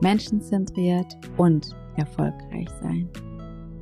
menschenzentriert 0.00 1.18
und 1.36 1.74
erfolgreich 1.96 2.68
sein. 2.82 3.08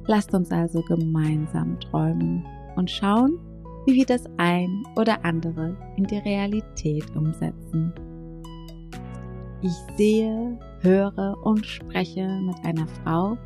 Lasst 0.06 0.34
uns 0.34 0.50
also 0.50 0.82
gemeinsam 0.82 1.78
träumen 1.80 2.44
und 2.77 2.91
schauen, 2.91 3.38
wie 3.86 3.94
wir 3.94 4.06
das 4.06 4.24
ein 4.36 4.84
oder 4.96 5.24
andere 5.24 5.77
in 5.96 6.04
die 6.04 6.18
Realität 6.18 7.04
umsetzen. 7.14 7.92
Ich 9.60 9.72
sehe, 9.96 10.58
höre 10.80 11.36
und 11.42 11.66
spreche 11.66 12.28
mit 12.42 12.56
einer 12.64 12.86
Frau, 13.02 13.36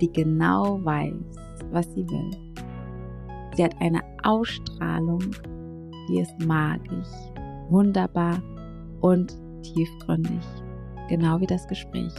die 0.00 0.12
genau 0.12 0.84
weiß, 0.84 1.14
was 1.70 1.86
sie 1.94 2.06
will. 2.08 2.30
Sie 3.56 3.64
hat 3.64 3.80
eine 3.80 4.00
Ausstrahlung, 4.24 5.22
die 6.08 6.20
ist 6.20 6.38
magisch, 6.44 7.08
wunderbar 7.70 8.42
und 9.00 9.36
tiefgründig 9.62 10.63
genau 11.08 11.40
wie 11.40 11.46
das 11.46 11.66
Gespräch. 11.66 12.12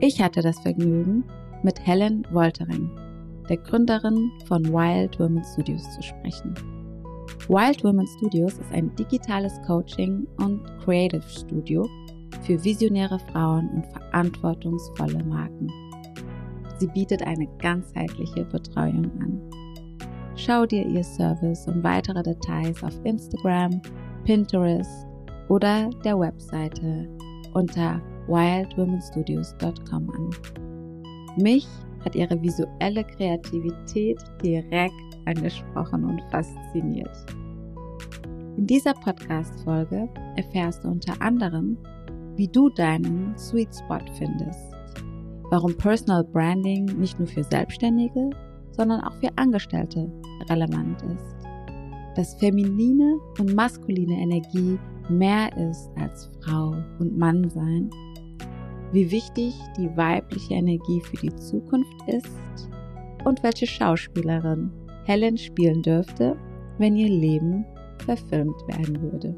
Ich 0.00 0.20
hatte 0.20 0.42
das 0.42 0.58
Vergnügen, 0.60 1.24
mit 1.62 1.84
Helen 1.84 2.26
Woltering, 2.30 2.90
der 3.48 3.56
Gründerin 3.56 4.30
von 4.46 4.64
Wild 4.66 5.18
Women 5.18 5.42
Studios, 5.44 5.82
zu 5.94 6.02
sprechen. 6.02 6.54
Wild 7.48 7.82
Women 7.82 8.06
Studios 8.18 8.54
ist 8.58 8.72
ein 8.72 8.94
digitales 8.96 9.60
Coaching 9.66 10.26
und 10.38 10.62
Creative 10.84 11.22
Studio 11.22 11.88
für 12.42 12.62
visionäre 12.62 13.18
Frauen 13.18 13.68
und 13.70 13.86
verantwortungsvolle 13.86 15.24
Marken. 15.24 15.68
Sie 16.78 16.88
bietet 16.88 17.22
eine 17.26 17.48
ganzheitliche 17.58 18.44
Betreuung 18.44 19.10
an. 19.20 19.40
Schau 20.36 20.66
dir 20.66 20.86
ihr 20.86 21.02
Service 21.02 21.66
und 21.66 21.82
weitere 21.82 22.22
Details 22.22 22.82
auf 22.84 22.94
Instagram, 23.04 23.80
Pinterest 24.24 25.06
oder 25.48 25.88
der 26.04 26.18
Webseite 26.18 27.08
unter 27.56 28.02
wildwomenstudios.com 28.28 30.10
an. 30.10 30.30
Mich 31.38 31.66
hat 32.04 32.14
ihre 32.14 32.40
visuelle 32.40 33.02
Kreativität 33.02 34.18
direkt 34.42 34.92
angesprochen 35.24 36.04
und 36.04 36.22
fasziniert. 36.30 37.16
In 38.56 38.66
dieser 38.66 38.92
Podcast-Folge 38.94 40.08
erfährst 40.36 40.84
du 40.84 40.88
unter 40.88 41.20
anderem, 41.20 41.78
wie 42.36 42.48
du 42.48 42.68
deinen 42.68 43.36
Sweet 43.38 43.74
Spot 43.74 44.04
findest, 44.18 44.72
warum 45.50 45.76
Personal 45.76 46.24
Branding 46.24 46.84
nicht 46.98 47.18
nur 47.18 47.28
für 47.28 47.44
Selbstständige, 47.44 48.30
sondern 48.72 49.00
auch 49.00 49.14
für 49.14 49.30
Angestellte 49.36 50.10
relevant 50.50 51.02
ist, 51.02 51.36
dass 52.16 52.34
feminine 52.34 53.18
und 53.38 53.54
maskuline 53.54 54.14
Energie 54.20 54.78
mehr 55.08 55.56
ist 55.56 55.90
als 56.00 56.30
Frau 56.40 56.74
und 56.98 57.16
Mann 57.16 57.48
sein, 57.50 57.90
wie 58.92 59.10
wichtig 59.10 59.54
die 59.76 59.94
weibliche 59.96 60.54
Energie 60.54 61.00
für 61.00 61.16
die 61.16 61.34
Zukunft 61.36 62.08
ist 62.08 62.70
und 63.24 63.42
welche 63.42 63.66
Schauspielerin 63.66 64.70
Helen 65.04 65.36
spielen 65.36 65.82
dürfte, 65.82 66.36
wenn 66.78 66.96
ihr 66.96 67.08
Leben 67.08 67.64
verfilmt 68.04 68.60
werden 68.68 69.00
würde. 69.02 69.34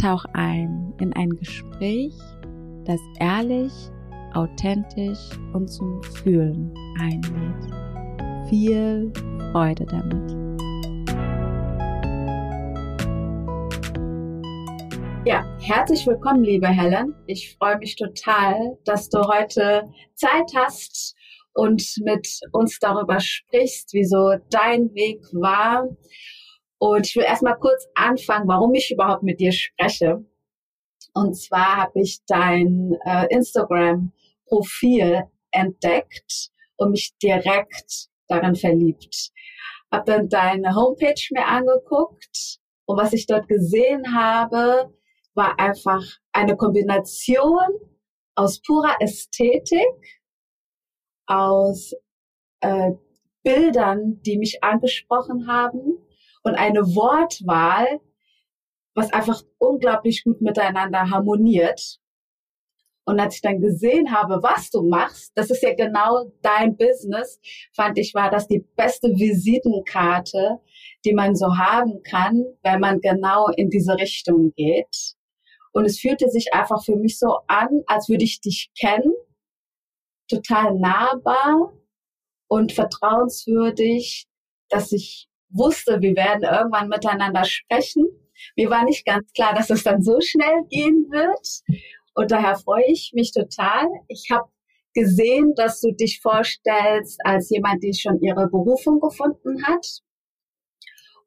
Tauch 0.00 0.24
ein 0.32 0.92
in 1.00 1.12
ein 1.12 1.30
Gespräch, 1.30 2.16
das 2.84 3.00
ehrlich, 3.18 3.72
authentisch 4.34 5.30
und 5.52 5.68
zum 5.68 6.02
Fühlen 6.02 6.72
einlädt. 6.98 8.48
Viel 8.48 9.12
Freude 9.52 9.84
damit. 9.86 10.39
Ja, 15.26 15.44
herzlich 15.60 16.06
willkommen, 16.06 16.42
liebe 16.42 16.66
Helen. 16.66 17.14
Ich 17.26 17.54
freue 17.58 17.76
mich 17.76 17.94
total, 17.94 18.78
dass 18.86 19.10
du 19.10 19.18
heute 19.18 19.86
Zeit 20.14 20.50
hast 20.56 21.14
und 21.52 21.82
mit 22.02 22.26
uns 22.52 22.78
darüber 22.78 23.20
sprichst, 23.20 23.90
wieso 23.92 24.36
dein 24.48 24.94
Weg 24.94 25.20
war. 25.32 25.86
Und 26.78 27.06
ich 27.06 27.16
will 27.16 27.24
erstmal 27.24 27.58
kurz 27.58 27.86
anfangen, 27.94 28.48
warum 28.48 28.72
ich 28.72 28.90
überhaupt 28.90 29.22
mit 29.22 29.40
dir 29.40 29.52
spreche. 29.52 30.24
Und 31.12 31.34
zwar 31.34 31.76
habe 31.76 32.00
ich 32.00 32.20
dein 32.26 32.96
äh, 33.04 33.26
Instagram-Profil 33.28 35.24
entdeckt 35.50 36.48
und 36.78 36.92
mich 36.92 37.12
direkt 37.22 38.08
daran 38.26 38.54
verliebt. 38.54 39.32
Hab 39.92 40.06
dann 40.06 40.30
deine 40.30 40.74
Homepage 40.74 41.20
mir 41.32 41.46
angeguckt 41.46 42.58
und 42.86 42.96
was 42.96 43.12
ich 43.12 43.26
dort 43.26 43.48
gesehen 43.48 44.14
habe, 44.16 44.94
war 45.40 45.58
einfach 45.58 46.04
eine 46.32 46.54
Kombination 46.54 47.70
aus 48.34 48.60
purer 48.60 48.96
Ästhetik, 49.00 50.20
aus 51.26 51.94
äh, 52.60 52.92
Bildern, 53.42 54.20
die 54.20 54.36
mich 54.36 54.62
angesprochen 54.62 55.46
haben 55.48 55.96
und 56.42 56.54
eine 56.56 56.80
Wortwahl, 56.94 58.00
was 58.94 59.10
einfach 59.14 59.42
unglaublich 59.56 60.24
gut 60.24 60.42
miteinander 60.42 61.08
harmoniert. 61.08 61.98
Und 63.06 63.18
als 63.18 63.36
ich 63.36 63.40
dann 63.40 63.62
gesehen 63.62 64.14
habe, 64.14 64.42
was 64.42 64.68
du 64.68 64.82
machst, 64.82 65.32
das 65.36 65.50
ist 65.50 65.62
ja 65.62 65.74
genau 65.74 66.30
dein 66.42 66.76
Business, 66.76 67.40
fand 67.74 67.96
ich, 67.98 68.12
war 68.14 68.30
das 68.30 68.46
die 68.46 68.62
beste 68.76 69.08
Visitenkarte, 69.08 70.58
die 71.06 71.14
man 71.14 71.34
so 71.34 71.56
haben 71.56 72.02
kann, 72.02 72.44
wenn 72.62 72.80
man 72.80 73.00
genau 73.00 73.48
in 73.56 73.70
diese 73.70 73.94
Richtung 73.94 74.52
geht. 74.54 75.16
Und 75.72 75.84
es 75.84 76.00
fühlte 76.00 76.28
sich 76.28 76.52
einfach 76.52 76.84
für 76.84 76.96
mich 76.96 77.18
so 77.18 77.38
an, 77.46 77.82
als 77.86 78.08
würde 78.08 78.24
ich 78.24 78.40
dich 78.40 78.70
kennen, 78.78 79.12
total 80.28 80.74
nahbar 80.74 81.72
und 82.48 82.72
vertrauenswürdig, 82.72 84.26
dass 84.68 84.92
ich 84.92 85.28
wusste, 85.48 86.00
wir 86.00 86.14
werden 86.16 86.42
irgendwann 86.42 86.88
miteinander 86.88 87.44
sprechen. 87.44 88.06
Mir 88.56 88.70
war 88.70 88.84
nicht 88.84 89.04
ganz 89.04 89.32
klar, 89.32 89.54
dass 89.54 89.70
es 89.70 89.82
dann 89.82 90.02
so 90.02 90.18
schnell 90.20 90.64
gehen 90.68 91.06
wird. 91.10 91.82
Und 92.14 92.30
daher 92.30 92.56
freue 92.56 92.86
ich 92.86 93.12
mich 93.14 93.32
total. 93.32 93.86
Ich 94.08 94.28
habe 94.30 94.48
gesehen, 94.94 95.54
dass 95.54 95.80
du 95.80 95.92
dich 95.92 96.20
vorstellst 96.20 97.20
als 97.24 97.50
jemand, 97.50 97.82
die 97.82 97.94
schon 97.94 98.20
ihre 98.20 98.48
Berufung 98.48 99.00
gefunden 99.00 99.64
hat 99.64 99.86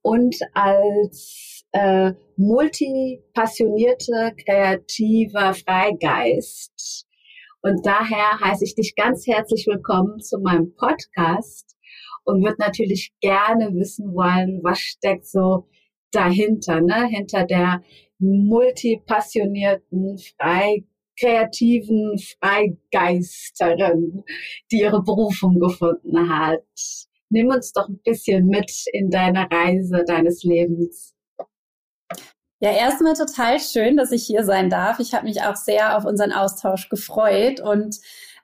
und 0.01 0.35
als 0.53 1.52
äh, 1.73 2.13
multipassionierte, 2.37 4.33
kreativer 4.43 5.53
Freigeist. 5.53 7.05
Und 7.61 7.85
daher 7.85 8.39
heiße 8.39 8.65
ich 8.65 8.73
dich 8.75 8.95
ganz 8.95 9.27
herzlich 9.27 9.67
willkommen 9.67 10.19
zu 10.19 10.39
meinem 10.39 10.73
Podcast 10.75 11.75
und 12.23 12.43
würde 12.43 12.57
natürlich 12.59 13.13
gerne 13.21 13.73
wissen 13.73 14.13
wollen, 14.13 14.61
was 14.63 14.79
steckt 14.79 15.27
so 15.27 15.67
dahinter, 16.11 16.81
ne? 16.81 17.07
hinter 17.07 17.45
der 17.45 17.83
multipassionierten, 18.19 20.17
frei 20.37 20.83
kreativen 21.19 22.17
Freigeisterin, 22.17 24.23
die 24.71 24.79
ihre 24.79 25.03
Berufung 25.03 25.59
gefunden 25.59 26.29
hat. 26.29 26.63
Nimm 27.29 27.49
uns 27.49 27.71
doch 27.71 27.87
ein 27.87 27.99
bisschen 28.03 28.47
mit 28.47 28.71
in 28.91 29.11
deine 29.11 29.47
Reise 29.51 30.03
deines 30.07 30.41
Lebens. 30.43 31.13
Ja, 32.63 32.71
erstmal 32.71 33.13
total 33.13 33.59
schön, 33.59 33.97
dass 33.97 34.13
ich 34.13 34.25
hier 34.25 34.45
sein 34.45 34.69
darf. 34.69 34.99
Ich 34.99 35.13
habe 35.13 35.25
mich 35.25 35.41
auch 35.41 35.57
sehr 35.57 35.97
auf 35.97 36.05
unseren 36.05 36.31
Austausch 36.31 36.87
gefreut 36.87 37.59
und 37.59 37.97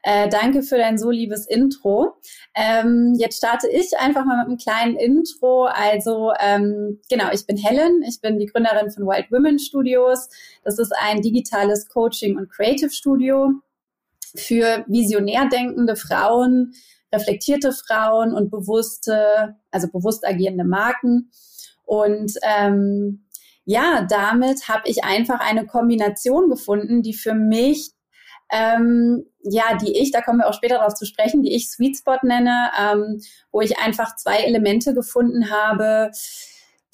äh, 0.04 0.28
danke 0.28 0.62
für 0.62 0.78
dein 0.78 0.98
so 0.98 1.10
liebes 1.10 1.46
Intro. 1.48 2.18
Ähm, 2.54 3.16
jetzt 3.18 3.38
starte 3.38 3.70
ich 3.70 3.98
einfach 3.98 4.26
mal 4.26 4.40
mit 4.40 4.48
einem 4.48 4.58
kleinen 4.58 4.98
Intro. 4.98 5.68
Also 5.68 6.34
ähm, 6.38 7.00
genau, 7.10 7.32
ich 7.32 7.46
bin 7.46 7.56
Helen, 7.56 8.04
ich 8.06 8.20
bin 8.20 8.40
die 8.40 8.48
Gründerin 8.48 8.92
von 8.92 9.06
Wild 9.06 9.32
Women 9.32 9.58
Studios. 9.58 10.28
Das 10.66 10.80
ist 10.80 10.92
ein 11.02 11.22
digitales 11.22 11.88
Coaching 11.88 12.38
und 12.38 12.50
Creative 12.50 12.90
Studio 12.90 13.54
für 14.36 14.84
visionär 14.88 15.48
denkende 15.48 15.96
Frauen, 15.96 16.74
reflektierte 17.14 17.72
Frauen 17.72 18.34
und 18.34 18.52
bewusste, 18.52 19.56
also 19.72 19.88
bewusst 19.88 20.28
agierende 20.28 20.66
Marken. 20.66 21.32
Und 21.86 22.34
ähm, 22.44 23.24
ja, 23.70 24.02
damit 24.10 24.68
habe 24.68 24.82
ich 24.86 25.04
einfach 25.04 25.40
eine 25.40 25.68
Kombination 25.68 26.50
gefunden, 26.50 27.04
die 27.04 27.14
für 27.14 27.36
mich 27.36 27.92
ähm, 28.52 29.26
ja, 29.44 29.78
die 29.78 29.96
ich, 29.96 30.12
da 30.12 30.22
kommen 30.22 30.40
wir 30.40 30.48
auch 30.48 30.56
später 30.56 30.78
darauf 30.78 30.96
zu 30.96 31.06
sprechen, 31.06 31.44
die 31.44 31.56
ich 31.56 31.70
Sweet 31.70 31.98
Spot 31.98 32.18
nenne, 32.24 32.72
ähm, 32.82 33.22
wo 33.52 33.62
ich 33.62 33.78
einfach 33.78 34.16
zwei 34.16 34.38
Elemente 34.38 34.96
gefunden 34.96 35.52
habe, 35.52 36.10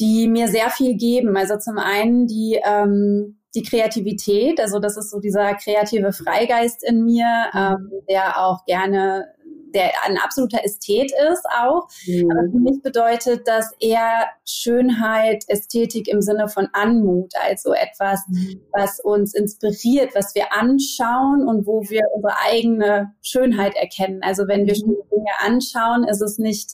die 0.02 0.28
mir 0.28 0.50
sehr 0.50 0.70
viel 0.70 0.98
geben. 0.98 1.38
Also 1.38 1.58
zum 1.58 1.78
einen 1.78 2.28
die, 2.28 2.60
ähm, 2.62 3.40
die 3.56 3.64
Kreativität, 3.64 4.60
also 4.60 4.80
das 4.80 4.98
ist 4.98 5.12
so 5.12 5.22
dieser 5.22 5.56
kreative 5.56 6.12
Freigeist 6.12 6.84
in 6.84 7.06
mir, 7.06 7.46
ähm, 7.54 7.90
der 8.10 8.44
auch 8.44 8.66
gerne 8.66 9.28
der 9.74 9.92
ein 10.06 10.18
absoluter 10.18 10.64
Ästhet 10.64 11.12
ist 11.32 11.46
auch. 11.58 11.88
Mhm. 12.06 12.32
Aber 12.32 12.50
für 12.52 12.60
mich 12.60 12.82
bedeutet 12.82 13.48
das 13.48 13.72
eher 13.80 14.28
Schönheit, 14.46 15.44
Ästhetik 15.48 16.08
im 16.08 16.22
Sinne 16.22 16.48
von 16.48 16.68
Anmut, 16.74 17.34
also 17.42 17.74
etwas, 17.74 18.22
mhm. 18.28 18.62
was 18.72 19.00
uns 19.00 19.34
inspiriert, 19.34 20.16
was 20.16 20.36
wir 20.36 20.54
anschauen 20.54 21.48
und 21.48 21.66
wo 21.66 21.82
wir 21.90 22.02
unsere 22.14 22.36
eigene 22.46 23.14
Schönheit 23.22 23.76
erkennen. 23.76 24.22
Also 24.24 24.48
wenn 24.48 24.66
wir 24.66 24.74
mhm. 24.74 24.80
schöne 24.80 25.04
Dinge 25.12 25.32
anschauen, 25.44 26.06
ist 26.08 26.22
es 26.22 26.38
nicht, 26.38 26.74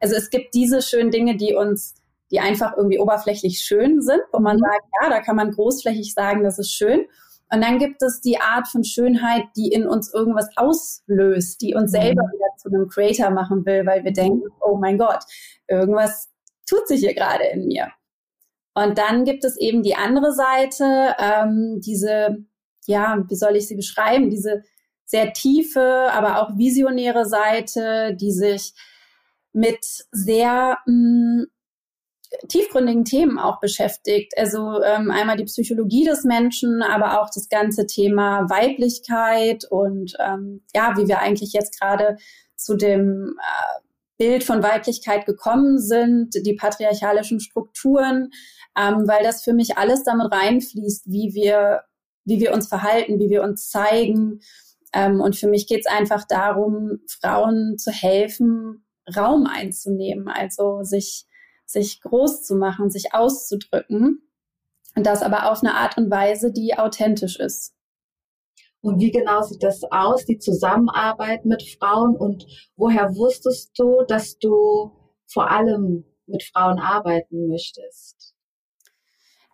also 0.00 0.14
es 0.14 0.30
gibt 0.30 0.54
diese 0.54 0.82
schönen 0.82 1.10
Dinge, 1.10 1.36
die 1.36 1.54
uns 1.54 1.94
die 2.30 2.38
einfach 2.38 2.76
irgendwie 2.76 3.00
oberflächlich 3.00 3.60
schön 3.60 4.00
sind, 4.00 4.20
wo 4.32 4.38
man 4.38 4.56
mhm. 4.56 4.60
sagt, 4.60 4.84
ja, 5.02 5.10
da 5.10 5.20
kann 5.20 5.36
man 5.36 5.50
großflächig 5.50 6.14
sagen, 6.14 6.44
das 6.44 6.58
ist 6.58 6.72
schön. 6.72 7.06
Und 7.52 7.62
dann 7.62 7.78
gibt 7.78 8.02
es 8.02 8.20
die 8.20 8.40
Art 8.40 8.68
von 8.68 8.84
Schönheit, 8.84 9.44
die 9.56 9.68
in 9.68 9.86
uns 9.86 10.12
irgendwas 10.14 10.48
auslöst, 10.56 11.60
die 11.60 11.74
uns 11.74 11.90
selber 11.90 12.22
mhm. 12.22 12.32
wieder 12.32 12.56
zu 12.58 12.68
einem 12.68 12.88
Creator 12.88 13.30
machen 13.30 13.66
will, 13.66 13.84
weil 13.86 14.04
wir 14.04 14.12
denken, 14.12 14.48
oh 14.60 14.76
mein 14.76 14.98
Gott, 14.98 15.24
irgendwas 15.66 16.28
tut 16.68 16.86
sich 16.86 17.00
hier 17.00 17.14
gerade 17.14 17.44
in 17.44 17.66
mir. 17.66 17.88
Und 18.74 18.98
dann 18.98 19.24
gibt 19.24 19.44
es 19.44 19.56
eben 19.56 19.82
die 19.82 19.96
andere 19.96 20.32
Seite, 20.32 21.16
ähm, 21.18 21.80
diese, 21.80 22.38
ja, 22.86 23.24
wie 23.28 23.34
soll 23.34 23.56
ich 23.56 23.66
sie 23.66 23.74
beschreiben, 23.74 24.30
diese 24.30 24.62
sehr 25.04 25.32
tiefe, 25.32 26.08
aber 26.12 26.40
auch 26.40 26.56
visionäre 26.56 27.26
Seite, 27.26 28.14
die 28.14 28.30
sich 28.30 28.74
mit 29.52 29.84
sehr 30.12 30.78
mh, 30.86 31.42
mm, 31.42 31.46
tiefgründigen 32.48 33.04
Themen 33.04 33.38
auch 33.38 33.60
beschäftigt. 33.60 34.32
Also 34.36 34.82
ähm, 34.82 35.10
einmal 35.10 35.36
die 35.36 35.44
Psychologie 35.44 36.04
des 36.04 36.24
Menschen, 36.24 36.82
aber 36.82 37.20
auch 37.20 37.30
das 37.34 37.48
ganze 37.48 37.86
Thema 37.86 38.48
Weiblichkeit 38.48 39.64
und 39.68 40.14
ähm, 40.18 40.62
ja, 40.74 40.94
wie 40.96 41.08
wir 41.08 41.20
eigentlich 41.20 41.52
jetzt 41.52 41.78
gerade 41.80 42.16
zu 42.56 42.76
dem 42.76 43.36
äh, 43.38 43.80
Bild 44.18 44.44
von 44.44 44.62
Weiblichkeit 44.62 45.24
gekommen 45.26 45.78
sind, 45.78 46.34
die 46.34 46.54
patriarchalischen 46.54 47.40
Strukturen, 47.40 48.30
ähm, 48.78 49.08
weil 49.08 49.24
das 49.24 49.42
für 49.42 49.54
mich 49.54 49.78
alles 49.78 50.04
damit 50.04 50.30
reinfließt, 50.30 51.06
wie 51.06 51.32
wir, 51.34 51.82
wie 52.24 52.38
wir 52.38 52.52
uns 52.52 52.68
verhalten, 52.68 53.18
wie 53.18 53.30
wir 53.30 53.42
uns 53.42 53.70
zeigen. 53.70 54.40
Ähm, 54.92 55.20
und 55.20 55.36
für 55.36 55.48
mich 55.48 55.66
geht 55.66 55.86
es 55.86 55.86
einfach 55.86 56.26
darum, 56.28 57.00
Frauen 57.08 57.78
zu 57.78 57.90
helfen, 57.90 58.84
Raum 59.16 59.46
einzunehmen, 59.46 60.28
also 60.28 60.82
sich 60.82 61.26
sich 61.72 62.00
groß 62.00 62.42
zu 62.42 62.56
machen, 62.56 62.90
sich 62.90 63.14
auszudrücken. 63.14 64.22
Und 64.96 65.06
das 65.06 65.22
aber 65.22 65.50
auf 65.50 65.62
eine 65.62 65.74
Art 65.74 65.96
und 65.96 66.10
Weise, 66.10 66.52
die 66.52 66.76
authentisch 66.76 67.38
ist. 67.38 67.74
Und 68.82 68.98
wie 68.98 69.10
genau 69.10 69.42
sieht 69.42 69.62
das 69.62 69.82
aus, 69.90 70.24
die 70.24 70.38
Zusammenarbeit 70.38 71.44
mit 71.44 71.62
Frauen? 71.62 72.16
Und 72.16 72.46
woher 72.76 73.14
wusstest 73.14 73.78
du, 73.78 74.02
dass 74.08 74.38
du 74.38 74.90
vor 75.26 75.50
allem 75.50 76.04
mit 76.26 76.42
Frauen 76.42 76.78
arbeiten 76.78 77.48
möchtest? 77.48 78.34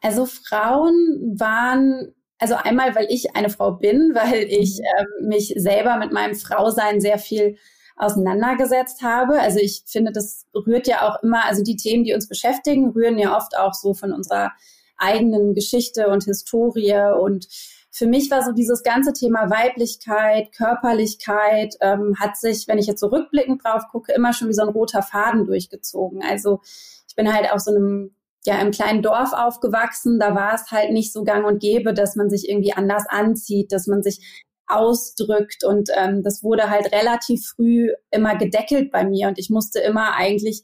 Also 0.00 0.26
Frauen 0.26 1.34
waren, 1.38 2.14
also 2.38 2.54
einmal, 2.54 2.94
weil 2.94 3.08
ich 3.10 3.34
eine 3.34 3.50
Frau 3.50 3.72
bin, 3.72 4.12
weil 4.14 4.44
ich 4.44 4.78
äh, 4.78 5.26
mich 5.26 5.52
selber 5.56 5.96
mit 5.96 6.12
meinem 6.12 6.34
Frausein 6.34 7.00
sehr 7.00 7.18
viel 7.18 7.58
auseinandergesetzt 7.96 9.02
habe. 9.02 9.40
Also 9.40 9.58
ich 9.58 9.82
finde, 9.86 10.12
das 10.12 10.46
rührt 10.54 10.86
ja 10.86 11.08
auch 11.08 11.22
immer, 11.22 11.44
also 11.46 11.62
die 11.62 11.76
Themen, 11.76 12.04
die 12.04 12.14
uns 12.14 12.28
beschäftigen, 12.28 12.90
rühren 12.90 13.18
ja 13.18 13.36
oft 13.36 13.56
auch 13.56 13.74
so 13.74 13.94
von 13.94 14.12
unserer 14.12 14.52
eigenen 14.98 15.54
Geschichte 15.54 16.08
und 16.08 16.24
Historie. 16.24 17.12
Und 17.18 17.48
für 17.90 18.06
mich 18.06 18.30
war 18.30 18.44
so 18.44 18.52
dieses 18.52 18.82
ganze 18.82 19.12
Thema 19.12 19.50
Weiblichkeit, 19.50 20.52
Körperlichkeit, 20.52 21.76
ähm, 21.80 22.14
hat 22.18 22.36
sich, 22.36 22.68
wenn 22.68 22.78
ich 22.78 22.86
jetzt 22.86 23.00
so 23.00 23.08
drauf 23.08 23.82
gucke, 23.90 24.12
immer 24.12 24.32
schon 24.32 24.48
wie 24.48 24.54
so 24.54 24.62
ein 24.62 24.68
roter 24.68 25.02
Faden 25.02 25.46
durchgezogen. 25.46 26.22
Also 26.22 26.60
ich 27.08 27.16
bin 27.16 27.32
halt 27.32 27.50
auf 27.50 27.60
so 27.60 27.74
einem 27.74 28.14
ja 28.44 28.60
im 28.60 28.70
kleinen 28.70 29.02
Dorf 29.02 29.32
aufgewachsen, 29.32 30.20
da 30.20 30.34
war 30.34 30.54
es 30.54 30.70
halt 30.70 30.92
nicht 30.92 31.12
so 31.12 31.24
gang 31.24 31.44
und 31.44 31.58
gäbe, 31.58 31.92
dass 31.92 32.14
man 32.14 32.30
sich 32.30 32.48
irgendwie 32.48 32.72
anders 32.72 33.04
anzieht, 33.08 33.72
dass 33.72 33.86
man 33.88 34.02
sich 34.02 34.44
ausdrückt. 34.68 35.64
Und 35.64 35.90
ähm, 35.96 36.22
das 36.22 36.42
wurde 36.42 36.70
halt 36.70 36.92
relativ 36.92 37.46
früh 37.54 37.90
immer 38.10 38.36
gedeckelt 38.36 38.90
bei 38.90 39.04
mir. 39.04 39.28
Und 39.28 39.38
ich 39.38 39.50
musste 39.50 39.80
immer 39.80 40.14
eigentlich, 40.14 40.62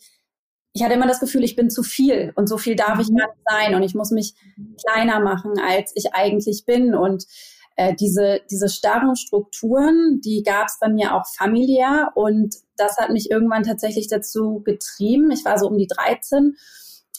ich 0.72 0.82
hatte 0.82 0.94
immer 0.94 1.06
das 1.06 1.20
Gefühl, 1.20 1.44
ich 1.44 1.56
bin 1.56 1.70
zu 1.70 1.82
viel 1.82 2.32
und 2.37 2.49
so 2.49 2.58
viel 2.58 2.76
darf 2.76 2.99
ich 3.00 3.10
mhm. 3.10 3.16
gar 3.16 3.28
nicht 3.28 3.43
sein. 3.49 3.75
Und 3.75 3.82
ich 3.82 3.94
muss 3.94 4.10
mich 4.10 4.34
kleiner 4.84 5.20
machen, 5.20 5.52
als 5.58 5.93
ich 5.94 6.14
eigentlich 6.14 6.64
bin. 6.66 6.94
Und 6.94 7.25
äh, 7.76 7.94
diese, 7.94 8.40
diese 8.50 8.69
starren 8.69 9.16
Strukturen, 9.16 10.20
die 10.25 10.43
gab 10.43 10.66
es 10.66 10.78
bei 10.81 10.88
mir 10.88 11.14
auch 11.14 11.26
familiär. 11.26 12.12
Und 12.14 12.56
das 12.76 12.96
hat 12.99 13.10
mich 13.10 13.31
irgendwann 13.31 13.62
tatsächlich 13.62 14.08
dazu 14.08 14.62
getrieben. 14.64 15.31
Ich 15.31 15.44
war 15.44 15.58
so 15.58 15.69
um 15.69 15.78
die 15.78 15.87
13 15.87 16.56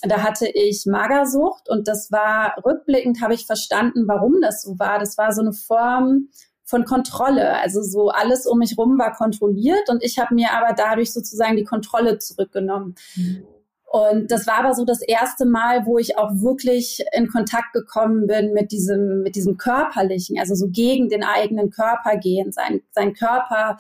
da 0.05 0.21
hatte 0.21 0.47
ich 0.47 0.85
Magersucht 0.85 1.69
und 1.69 1.87
das 1.87 2.11
war 2.11 2.55
rückblickend 2.65 3.21
habe 3.21 3.33
ich 3.33 3.45
verstanden, 3.45 4.07
warum 4.07 4.41
das 4.41 4.61
so 4.61 4.77
war. 4.77 4.99
Das 4.99 5.17
war 5.17 5.31
so 5.31 5.41
eine 5.41 5.53
Form 5.53 6.29
von 6.63 6.85
Kontrolle. 6.85 7.59
Also 7.59 7.81
so 7.81 8.09
alles 8.09 8.45
um 8.45 8.59
mich 8.59 8.77
rum 8.77 8.97
war 8.97 9.13
kontrolliert 9.13 9.89
und 9.89 10.03
ich 10.03 10.19
habe 10.19 10.33
mir 10.35 10.51
aber 10.53 10.73
dadurch 10.73 11.11
sozusagen 11.11 11.57
die 11.57 11.63
Kontrolle 11.63 12.17
zurückgenommen. 12.19 12.95
Mhm. 13.15 13.45
Und 13.93 14.31
das 14.31 14.47
war 14.47 14.55
aber 14.55 14.73
so 14.73 14.85
das 14.85 15.03
erste 15.03 15.45
Mal, 15.45 15.85
wo 15.85 15.99
ich 15.99 16.17
auch 16.17 16.31
wirklich 16.41 17.05
in 17.15 17.27
Kontakt 17.27 17.73
gekommen 17.73 18.25
bin 18.25 18.51
mit 18.51 18.71
diesem, 18.71 19.21
mit 19.21 19.35
diesem 19.35 19.57
körperlichen, 19.57 20.39
also 20.39 20.55
so 20.55 20.69
gegen 20.69 21.09
den 21.09 21.23
eigenen 21.23 21.69
Körper 21.69 22.17
gehen, 22.17 22.51
sein, 22.51 22.81
sein 22.89 23.13
Körper 23.13 23.77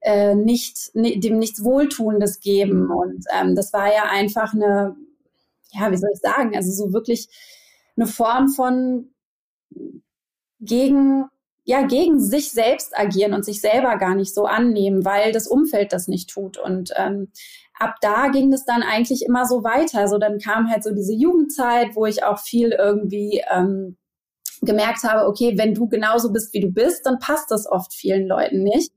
äh, 0.00 0.34
nicht, 0.34 0.90
dem 0.94 1.38
nichts 1.38 1.64
Wohltuendes 1.64 2.40
geben. 2.40 2.90
Und 2.90 3.24
ähm, 3.32 3.54
das 3.54 3.72
war 3.72 3.86
ja 3.86 4.10
einfach 4.10 4.52
eine, 4.52 4.94
ja, 5.72 5.90
wie 5.90 5.96
soll 5.96 6.10
ich 6.12 6.20
sagen, 6.20 6.54
also 6.54 6.70
so 6.70 6.92
wirklich 6.92 7.28
eine 7.96 8.06
Form 8.06 8.48
von 8.48 9.10
gegen 10.60 11.24
ja 11.64 11.82
gegen 11.82 12.20
sich 12.20 12.50
selbst 12.50 12.98
agieren 12.98 13.34
und 13.34 13.44
sich 13.44 13.60
selber 13.60 13.96
gar 13.96 14.14
nicht 14.14 14.34
so 14.34 14.44
annehmen, 14.44 15.04
weil 15.04 15.32
das 15.32 15.46
Umfeld 15.46 15.92
das 15.92 16.08
nicht 16.08 16.30
tut. 16.30 16.58
Und 16.58 16.92
ähm, 16.96 17.30
ab 17.78 17.96
da 18.00 18.28
ging 18.28 18.52
es 18.52 18.64
dann 18.64 18.82
eigentlich 18.82 19.22
immer 19.22 19.46
so 19.46 19.62
weiter. 19.62 20.08
So 20.08 20.18
dann 20.18 20.38
kam 20.38 20.70
halt 20.70 20.82
so 20.82 20.94
diese 20.94 21.14
Jugendzeit, 21.14 21.94
wo 21.94 22.06
ich 22.06 22.24
auch 22.24 22.38
viel 22.38 22.70
irgendwie 22.70 23.42
ähm, 23.50 23.96
gemerkt 24.62 25.04
habe, 25.04 25.26
okay, 25.26 25.54
wenn 25.56 25.74
du 25.74 25.88
genauso 25.88 26.32
bist, 26.32 26.52
wie 26.52 26.60
du 26.60 26.70
bist, 26.70 27.06
dann 27.06 27.18
passt 27.18 27.50
das 27.50 27.66
oft 27.66 27.92
vielen 27.94 28.26
Leuten 28.26 28.62
nicht. 28.62 28.92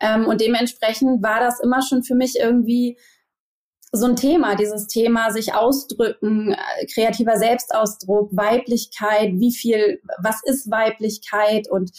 Ähm, 0.00 0.26
und 0.26 0.40
dementsprechend 0.40 1.22
war 1.22 1.40
das 1.40 1.60
immer 1.60 1.80
schon 1.82 2.02
für 2.02 2.14
mich 2.14 2.38
irgendwie 2.38 2.98
so 3.92 4.06
ein 4.06 4.16
Thema, 4.16 4.56
dieses 4.56 4.86
Thema 4.88 5.30
sich 5.30 5.54
ausdrücken, 5.54 6.52
äh, 6.52 6.86
kreativer 6.92 7.36
Selbstausdruck, 7.36 8.36
Weiblichkeit, 8.36 9.32
wie 9.34 9.54
viel, 9.54 10.00
was 10.22 10.40
ist 10.44 10.70
Weiblichkeit 10.70 11.70
und 11.70 11.90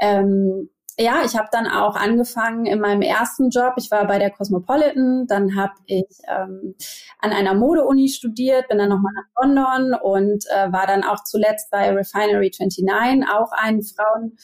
ähm, 0.00 0.70
ja, 0.96 1.22
ich 1.24 1.36
habe 1.36 1.48
dann 1.50 1.66
auch 1.66 1.96
angefangen 1.96 2.66
in 2.66 2.78
meinem 2.78 3.02
ersten 3.02 3.50
Job. 3.50 3.74
Ich 3.78 3.90
war 3.90 4.06
bei 4.06 4.18
der 4.18 4.30
Cosmopolitan, 4.30 5.26
dann 5.26 5.56
habe 5.56 5.72
ich 5.86 6.06
ähm, 6.28 6.76
an 7.18 7.32
einer 7.32 7.54
Modeuni 7.54 8.08
studiert, 8.08 8.68
bin 8.68 8.78
dann 8.78 8.90
nochmal 8.90 9.12
nach 9.14 9.42
London 9.42 10.00
und 10.00 10.44
äh, 10.54 10.70
war 10.72 10.86
dann 10.86 11.02
auch 11.02 11.24
zuletzt 11.24 11.70
bei 11.72 11.90
Refinery 11.90 12.52
29, 12.56 13.28
auch 13.28 13.50
ein 13.52 13.82
Frauen 13.82 14.36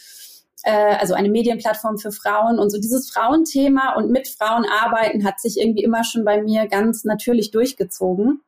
äh, 0.65 0.97
also 0.97 1.15
eine 1.15 1.31
Medienplattform 1.31 1.99
für 1.99 2.13
Frauen. 2.13 2.59
Und 2.59 2.71
so 2.71 2.79
dieses 2.79 3.11
Frauenthema 3.11 3.95
und 3.95 4.11
mit 4.11 4.29
Frauen 4.29 4.65
arbeiten 4.65 5.25
hat 5.25 5.41
sich 5.41 5.59
irgendwie 5.59 5.83
immer 5.83 6.05
schon 6.05 6.25
bei 6.25 6.43
mir 6.43 6.67
ganz 6.67 7.05
natürlich 7.05 7.51
durchgezogen. 7.51 8.41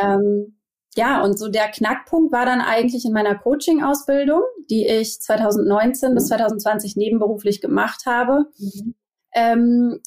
Ähm, 0.00 0.56
ja, 0.96 1.22
und 1.22 1.38
so 1.38 1.48
der 1.48 1.68
Knackpunkt 1.68 2.32
war 2.32 2.44
dann 2.44 2.60
eigentlich 2.60 3.04
in 3.04 3.12
meiner 3.12 3.36
Coaching-Ausbildung, 3.36 4.42
die 4.68 4.86
ich 4.86 5.20
2019 5.20 6.14
bis 6.14 6.26
2020 6.28 6.96
nebenberuflich 6.96 7.60
gemacht 7.60 8.04
habe. 8.06 8.46
Mhm. 8.58 8.94
Ähm, 9.34 10.00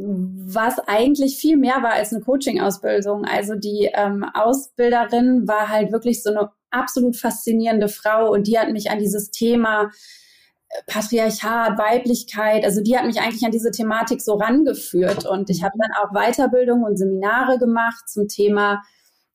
was 0.00 0.78
eigentlich 0.86 1.38
viel 1.38 1.56
mehr 1.56 1.82
war 1.82 1.94
als 1.94 2.12
eine 2.12 2.22
Coaching-Ausbildung. 2.22 3.24
Also 3.24 3.56
die 3.56 3.90
ähm, 3.92 4.24
Ausbilderin 4.32 5.48
war 5.48 5.68
halt 5.70 5.90
wirklich 5.90 6.22
so 6.22 6.30
eine 6.30 6.50
absolut 6.70 7.16
faszinierende 7.16 7.88
Frau 7.88 8.30
und 8.30 8.46
die 8.46 8.58
hat 8.58 8.70
mich 8.70 8.90
an 8.90 9.00
dieses 9.00 9.30
Thema 9.32 9.90
Patriarchat, 10.86 11.78
Weiblichkeit, 11.78 12.64
also 12.64 12.82
die 12.82 12.96
hat 12.96 13.06
mich 13.06 13.20
eigentlich 13.20 13.44
an 13.44 13.50
diese 13.50 13.70
Thematik 13.70 14.20
so 14.20 14.34
rangeführt. 14.34 15.26
Und 15.26 15.50
ich 15.50 15.62
habe 15.62 15.74
dann 15.78 15.90
auch 16.02 16.12
Weiterbildung 16.12 16.82
und 16.82 16.98
Seminare 16.98 17.58
gemacht 17.58 18.08
zum 18.08 18.28
Thema 18.28 18.82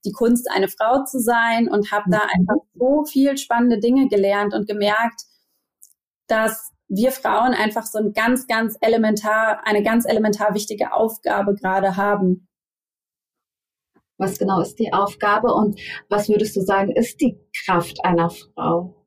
die 0.06 0.12
Kunst, 0.12 0.50
eine 0.52 0.68
Frau 0.68 1.04
zu 1.06 1.20
sein 1.20 1.70
und 1.70 1.92
habe 1.92 2.10
da 2.10 2.18
mhm. 2.18 2.30
einfach 2.40 2.66
so 2.76 3.06
viel 3.06 3.38
spannende 3.38 3.80
Dinge 3.80 4.08
gelernt 4.08 4.54
und 4.54 4.68
gemerkt, 4.68 5.24
dass 6.28 6.72
wir 6.88 7.12
Frauen 7.12 7.54
einfach 7.54 7.86
so 7.86 7.98
ein 7.98 8.14
ganz, 8.14 8.48
ganz 8.48 8.78
elementar, 8.82 9.66
eine 9.66 9.82
ganz 9.82 10.06
elementar 10.06 10.54
wichtige 10.54 10.94
Aufgabe 10.94 11.56
gerade 11.56 11.98
haben. 11.98 12.48
Was 14.18 14.38
genau 14.38 14.62
ist 14.62 14.76
die 14.76 14.94
Aufgabe 14.94 15.54
und 15.54 15.80
was 16.10 16.30
würdest 16.30 16.56
du 16.56 16.62
sagen, 16.62 16.92
ist 16.92 17.20
die 17.20 17.40
Kraft 17.66 17.98
einer 18.04 18.30
Frau? 18.30 19.03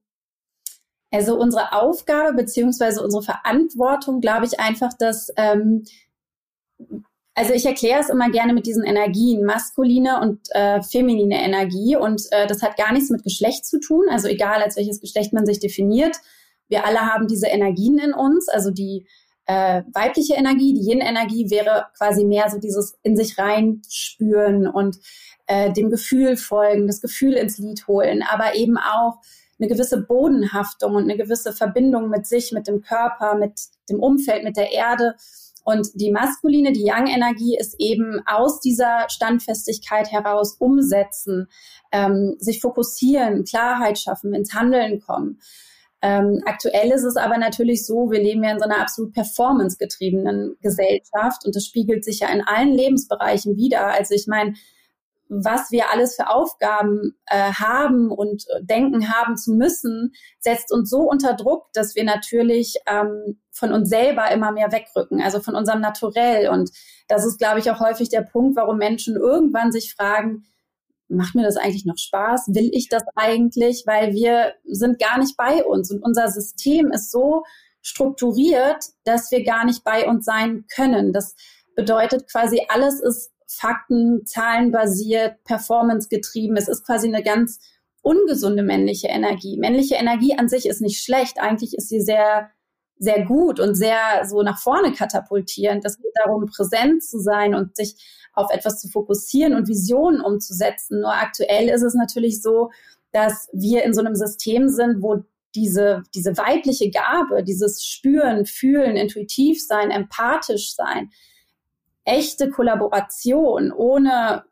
Also 1.12 1.38
unsere 1.38 1.72
Aufgabe 1.72 2.34
beziehungsweise 2.34 3.02
unsere 3.02 3.22
Verantwortung, 3.22 4.20
glaube 4.20 4.46
ich 4.46 4.58
einfach, 4.58 4.92
dass 4.92 5.32
ähm, 5.36 5.84
also 7.34 7.52
ich 7.52 7.66
erkläre 7.66 8.00
es 8.00 8.08
immer 8.08 8.30
gerne 8.30 8.54
mit 8.54 8.66
diesen 8.66 8.82
Energien, 8.82 9.44
maskuline 9.44 10.20
und 10.20 10.40
äh, 10.52 10.80
feminine 10.82 11.42
Energie. 11.42 11.94
Und 11.94 12.22
äh, 12.30 12.46
das 12.46 12.62
hat 12.62 12.78
gar 12.78 12.92
nichts 12.92 13.10
mit 13.10 13.22
Geschlecht 13.25 13.66
zu 13.66 13.78
tun. 13.78 14.06
Also 14.10 14.26
egal, 14.26 14.62
als 14.62 14.76
welches 14.76 15.02
Geschlecht 15.02 15.34
man 15.34 15.44
sich 15.44 15.60
definiert. 15.60 16.16
Wir 16.68 16.86
alle 16.86 17.00
haben 17.00 17.28
diese 17.28 17.46
Energien 17.46 17.98
in 17.98 18.14
uns. 18.14 18.48
Also 18.48 18.70
die 18.70 19.06
äh, 19.44 19.82
weibliche 19.92 20.34
Energie, 20.34 20.72
die 20.72 20.90
Yin-Energie 20.90 21.50
wäre 21.50 21.86
quasi 21.98 22.25
mehr 22.25 22.48
so 22.50 22.58
dieses 22.58 22.98
in 23.02 23.16
sich 23.16 23.38
reinspüren 23.38 24.66
und 24.66 24.96
äh, 25.46 25.70
dem 25.72 25.90
Gefühl 25.90 26.38
folgen, 26.38 26.86
das 26.86 27.02
Gefühl 27.02 27.34
ins 27.34 27.58
Lied 27.58 27.86
holen, 27.86 28.25
aber 28.26 28.56
eben 28.56 28.78
auch 28.78 29.18
eine 29.58 29.68
gewisse 29.68 30.02
Bodenhaftung 30.02 30.94
und 30.94 31.04
eine 31.04 31.16
gewisse 31.16 31.52
Verbindung 31.52 32.08
mit 32.10 32.26
sich, 32.26 32.52
mit 32.52 32.66
dem 32.66 32.82
Körper, 32.82 33.36
mit 33.36 33.60
dem 33.88 34.00
Umfeld, 34.00 34.44
mit 34.44 34.56
der 34.56 34.72
Erde 34.72 35.14
und 35.66 35.88
die 35.94 36.12
maskuline, 36.12 36.72
die 36.72 36.84
Yang-Energie 36.84 37.56
ist 37.58 37.75
eben 37.80 38.22
aus 38.25 38.60
dieser 38.60 39.08
Standfestigkeit 39.08 40.12
heraus 40.12 40.54
umsetzen, 40.60 41.48
ähm, 41.90 42.36
sich 42.38 42.60
fokussieren, 42.60 43.42
Klarheit 43.42 43.98
schaffen, 43.98 44.32
ins 44.32 44.54
Handeln 44.54 45.00
kommen. 45.00 45.40
Ähm, 46.02 46.40
aktuell 46.46 46.92
ist 46.92 47.02
es 47.02 47.16
aber 47.16 47.36
natürlich 47.36 47.84
so, 47.84 48.12
wir 48.12 48.22
leben 48.22 48.44
ja 48.44 48.52
in 48.52 48.60
so 48.60 48.64
einer 48.64 48.80
absolut 48.80 49.12
performancegetriebenen 49.12 50.56
Gesellschaft 50.60 51.44
und 51.44 51.56
das 51.56 51.64
spiegelt 51.64 52.04
sich 52.04 52.20
ja 52.20 52.28
in 52.28 52.42
allen 52.42 52.72
Lebensbereichen 52.72 53.56
wieder. 53.56 53.88
Also 53.88 54.14
ich 54.14 54.28
meine, 54.28 54.54
was 55.28 55.71
wir 55.71 55.90
alles 55.90 56.16
für 56.16 56.28
Aufgaben 56.28 57.16
äh, 57.26 57.52
haben 57.52 58.11
und 58.11 58.45
äh, 58.49 58.64
denken 58.64 59.12
haben 59.12 59.37
zu 59.37 59.52
müssen, 59.52 60.12
setzt 60.38 60.73
uns 60.73 60.88
so 60.88 61.00
unter 61.00 61.35
Druck, 61.35 61.66
dass 61.73 61.95
wir 61.95 62.04
natürlich 62.04 62.76
ähm, 62.87 63.40
von 63.50 63.73
uns 63.73 63.88
selber 63.88 64.30
immer 64.30 64.52
mehr 64.52 64.71
wegrücken, 64.71 65.21
also 65.21 65.40
von 65.40 65.56
unserem 65.56 65.80
Naturell. 65.80 66.49
Und 66.49 66.71
das 67.09 67.26
ist, 67.26 67.38
glaube 67.38 67.59
ich, 67.59 67.71
auch 67.71 67.80
häufig 67.80 68.09
der 68.09 68.23
Punkt, 68.23 68.56
warum 68.56 68.78
Menschen 68.78 69.16
irgendwann 69.16 69.73
sich 69.73 69.95
fragen, 69.95 70.45
macht 71.09 71.35
mir 71.35 71.45
das 71.45 71.56
eigentlich 71.56 71.87
noch 71.87 71.99
Spaß? 71.99 72.49
Will 72.49 72.71
ich 72.73 72.88
das 72.88 73.04
eigentlich? 73.14 73.85
Weil 73.87 74.12
wir 74.12 74.54
sind 74.64 74.99
gar 74.99 75.18
nicht 75.18 75.37
bei 75.37 75.64
uns 75.64 75.90
und 75.90 76.02
unser 76.02 76.28
System 76.28 76.90
ist 76.90 77.11
so 77.11 77.45
strukturiert, 77.83 78.85
dass 79.04 79.30
wir 79.30 79.45
gar 79.45 79.64
nicht 79.64 79.85
bei 79.85 80.09
uns 80.09 80.25
sein 80.25 80.64
können. 80.75 81.12
Das 81.12 81.37
bedeutet 81.76 82.30
quasi, 82.30 82.61
alles 82.68 83.00
ist 83.00 83.30
Fakten, 83.46 84.26
Zahlen 84.26 84.72
basiert, 84.72 85.42
Performance 85.44 86.08
getrieben. 86.08 86.56
Es 86.56 86.68
ist 86.68 86.84
quasi 86.84 87.08
eine 87.08 87.22
ganz 87.22 87.60
ungesunde 88.02 88.62
männliche 88.62 89.08
Energie. 89.08 89.56
Männliche 89.56 89.96
Energie 89.96 90.36
an 90.38 90.48
sich 90.48 90.66
ist 90.66 90.80
nicht 90.80 91.02
schlecht. 91.02 91.40
Eigentlich 91.40 91.76
ist 91.76 91.88
sie 91.88 92.00
sehr, 92.00 92.50
sehr 92.98 93.24
gut 93.24 93.60
und 93.60 93.74
sehr 93.74 94.24
so 94.26 94.42
nach 94.42 94.58
vorne 94.58 94.92
katapultierend. 94.92 95.84
Es 95.84 95.98
geht 95.98 96.12
darum, 96.14 96.46
präsent 96.46 97.02
zu 97.02 97.18
sein 97.18 97.54
und 97.54 97.76
sich 97.76 97.96
auf 98.32 98.50
etwas 98.50 98.80
zu 98.80 98.88
fokussieren 98.88 99.54
und 99.54 99.68
Visionen 99.68 100.20
umzusetzen. 100.20 101.00
Nur 101.00 101.12
aktuell 101.12 101.68
ist 101.68 101.82
es 101.82 101.94
natürlich 101.94 102.42
so, 102.42 102.70
dass 103.12 103.48
wir 103.52 103.82
in 103.84 103.94
so 103.94 104.00
einem 104.00 104.14
System 104.14 104.68
sind, 104.68 105.02
wo 105.02 105.24
diese, 105.54 106.02
diese 106.14 106.36
weibliche 106.36 106.90
Gabe, 106.90 107.42
dieses 107.42 107.84
Spüren, 107.84 108.44
Fühlen, 108.44 108.96
intuitiv 108.96 109.64
sein, 109.64 109.90
empathisch 109.90 110.74
sein, 110.74 111.10
echte 112.06 112.50
Kollaboration 112.50 113.72
ohne 113.72 114.44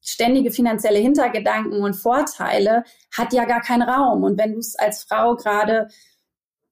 ständige 0.00 0.52
finanzielle 0.52 0.98
Hintergedanken 0.98 1.82
und 1.82 1.94
Vorteile 1.94 2.84
hat 3.14 3.32
ja 3.32 3.44
gar 3.44 3.60
keinen 3.60 3.82
Raum. 3.82 4.22
Und 4.22 4.38
wenn 4.38 4.52
du 4.52 4.58
es 4.58 4.76
als 4.76 5.02
Frau 5.02 5.34
gerade 5.34 5.88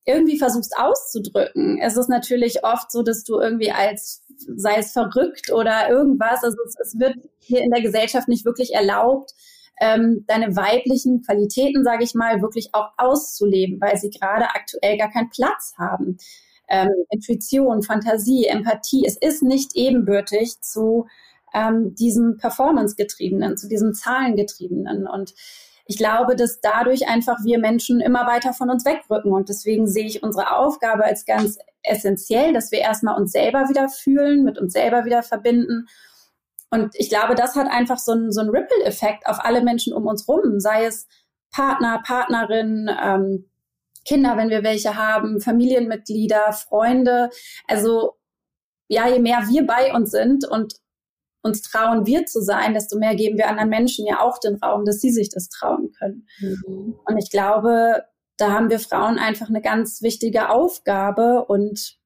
irgendwie 0.06 0.38
versuchst 0.38 0.76
auszudrücken, 0.76 1.78
ist 1.78 1.96
es 1.96 2.08
natürlich 2.08 2.64
oft 2.64 2.92
so, 2.92 3.02
dass 3.02 3.24
du 3.24 3.40
irgendwie 3.40 3.72
als, 3.72 4.22
sei 4.56 4.76
es 4.76 4.92
verrückt 4.92 5.50
oder 5.50 5.88
irgendwas, 5.88 6.44
also 6.44 6.56
es, 6.64 6.76
es 6.78 6.98
wird 6.98 7.16
hier 7.38 7.62
in 7.62 7.70
der 7.70 7.82
Gesellschaft 7.82 8.28
nicht 8.28 8.44
wirklich 8.44 8.74
erlaubt, 8.74 9.32
ähm, 9.80 10.24
deine 10.28 10.54
weiblichen 10.54 11.22
Qualitäten, 11.22 11.82
sage 11.82 12.04
ich 12.04 12.14
mal, 12.14 12.40
wirklich 12.42 12.68
auch 12.74 12.90
auszuleben, 12.96 13.80
weil 13.80 13.96
sie 13.96 14.10
gerade 14.10 14.44
aktuell 14.50 14.96
gar 14.96 15.10
keinen 15.10 15.30
Platz 15.30 15.74
haben 15.76 16.18
ähm, 16.68 16.90
Intuition, 17.10 17.82
Fantasie, 17.82 18.46
Empathie. 18.46 19.04
Es 19.06 19.16
ist 19.16 19.42
nicht 19.42 19.72
ebenbürtig 19.74 20.60
zu 20.60 21.06
ähm, 21.52 21.94
diesem 21.94 22.36
Performance-getriebenen, 22.36 23.56
zu 23.56 23.68
diesem 23.68 23.94
Zahlengetriebenen. 23.94 25.06
Und 25.06 25.34
ich 25.86 25.98
glaube, 25.98 26.34
dass 26.36 26.60
dadurch 26.60 27.08
einfach 27.08 27.44
wir 27.44 27.58
Menschen 27.58 28.00
immer 28.00 28.26
weiter 28.26 28.52
von 28.52 28.70
uns 28.70 28.84
wegrücken. 28.84 29.32
Und 29.32 29.48
deswegen 29.48 29.86
sehe 29.86 30.06
ich 30.06 30.22
unsere 30.22 30.56
Aufgabe 30.56 31.04
als 31.04 31.24
ganz 31.24 31.58
essentiell, 31.82 32.52
dass 32.52 32.72
wir 32.72 32.80
erstmal 32.80 33.16
uns 33.20 33.32
selber 33.32 33.68
wieder 33.68 33.88
fühlen, 33.88 34.44
mit 34.44 34.58
uns 34.58 34.72
selber 34.72 35.04
wieder 35.04 35.22
verbinden. 35.22 35.86
Und 36.70 36.94
ich 36.96 37.08
glaube, 37.08 37.34
das 37.34 37.54
hat 37.54 37.68
einfach 37.70 37.98
so 37.98 38.12
einen, 38.12 38.32
so 38.32 38.40
einen 38.40 38.50
Ripple-Effekt 38.50 39.26
auf 39.26 39.44
alle 39.44 39.62
Menschen 39.62 39.92
um 39.92 40.06
uns 40.06 40.26
rum, 40.26 40.58
sei 40.58 40.86
es 40.86 41.06
Partner, 41.52 42.02
Partnerin, 42.04 42.90
ähm, 43.00 43.48
Kinder, 44.04 44.36
wenn 44.36 44.50
wir 44.50 44.62
welche 44.62 44.96
haben, 44.96 45.40
Familienmitglieder, 45.40 46.52
Freunde. 46.52 47.30
Also 47.66 48.14
ja, 48.88 49.08
je 49.08 49.18
mehr 49.18 49.44
wir 49.48 49.66
bei 49.66 49.94
uns 49.94 50.10
sind 50.10 50.46
und 50.46 50.74
uns 51.42 51.62
trauen, 51.62 52.06
wir 52.06 52.24
zu 52.26 52.40
sein, 52.40 52.74
desto 52.74 52.98
mehr 52.98 53.14
geben 53.14 53.36
wir 53.36 53.48
anderen 53.48 53.68
Menschen 53.68 54.06
ja 54.06 54.20
auch 54.20 54.38
den 54.38 54.56
Raum, 54.56 54.84
dass 54.84 55.00
sie 55.00 55.10
sich 55.10 55.28
das 55.28 55.48
trauen 55.48 55.92
können. 55.92 56.26
Mhm. 56.40 56.96
Und 57.04 57.18
ich 57.18 57.30
glaube, 57.30 58.04
da 58.36 58.52
haben 58.52 58.70
wir 58.70 58.80
Frauen 58.80 59.18
einfach 59.18 59.48
eine 59.48 59.60
ganz 59.60 60.02
wichtige 60.02 60.48
Aufgabe 60.48 61.44
und 61.44 61.98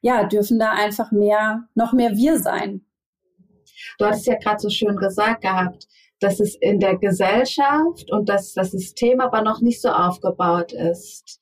ja, 0.00 0.24
dürfen 0.24 0.58
da 0.58 0.72
einfach 0.72 1.12
mehr, 1.12 1.68
noch 1.74 1.92
mehr 1.92 2.16
wir 2.16 2.38
sein. 2.38 2.86
Du 3.98 4.06
hattest 4.06 4.26
ja 4.26 4.36
gerade 4.36 4.60
so 4.60 4.70
schön 4.70 4.96
gesagt 4.96 5.42
gehabt, 5.42 5.86
dass 6.20 6.38
es 6.38 6.54
in 6.54 6.78
der 6.78 6.96
Gesellschaft 6.96 8.10
und 8.10 8.28
dass 8.28 8.52
das 8.52 8.70
System 8.70 9.20
aber 9.20 9.42
noch 9.42 9.60
nicht 9.60 9.80
so 9.80 9.88
aufgebaut 9.88 10.72
ist. 10.72 11.40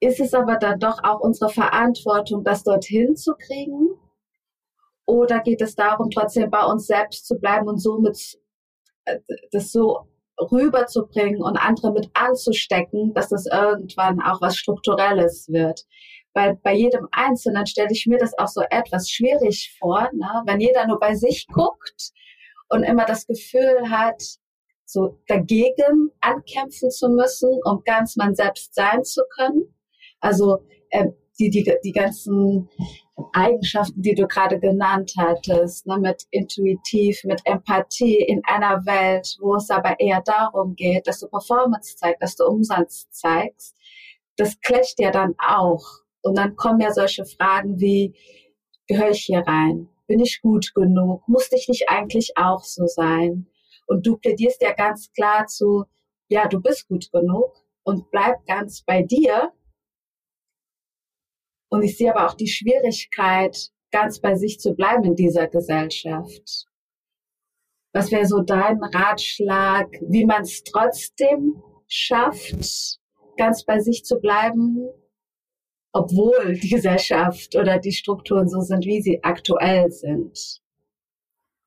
Ist 0.00 0.20
es 0.20 0.32
aber 0.32 0.56
dann 0.56 0.78
doch 0.78 1.02
auch 1.02 1.20
unsere 1.20 1.50
Verantwortung, 1.50 2.44
das 2.44 2.62
dorthin 2.62 3.16
zu 3.16 3.34
kriegen? 3.34 3.88
Oder 5.06 5.40
geht 5.40 5.60
es 5.60 5.74
darum, 5.74 6.10
trotzdem 6.10 6.50
bei 6.50 6.64
uns 6.64 6.86
selbst 6.86 7.26
zu 7.26 7.38
bleiben 7.38 7.68
und 7.68 7.78
somit 7.78 8.38
äh, 9.04 9.18
das 9.50 9.72
so 9.72 10.06
rüberzubringen 10.38 11.42
und 11.42 11.56
andere 11.56 11.92
mit 11.92 12.10
anzustecken, 12.14 13.12
dass 13.12 13.28
das 13.28 13.46
irgendwann 13.46 14.22
auch 14.22 14.40
was 14.40 14.56
Strukturelles 14.56 15.48
wird? 15.48 15.84
Weil 16.32 16.56
bei 16.62 16.74
jedem 16.74 17.08
Einzelnen 17.12 17.66
stelle 17.66 17.92
ich 17.92 18.06
mir 18.06 18.18
das 18.18 18.36
auch 18.38 18.48
so 18.48 18.62
etwas 18.70 19.10
schwierig 19.10 19.76
vor, 19.78 20.08
ne? 20.12 20.42
wenn 20.46 20.60
jeder 20.60 20.86
nur 20.86 20.98
bei 20.98 21.14
sich 21.14 21.46
guckt 21.48 22.12
und 22.68 22.82
immer 22.82 23.04
das 23.04 23.26
Gefühl 23.26 23.90
hat, 23.90 24.22
so 24.84 25.18
dagegen 25.26 26.10
ankämpfen 26.20 26.90
zu 26.90 27.08
müssen, 27.08 27.50
um 27.64 27.82
ganz 27.84 28.16
man 28.16 28.34
selbst 28.34 28.74
sein 28.74 29.02
zu 29.04 29.22
können. 29.36 29.74
Also 30.20 30.64
äh, 30.90 31.08
die, 31.38 31.50
die, 31.50 31.72
die 31.82 31.92
ganzen 31.92 32.68
Eigenschaften, 33.32 34.02
die 34.02 34.14
du 34.14 34.26
gerade 34.26 34.58
genannt 34.58 35.12
hattest, 35.16 35.86
ne, 35.86 35.98
mit 35.98 36.24
intuitiv, 36.30 37.22
mit 37.24 37.40
Empathie 37.44 38.18
in 38.18 38.42
einer 38.44 38.84
Welt, 38.86 39.36
wo 39.40 39.56
es 39.56 39.70
aber 39.70 39.98
eher 40.00 40.22
darum 40.22 40.74
geht, 40.74 41.06
dass 41.06 41.20
du 41.20 41.28
Performance 41.28 41.96
zeigst, 41.96 42.22
dass 42.22 42.36
du 42.36 42.44
Umsatz 42.44 43.08
zeigst, 43.10 43.76
das 44.36 44.60
clasht 44.60 44.98
ja 44.98 45.10
dann 45.10 45.34
auch. 45.38 45.84
Und 46.22 46.38
dann 46.38 46.56
kommen 46.56 46.80
ja 46.80 46.92
solche 46.92 47.24
Fragen 47.24 47.78
wie, 47.78 48.14
gehöre 48.86 49.10
ich 49.10 49.24
hier 49.24 49.40
rein? 49.46 49.88
Bin 50.06 50.20
ich 50.20 50.40
gut 50.42 50.74
genug? 50.74 51.26
Musste 51.28 51.56
ich 51.56 51.68
nicht 51.68 51.88
eigentlich 51.88 52.36
auch 52.36 52.64
so 52.64 52.86
sein? 52.86 53.46
Und 53.86 54.06
du 54.06 54.16
plädierst 54.16 54.62
ja 54.62 54.72
ganz 54.72 55.12
klar 55.12 55.46
zu, 55.46 55.84
ja, 56.28 56.48
du 56.48 56.60
bist 56.60 56.88
gut 56.88 57.10
genug 57.12 57.64
und 57.82 58.10
bleib 58.10 58.44
ganz 58.46 58.82
bei 58.82 59.02
dir. 59.02 59.52
Und 61.70 61.82
ich 61.82 61.96
sehe 61.96 62.14
aber 62.14 62.26
auch 62.26 62.34
die 62.34 62.48
Schwierigkeit, 62.48 63.70
ganz 63.90 64.20
bei 64.20 64.34
sich 64.34 64.58
zu 64.58 64.74
bleiben 64.74 65.04
in 65.04 65.14
dieser 65.14 65.48
Gesellschaft. 65.48 66.66
Was 67.92 68.10
wäre 68.10 68.26
so 68.26 68.40
dein 68.40 68.82
Ratschlag, 68.82 69.88
wie 70.08 70.24
man 70.24 70.42
es 70.42 70.64
trotzdem 70.64 71.62
schafft, 71.86 72.98
ganz 73.36 73.64
bei 73.64 73.78
sich 73.80 74.04
zu 74.04 74.18
bleiben, 74.18 74.88
obwohl 75.94 76.54
die 76.54 76.68
Gesellschaft 76.68 77.54
oder 77.54 77.78
die 77.78 77.92
Strukturen 77.92 78.48
so 78.48 78.60
sind, 78.60 78.84
wie 78.84 79.00
sie 79.00 79.22
aktuell 79.22 79.90
sind? 79.90 80.60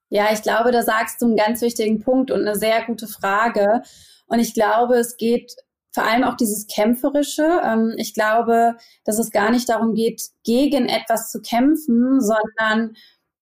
Ja, 0.10 0.28
ich 0.32 0.42
glaube, 0.42 0.72
da 0.72 0.84
sagst 0.84 1.22
du 1.22 1.26
einen 1.26 1.38
ganz 1.38 1.62
wichtigen 1.62 2.02
Punkt 2.02 2.30
und 2.30 2.42
eine 2.42 2.56
sehr 2.56 2.86
gute 2.86 3.08
Frage. 3.08 3.82
Und 4.28 4.40
ich 4.40 4.54
glaube, 4.54 4.96
es 4.96 5.18
geht 5.18 5.56
vor 5.94 6.04
allem 6.04 6.26
auch 6.26 6.36
dieses 6.36 6.68
Kämpferische. 6.68 7.62
Ähm, 7.64 7.96
ich 7.98 8.14
glaube, 8.14 8.76
dass 9.06 9.18
es 9.18 9.32
gar 9.32 9.50
nicht 9.50 9.70
darum 9.70 9.94
geht, 9.94 10.22
gegen 10.44 10.88
etwas 10.88 11.32
zu 11.32 11.42
kämpfen, 11.42 12.20
sondern 12.20 12.96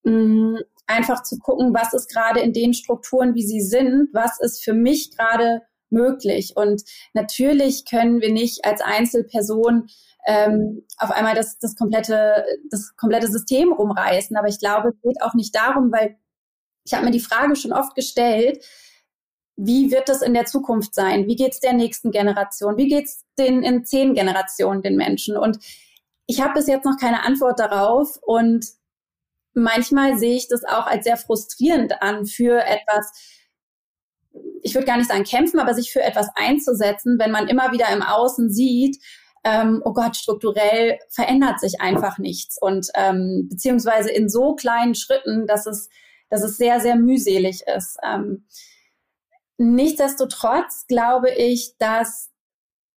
mm, 0.03 0.57
einfach 0.85 1.23
zu 1.23 1.39
gucken, 1.39 1.73
was 1.73 1.93
ist 1.93 2.11
gerade 2.11 2.41
in 2.41 2.53
den 2.53 2.75
Strukturen, 2.75 3.33
wie 3.33 3.45
sie 3.45 3.61
sind, 3.61 4.09
was 4.13 4.39
ist 4.39 4.63
für 4.63 4.73
mich 4.73 5.17
gerade 5.17 5.63
möglich. 5.89 6.53
Und 6.55 6.83
natürlich 7.13 7.85
können 7.89 8.21
wir 8.21 8.31
nicht 8.31 8.65
als 8.65 8.81
Einzelperson 8.81 9.87
ähm, 10.25 10.85
auf 10.97 11.11
einmal 11.11 11.35
das, 11.35 11.59
das, 11.59 11.75
komplette, 11.75 12.45
das 12.69 12.95
komplette 12.95 13.27
System 13.27 13.71
rumreißen. 13.71 14.35
Aber 14.37 14.47
ich 14.47 14.59
glaube, 14.59 14.89
es 14.89 15.01
geht 15.01 15.21
auch 15.21 15.33
nicht 15.33 15.55
darum, 15.55 15.91
weil 15.91 16.17
ich 16.83 16.93
habe 16.93 17.05
mir 17.05 17.11
die 17.11 17.19
Frage 17.19 17.55
schon 17.55 17.73
oft 17.73 17.95
gestellt, 17.95 18.63
wie 19.57 19.91
wird 19.91 20.09
das 20.09 20.21
in 20.21 20.33
der 20.33 20.45
Zukunft 20.45 20.93
sein? 20.93 21.27
Wie 21.27 21.35
geht 21.35 21.53
es 21.53 21.59
der 21.59 21.73
nächsten 21.73 22.11
Generation? 22.11 22.77
Wie 22.77 22.87
geht 22.87 23.05
es 23.05 23.25
den 23.37 23.63
in 23.63 23.85
zehn 23.85 24.13
Generationen 24.13 24.81
den 24.81 24.97
Menschen? 24.97 25.37
Und 25.37 25.59
ich 26.25 26.41
habe 26.41 26.53
bis 26.53 26.67
jetzt 26.67 26.85
noch 26.85 26.97
keine 26.99 27.23
Antwort 27.23 27.59
darauf 27.59 28.19
und 28.21 28.67
manchmal 29.53 30.17
sehe 30.17 30.35
ich 30.35 30.47
das 30.47 30.63
auch 30.65 30.87
als 30.87 31.05
sehr 31.05 31.17
frustrierend 31.17 32.01
an, 32.01 32.25
für 32.25 32.61
etwas, 32.65 33.11
ich 34.61 34.73
würde 34.75 34.87
gar 34.87 34.97
nicht 34.97 35.09
sagen 35.09 35.23
kämpfen, 35.23 35.59
aber 35.59 35.73
sich 35.73 35.93
für 35.93 36.01
etwas 36.01 36.27
einzusetzen, 36.35 37.17
wenn 37.19 37.31
man 37.31 37.47
immer 37.47 37.71
wieder 37.71 37.89
im 37.89 38.01
Außen 38.01 38.51
sieht, 38.51 38.97
ähm, 39.45 39.81
oh 39.85 39.93
Gott, 39.93 40.17
strukturell 40.17 40.97
verändert 41.09 41.59
sich 41.59 41.79
einfach 41.79 42.17
nichts 42.17 42.57
und 42.59 42.89
ähm, 42.95 43.47
beziehungsweise 43.47 44.09
in 44.09 44.27
so 44.27 44.55
kleinen 44.55 44.95
Schritten, 44.95 45.45
dass 45.45 45.67
es, 45.67 45.87
dass 46.29 46.43
es 46.43 46.57
sehr, 46.57 46.79
sehr 46.79 46.95
mühselig 46.95 47.61
ist. 47.67 47.97
Ähm, 48.03 48.47
nichtsdestotrotz 49.57 50.87
glaube 50.87 51.29
ich, 51.31 51.77
dass 51.77 52.31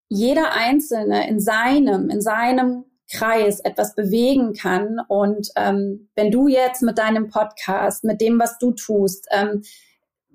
jeder 0.08 0.52
Einzelne 0.52 1.28
in 1.28 1.38
seinem, 1.38 2.08
in 2.08 2.22
seinem 2.22 2.86
Kreis 3.12 3.60
etwas 3.60 3.94
bewegen 3.94 4.54
kann. 4.54 5.00
Und 5.06 5.50
ähm, 5.54 6.08
wenn 6.14 6.30
du 6.30 6.48
jetzt 6.48 6.82
mit 6.82 6.96
deinem 6.96 7.28
Podcast, 7.28 8.04
mit 8.04 8.22
dem, 8.22 8.38
was 8.38 8.58
du 8.58 8.72
tust, 8.72 9.26
ähm, 9.30 9.62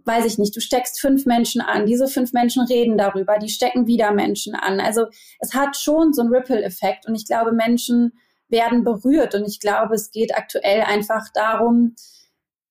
weiß 0.05 0.25
ich 0.25 0.37
nicht, 0.37 0.55
du 0.55 0.59
steckst 0.59 0.99
fünf 0.99 1.25
Menschen 1.25 1.61
an, 1.61 1.85
diese 1.85 2.07
fünf 2.07 2.33
Menschen 2.33 2.65
reden 2.65 2.97
darüber, 2.97 3.37
die 3.37 3.49
stecken 3.49 3.87
wieder 3.87 4.11
Menschen 4.11 4.55
an. 4.55 4.79
Also 4.79 5.05
es 5.39 5.53
hat 5.53 5.77
schon 5.77 6.13
so 6.13 6.21
einen 6.21 6.33
Ripple-Effekt 6.33 7.07
und 7.07 7.15
ich 7.15 7.25
glaube, 7.25 7.51
Menschen 7.51 8.13
werden 8.49 8.83
berührt 8.83 9.35
und 9.35 9.45
ich 9.45 9.59
glaube, 9.59 9.95
es 9.95 10.11
geht 10.11 10.35
aktuell 10.35 10.81
einfach 10.81 11.27
darum, 11.33 11.95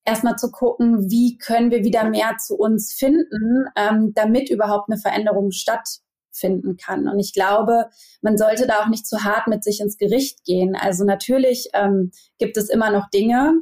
erstmal 0.05 0.37
zu 0.37 0.51
gucken, 0.51 1.11
wie 1.11 1.39
können 1.39 1.71
wir 1.71 1.85
wieder 1.85 2.09
mehr 2.09 2.37
zu 2.39 2.57
uns 2.57 2.93
finden, 2.93 3.67
ähm, 3.77 4.13
damit 4.15 4.51
überhaupt 4.51 4.91
eine 4.91 5.01
Veränderung 5.01 5.53
stattfinden 5.53 6.77
kann. 6.77 7.09
Und 7.09 7.19
ich 7.19 7.33
glaube, 7.33 7.89
man 8.21 8.37
sollte 8.37 8.67
da 8.67 8.83
auch 8.83 8.89
nicht 8.89 9.07
zu 9.07 9.25
hart 9.25 9.47
mit 9.49 9.65
sich 9.65 9.81
ins 9.81 9.99
Gericht 9.99 10.45
gehen. 10.45 10.77
Also 10.77 11.05
natürlich 11.05 11.69
ähm, 11.73 12.11
gibt 12.39 12.57
es 12.57 12.69
immer 12.69 12.91
noch 12.91 13.11
Dinge, 13.11 13.55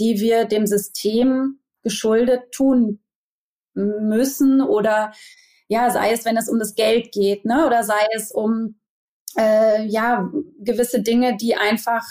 die 0.00 0.20
wir 0.20 0.46
dem 0.46 0.66
System 0.66 1.58
geschuldet 1.82 2.52
tun 2.52 3.00
müssen 3.74 4.60
oder 4.60 5.12
ja, 5.68 5.90
sei 5.90 6.12
es, 6.12 6.24
wenn 6.24 6.36
es 6.36 6.48
um 6.48 6.58
das 6.58 6.74
Geld 6.74 7.12
geht, 7.12 7.44
ne, 7.44 7.66
oder 7.66 7.82
sei 7.82 8.06
es 8.14 8.30
um 8.30 8.78
äh, 9.38 9.84
ja 9.86 10.30
gewisse 10.60 11.02
Dinge, 11.02 11.36
die 11.36 11.56
einfach, 11.56 12.02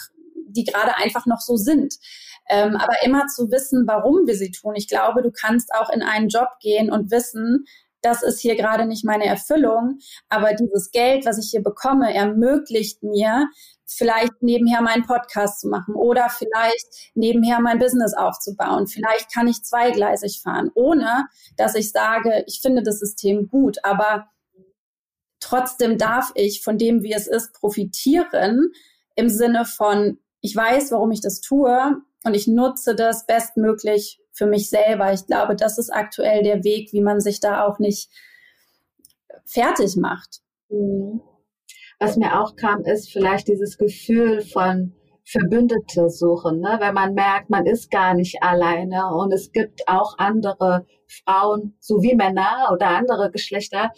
die 0.48 0.64
gerade 0.64 0.96
einfach 0.96 1.26
noch 1.26 1.40
so 1.40 1.56
sind. 1.56 1.94
Ähm, 2.48 2.76
aber 2.76 2.94
immer 3.04 3.26
zu 3.28 3.50
wissen, 3.50 3.86
warum 3.86 4.26
wir 4.26 4.34
sie 4.34 4.50
tun. 4.50 4.74
Ich 4.74 4.88
glaube, 4.88 5.22
du 5.22 5.30
kannst 5.30 5.72
auch 5.74 5.90
in 5.90 6.02
einen 6.02 6.28
Job 6.28 6.48
gehen 6.60 6.90
und 6.90 7.10
wissen, 7.10 7.66
das 8.02 8.22
ist 8.22 8.40
hier 8.40 8.56
gerade 8.56 8.86
nicht 8.86 9.04
meine 9.04 9.26
Erfüllung, 9.26 9.98
aber 10.28 10.54
dieses 10.54 10.90
Geld, 10.90 11.24
was 11.24 11.38
ich 11.38 11.50
hier 11.50 11.62
bekomme, 11.62 12.12
ermöglicht 12.14 13.02
mir, 13.02 13.46
vielleicht 13.86 14.42
nebenher 14.42 14.82
meinen 14.82 15.04
Podcast 15.04 15.60
zu 15.60 15.68
machen 15.68 15.94
oder 15.94 16.28
vielleicht 16.28 17.10
nebenher 17.14 17.60
mein 17.60 17.78
Business 17.78 18.14
aufzubauen. 18.14 18.86
Vielleicht 18.86 19.32
kann 19.32 19.48
ich 19.48 19.62
zweigleisig 19.62 20.40
fahren, 20.42 20.70
ohne 20.74 21.26
dass 21.56 21.74
ich 21.74 21.92
sage, 21.92 22.44
ich 22.46 22.60
finde 22.60 22.82
das 22.82 22.98
System 22.98 23.48
gut, 23.48 23.78
aber 23.84 24.26
trotzdem 25.40 25.98
darf 25.98 26.32
ich 26.34 26.62
von 26.62 26.78
dem, 26.78 27.02
wie 27.02 27.12
es 27.12 27.26
ist, 27.26 27.52
profitieren 27.52 28.72
im 29.14 29.28
Sinne 29.28 29.64
von, 29.64 30.18
ich 30.40 30.56
weiß, 30.56 30.92
warum 30.92 31.10
ich 31.10 31.20
das 31.20 31.40
tue 31.40 31.96
und 32.24 32.34
ich 32.34 32.46
nutze 32.46 32.94
das 32.94 33.26
bestmöglich 33.26 34.21
für 34.42 34.48
mich 34.48 34.68
selber. 34.68 35.12
Ich 35.12 35.26
glaube, 35.26 35.54
das 35.54 35.78
ist 35.78 35.90
aktuell 35.90 36.42
der 36.42 36.64
Weg, 36.64 36.92
wie 36.92 37.00
man 37.00 37.20
sich 37.20 37.38
da 37.38 37.64
auch 37.64 37.78
nicht 37.78 38.10
fertig 39.44 39.96
macht. 39.96 40.40
Mhm. 40.68 41.20
Was 42.00 42.16
mir 42.16 42.40
auch 42.40 42.56
kam, 42.56 42.84
ist 42.84 43.12
vielleicht 43.12 43.46
dieses 43.46 43.78
Gefühl 43.78 44.40
von 44.40 44.94
Verbündete 45.24 46.10
suchen, 46.10 46.58
ne? 46.58 46.78
wenn 46.80 46.94
man 46.94 47.14
merkt, 47.14 47.48
man 47.48 47.64
ist 47.64 47.92
gar 47.92 48.14
nicht 48.14 48.42
alleine 48.42 49.14
und 49.14 49.32
es 49.32 49.52
gibt 49.52 49.86
auch 49.86 50.18
andere 50.18 50.84
Frauen 51.06 51.76
sowie 51.78 52.16
Männer 52.16 52.70
oder 52.72 52.88
andere 52.88 53.30
Geschlechter, 53.30 53.92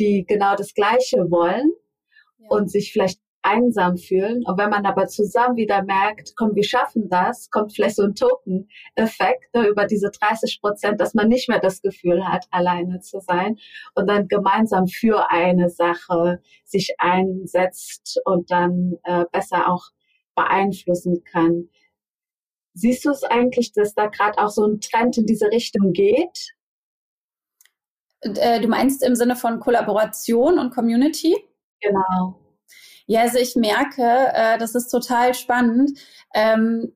die 0.00 0.24
genau 0.26 0.56
das 0.56 0.74
Gleiche 0.74 1.18
wollen 1.30 1.70
ja. 2.38 2.48
und 2.48 2.68
sich 2.68 2.92
vielleicht 2.92 3.20
einsam 3.46 3.96
fühlen. 3.96 4.42
Und 4.44 4.58
wenn 4.58 4.70
man 4.70 4.84
aber 4.86 5.06
zusammen 5.06 5.56
wieder 5.56 5.82
merkt, 5.84 6.34
komm, 6.36 6.54
wir 6.54 6.64
schaffen 6.64 7.08
das, 7.08 7.50
kommt 7.50 7.72
vielleicht 7.72 7.96
so 7.96 8.02
ein 8.02 8.14
Token-Effekt 8.14 9.54
ne, 9.54 9.68
über 9.68 9.86
diese 9.86 10.10
30 10.10 10.60
Prozent, 10.60 11.00
dass 11.00 11.14
man 11.14 11.28
nicht 11.28 11.48
mehr 11.48 11.60
das 11.60 11.80
Gefühl 11.80 12.26
hat, 12.26 12.46
alleine 12.50 13.00
zu 13.00 13.20
sein 13.20 13.58
und 13.94 14.08
dann 14.08 14.28
gemeinsam 14.28 14.86
für 14.88 15.30
eine 15.30 15.70
Sache 15.70 16.40
sich 16.64 16.94
einsetzt 16.98 18.20
und 18.24 18.50
dann 18.50 18.98
äh, 19.04 19.24
besser 19.30 19.72
auch 19.72 19.84
beeinflussen 20.34 21.22
kann. 21.24 21.68
Siehst 22.74 23.04
du 23.04 23.10
es 23.10 23.22
eigentlich, 23.22 23.72
dass 23.72 23.94
da 23.94 24.06
gerade 24.06 24.38
auch 24.38 24.50
so 24.50 24.66
ein 24.66 24.80
Trend 24.80 25.16
in 25.16 25.26
diese 25.26 25.46
Richtung 25.46 25.92
geht? 25.92 26.52
Äh, 28.20 28.60
du 28.60 28.68
meinst 28.68 29.02
im 29.02 29.14
Sinne 29.14 29.36
von 29.36 29.60
Kollaboration 29.60 30.58
und 30.58 30.74
Community? 30.74 31.36
Genau. 31.80 32.45
Ja, 33.06 33.22
also 33.22 33.38
ich 33.38 33.56
merke, 33.56 34.02
äh, 34.02 34.58
das 34.58 34.74
ist 34.74 34.88
total 34.88 35.34
spannend, 35.34 35.98
ähm, 36.34 36.92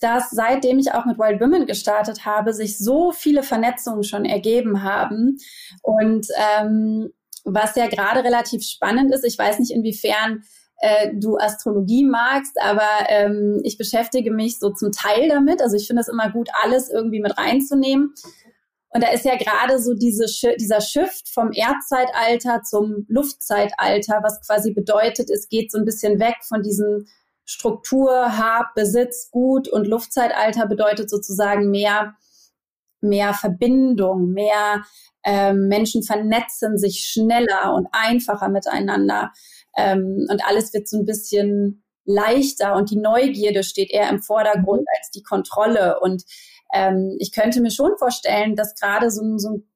dass 0.00 0.30
seitdem 0.30 0.78
ich 0.78 0.92
auch 0.92 1.04
mit 1.04 1.18
Wild 1.18 1.40
Women 1.40 1.66
gestartet 1.66 2.24
habe, 2.24 2.52
sich 2.52 2.78
so 2.78 3.10
viele 3.12 3.42
Vernetzungen 3.42 4.04
schon 4.04 4.24
ergeben 4.24 4.84
haben. 4.84 5.38
Und 5.82 6.28
ähm, 6.58 7.10
was 7.44 7.74
ja 7.74 7.88
gerade 7.88 8.22
relativ 8.22 8.62
spannend 8.62 9.12
ist, 9.12 9.24
ich 9.24 9.38
weiß 9.38 9.58
nicht, 9.58 9.72
inwiefern 9.72 10.44
äh, 10.80 11.10
du 11.14 11.36
Astrologie 11.38 12.04
magst, 12.04 12.56
aber 12.62 12.88
ähm, 13.08 13.60
ich 13.64 13.78
beschäftige 13.78 14.30
mich 14.30 14.58
so 14.58 14.70
zum 14.70 14.92
Teil 14.92 15.28
damit. 15.28 15.60
Also 15.60 15.76
ich 15.76 15.86
finde 15.86 16.02
es 16.02 16.08
immer 16.08 16.30
gut, 16.30 16.48
alles 16.62 16.88
irgendwie 16.88 17.20
mit 17.20 17.36
reinzunehmen. 17.36 18.14
Und 18.90 19.02
da 19.02 19.10
ist 19.10 19.24
ja 19.24 19.36
gerade 19.36 19.78
so 19.78 19.94
diese, 19.94 20.24
dieser 20.56 20.80
Shift 20.80 21.28
vom 21.28 21.52
Erdzeitalter 21.52 22.62
zum 22.62 23.04
Luftzeitalter, 23.08 24.20
was 24.22 24.40
quasi 24.46 24.72
bedeutet, 24.72 25.30
es 25.30 25.48
geht 25.48 25.70
so 25.70 25.78
ein 25.78 25.84
bisschen 25.84 26.18
weg 26.18 26.36
von 26.42 26.62
diesem 26.62 27.06
Struktur, 27.44 28.38
Hab, 28.38 28.74
Besitz, 28.74 29.30
Gut 29.30 29.68
und 29.68 29.86
Luftzeitalter 29.86 30.66
bedeutet 30.66 31.10
sozusagen 31.10 31.70
mehr, 31.70 32.14
mehr 33.00 33.34
Verbindung, 33.34 34.32
mehr 34.32 34.84
ähm, 35.24 35.68
Menschen 35.68 36.02
vernetzen 36.02 36.78
sich 36.78 37.06
schneller 37.06 37.74
und 37.74 37.88
einfacher 37.92 38.48
miteinander. 38.48 39.32
Ähm, 39.76 40.26
und 40.30 40.44
alles 40.46 40.72
wird 40.72 40.88
so 40.88 40.98
ein 40.98 41.04
bisschen 41.04 41.84
leichter 42.04 42.74
und 42.74 42.90
die 42.90 42.96
Neugierde 42.96 43.62
steht 43.62 43.90
eher 43.90 44.08
im 44.08 44.22
Vordergrund 44.22 44.86
als 44.98 45.10
die 45.10 45.22
Kontrolle. 45.22 46.00
Und 46.00 46.24
ähm, 46.72 47.16
ich 47.18 47.32
könnte 47.32 47.60
mir 47.60 47.70
schon 47.70 47.96
vorstellen, 47.98 48.56
dass 48.56 48.74
gerade 48.74 49.10
so, 49.10 49.38
so 49.38 49.50
ein 49.50 49.68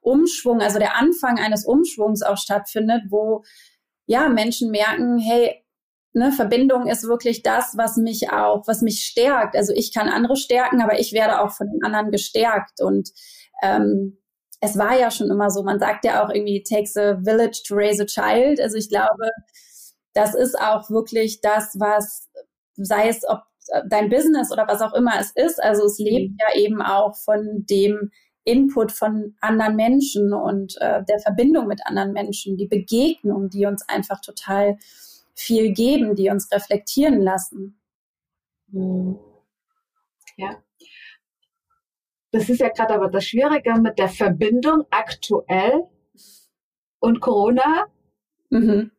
Umschwung, 0.00 0.60
also 0.60 0.78
der 0.78 0.96
Anfang 0.96 1.38
eines 1.38 1.64
Umschwungs 1.64 2.22
auch 2.22 2.38
stattfindet, 2.38 3.02
wo 3.08 3.44
ja 4.06 4.28
Menschen 4.28 4.70
merken, 4.70 5.18
hey, 5.18 5.64
ne, 6.12 6.32
Verbindung 6.32 6.86
ist 6.86 7.04
wirklich 7.04 7.42
das, 7.42 7.76
was 7.76 7.96
mich 7.96 8.30
auch, 8.30 8.66
was 8.66 8.82
mich 8.82 9.04
stärkt. 9.04 9.56
Also 9.56 9.72
ich 9.72 9.92
kann 9.92 10.08
andere 10.08 10.36
stärken, 10.36 10.80
aber 10.82 10.98
ich 10.98 11.12
werde 11.12 11.40
auch 11.40 11.52
von 11.52 11.68
den 11.70 11.82
anderen 11.84 12.10
gestärkt. 12.10 12.80
Und 12.80 13.10
ähm, 13.62 14.18
es 14.60 14.78
war 14.78 14.98
ja 14.98 15.10
schon 15.10 15.30
immer 15.30 15.50
so, 15.50 15.62
man 15.62 15.78
sagt 15.78 16.04
ja 16.04 16.24
auch 16.24 16.30
irgendwie, 16.30 16.58
it 16.58 16.68
takes 16.68 16.96
a 16.96 17.18
village 17.22 17.62
to 17.66 17.74
raise 17.74 18.02
a 18.02 18.06
child. 18.06 18.60
Also 18.60 18.76
ich 18.76 18.88
glaube, 18.88 19.30
das 20.14 20.34
ist 20.34 20.58
auch 20.58 20.90
wirklich 20.90 21.40
das, 21.40 21.76
was, 21.78 22.28
sei 22.76 23.08
es 23.08 23.28
ob 23.28 23.40
dein 23.88 24.08
Business 24.08 24.52
oder 24.52 24.66
was 24.66 24.82
auch 24.82 24.94
immer 24.94 25.18
es 25.20 25.32
ist. 25.32 25.62
Also 25.62 25.84
es 25.84 25.98
lebt 25.98 26.32
mhm. 26.32 26.36
ja 26.40 26.60
eben 26.60 26.82
auch 26.82 27.16
von 27.16 27.64
dem 27.68 28.10
Input 28.44 28.92
von 28.92 29.36
anderen 29.40 29.76
Menschen 29.76 30.32
und 30.32 30.76
äh, 30.80 31.04
der 31.04 31.18
Verbindung 31.18 31.66
mit 31.66 31.80
anderen 31.84 32.12
Menschen, 32.12 32.56
die 32.56 32.66
Begegnung, 32.66 33.50
die 33.50 33.66
uns 33.66 33.86
einfach 33.88 34.20
total 34.20 34.78
viel 35.34 35.72
geben, 35.72 36.14
die 36.14 36.30
uns 36.30 36.50
reflektieren 36.50 37.20
lassen. 37.20 37.78
Mhm. 38.68 39.18
Ja. 40.36 40.50
Ja. 40.50 40.62
Das 42.30 42.48
ist 42.48 42.60
ja 42.60 42.68
gerade 42.68 42.94
aber 42.94 43.08
das 43.08 43.24
Schwierige 43.24 43.74
mit 43.80 43.98
der 43.98 44.08
Verbindung 44.08 44.84
aktuell 44.90 45.84
und 47.00 47.20
Corona? 47.20 47.86
Mhm. 48.50 48.90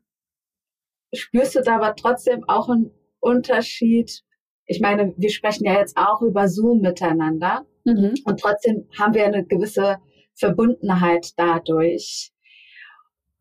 Spürst 1.13 1.55
du 1.55 1.62
da 1.62 1.75
aber 1.75 1.95
trotzdem 1.95 2.47
auch 2.47 2.69
einen 2.69 2.91
Unterschied? 3.19 4.23
Ich 4.69 4.79
meine, 4.79 5.15
wir 5.17 5.32
sprechen 5.32 5.65
ja 5.65 5.79
jetzt 5.79 5.97
auch 5.97 6.21
über 6.21 6.47
Zoom 6.47 6.82
miteinander 6.82 7.65
mhm. 7.86 8.13
und 8.23 8.39
trotzdem 8.39 8.88
haben 8.99 9.15
wir 9.15 9.25
eine 9.25 9.43
gewisse 9.43 9.97
Verbundenheit 10.36 11.34
dadurch. 11.38 12.32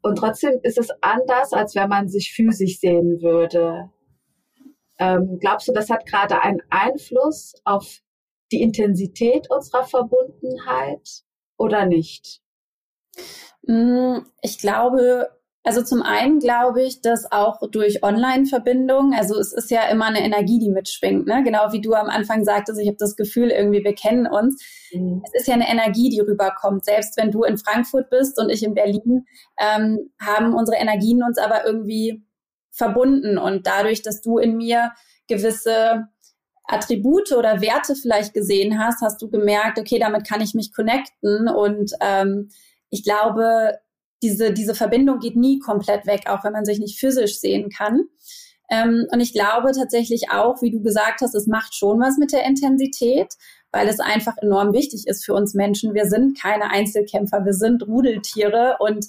Und 0.01 0.17
trotzdem 0.17 0.59
ist 0.63 0.79
es 0.79 0.89
anders, 1.03 1.53
als 1.53 1.75
wenn 1.75 1.91
man 1.91 2.09
sich 2.09 2.33
physisch 2.33 2.81
sehen 2.81 3.21
würde. 3.21 3.91
Ähm, 4.99 5.39
glaubst 5.39 5.69
du, 5.69 5.73
das 5.73 5.91
hat 5.91 6.07
gerade 6.07 6.43
einen 6.43 6.63
Einfluss 6.71 7.53
auf 7.65 8.01
die 8.51 8.63
Intensität 8.63 9.51
unserer 9.51 9.85
Verbundenheit 9.85 11.25
oder 11.59 11.85
nicht? 11.85 12.41
Mm, 13.67 14.21
ich 14.41 14.59
glaube, 14.59 15.29
also 15.65 15.83
zum 15.83 16.03
einen 16.03 16.39
glaube 16.39 16.83
ich, 16.83 17.03
dass 17.03 17.31
auch 17.31 17.61
durch 17.71 18.03
Online-Verbindungen, 18.03 19.13
also 19.13 19.39
es 19.39 19.53
ist 19.53 19.71
ja 19.71 19.83
immer 19.89 20.07
eine 20.07 20.23
Energie, 20.23 20.59
die 20.59 20.71
mitschwingt, 20.71 21.27
ne? 21.27 21.43
genau 21.43 21.73
wie 21.73 21.81
du 21.81 21.95
am 21.95 22.09
Anfang 22.09 22.45
sagtest, 22.45 22.81
ich 22.81 22.87
habe 22.87 22.97
das 22.99 23.17
Gefühl, 23.17 23.51
irgendwie 23.51 23.85
wir 23.85 23.95
kennen 23.95 24.27
uns. 24.27 24.63
Mhm. 24.93 25.23
Es 25.27 25.43
ist 25.43 25.49
ja 25.49 25.55
eine 25.55 25.69
Energie, 25.69 26.11
die 26.11 26.21
rüberkommt. 26.21 26.85
Selbst 26.85 27.17
wenn 27.17 27.31
du 27.31 27.43
in 27.43 27.59
Frankfurt 27.59 28.09
bist 28.09 28.41
und 28.41 28.51
ich 28.51 28.63
in 28.63 28.75
Berlin, 28.75 29.27
ähm, 29.59 30.11
haben 30.21 30.55
unsere 30.55 30.79
Energien 30.79 31.23
uns 31.23 31.39
aber 31.39 31.67
irgendwie 31.67 32.23
verbunden. 32.71 33.37
Und 33.37 33.67
dadurch, 33.67 34.03
dass 34.03 34.21
du 34.21 34.39
in 34.39 34.57
mir 34.57 34.93
gewisse 35.27 36.09
Attribute 36.65 37.33
oder 37.33 37.61
Werte 37.61 37.95
vielleicht 37.95 38.33
gesehen 38.35 38.79
hast, 38.79 39.03
hast 39.03 39.21
du 39.21 39.29
gemerkt, 39.29 39.79
okay, 39.79 39.99
damit 39.99 40.27
kann 40.27 40.41
ich 40.41 40.55
mich 40.55 40.73
connecten. 40.73 41.49
Und 41.49 41.93
ähm, 42.01 42.51
ich 42.91 43.03
glaube, 43.03 43.79
diese, 44.23 44.53
diese 44.53 44.75
Verbindung 44.75 45.19
geht 45.19 45.37
nie 45.37 45.59
komplett 45.59 46.07
weg, 46.07 46.23
auch 46.29 46.45
wenn 46.45 46.53
man 46.53 46.65
sich 46.65 46.79
nicht 46.79 46.99
physisch 46.99 47.39
sehen 47.39 47.71
kann. 47.71 48.09
Ähm, 48.71 49.07
und 49.11 49.21
ich 49.21 49.33
glaube 49.33 49.73
tatsächlich 49.73 50.31
auch, 50.31 50.61
wie 50.61 50.71
du 50.71 50.83
gesagt 50.83 51.21
hast, 51.23 51.35
es 51.35 51.47
macht 51.47 51.75
schon 51.75 52.01
was 52.01 52.19
mit 52.19 52.33
der 52.33 52.45
Intensität, 52.45 53.35
weil 53.73 53.89
es 53.89 54.01
einfach 54.01 54.37
enorm 54.39 54.73
wichtig 54.73 55.07
ist 55.07 55.25
für 55.25 55.35
uns 55.35 55.55
Menschen. 55.55 55.95
Wir 55.95 56.07
sind 56.07 56.39
keine 56.41 56.71
Einzelkämpfer, 56.71 57.45
wir 57.45 57.55
sind 57.55 57.87
Rudeltiere 57.87 58.77
und 58.81 59.07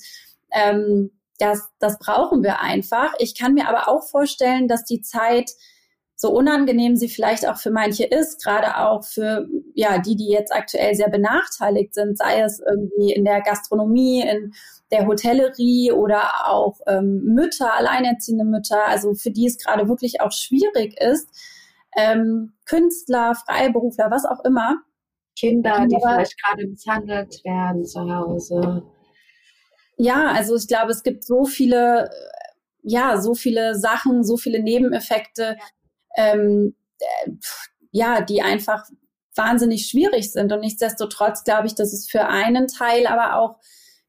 ähm, 0.51 1.11
das, 1.39 1.69
das 1.79 1.97
brauchen 1.99 2.43
wir 2.43 2.59
einfach. 2.59 3.13
Ich 3.19 3.37
kann 3.37 3.53
mir 3.53 3.67
aber 3.67 3.87
auch 3.87 4.03
vorstellen, 4.03 4.67
dass 4.67 4.83
die 4.83 5.01
Zeit 5.01 5.51
so 6.21 6.31
unangenehm 6.31 6.97
sie 6.97 7.07
vielleicht 7.07 7.47
auch 7.47 7.55
für 7.55 7.71
manche 7.71 8.03
ist, 8.03 8.43
gerade 8.43 8.77
auch 8.77 9.05
für 9.05 9.47
ja 9.73 9.99
die, 9.99 10.17
die 10.17 10.27
jetzt 10.27 10.53
aktuell 10.53 10.93
sehr 10.93 11.09
benachteiligt 11.09 11.93
sind, 11.93 12.17
sei 12.17 12.41
es 12.41 12.59
irgendwie 12.59 13.13
in 13.13 13.23
der 13.23 13.39
Gastronomie, 13.39 14.27
in 14.27 14.53
der 14.91 15.07
Hotellerie 15.07 15.93
oder 15.93 16.45
auch 16.49 16.81
ähm, 16.87 17.21
Mütter, 17.23 17.73
alleinerziehende 17.73 18.43
Mütter, 18.43 18.85
also 18.85 19.13
für 19.13 19.31
die 19.31 19.45
es 19.45 19.57
gerade 19.57 19.87
wirklich 19.87 20.19
auch 20.19 20.33
schwierig 20.33 20.99
ist, 20.99 21.29
ähm, 21.95 22.51
Künstler, 22.65 23.35
Freiberufler, 23.35 24.11
was 24.11 24.25
auch 24.25 24.43
immer. 24.43 24.75
Kinder, 25.37 25.87
die 25.89 25.95
vielleicht 26.01 26.35
gerade 26.43 26.67
misshandelt 26.67 27.41
werden 27.45 27.85
zu 27.85 28.01
Hause. 28.01 28.83
Ja, 29.95 30.31
also 30.31 30.57
ich 30.57 30.67
glaube, 30.67 30.91
es 30.91 31.01
gibt 31.01 31.23
so 31.23 31.45
viele, 31.45 32.09
ja, 32.81 33.21
so 33.21 33.35
viele 33.35 33.75
Sachen, 33.75 34.25
so 34.25 34.35
viele 34.35 34.61
Nebeneffekte, 34.61 35.55
ähm, 36.19 36.75
äh, 36.99 37.31
ja, 37.91 38.21
die 38.21 38.41
einfach 38.41 38.85
wahnsinnig 39.35 39.87
schwierig 39.87 40.31
sind. 40.31 40.51
Und 40.51 40.59
nichtsdestotrotz 40.59 41.43
glaube 41.43 41.67
ich, 41.67 41.75
dass 41.75 41.93
es 41.93 42.09
für 42.09 42.27
einen 42.27 42.67
Teil 42.67 43.07
aber 43.07 43.37
auch 43.37 43.57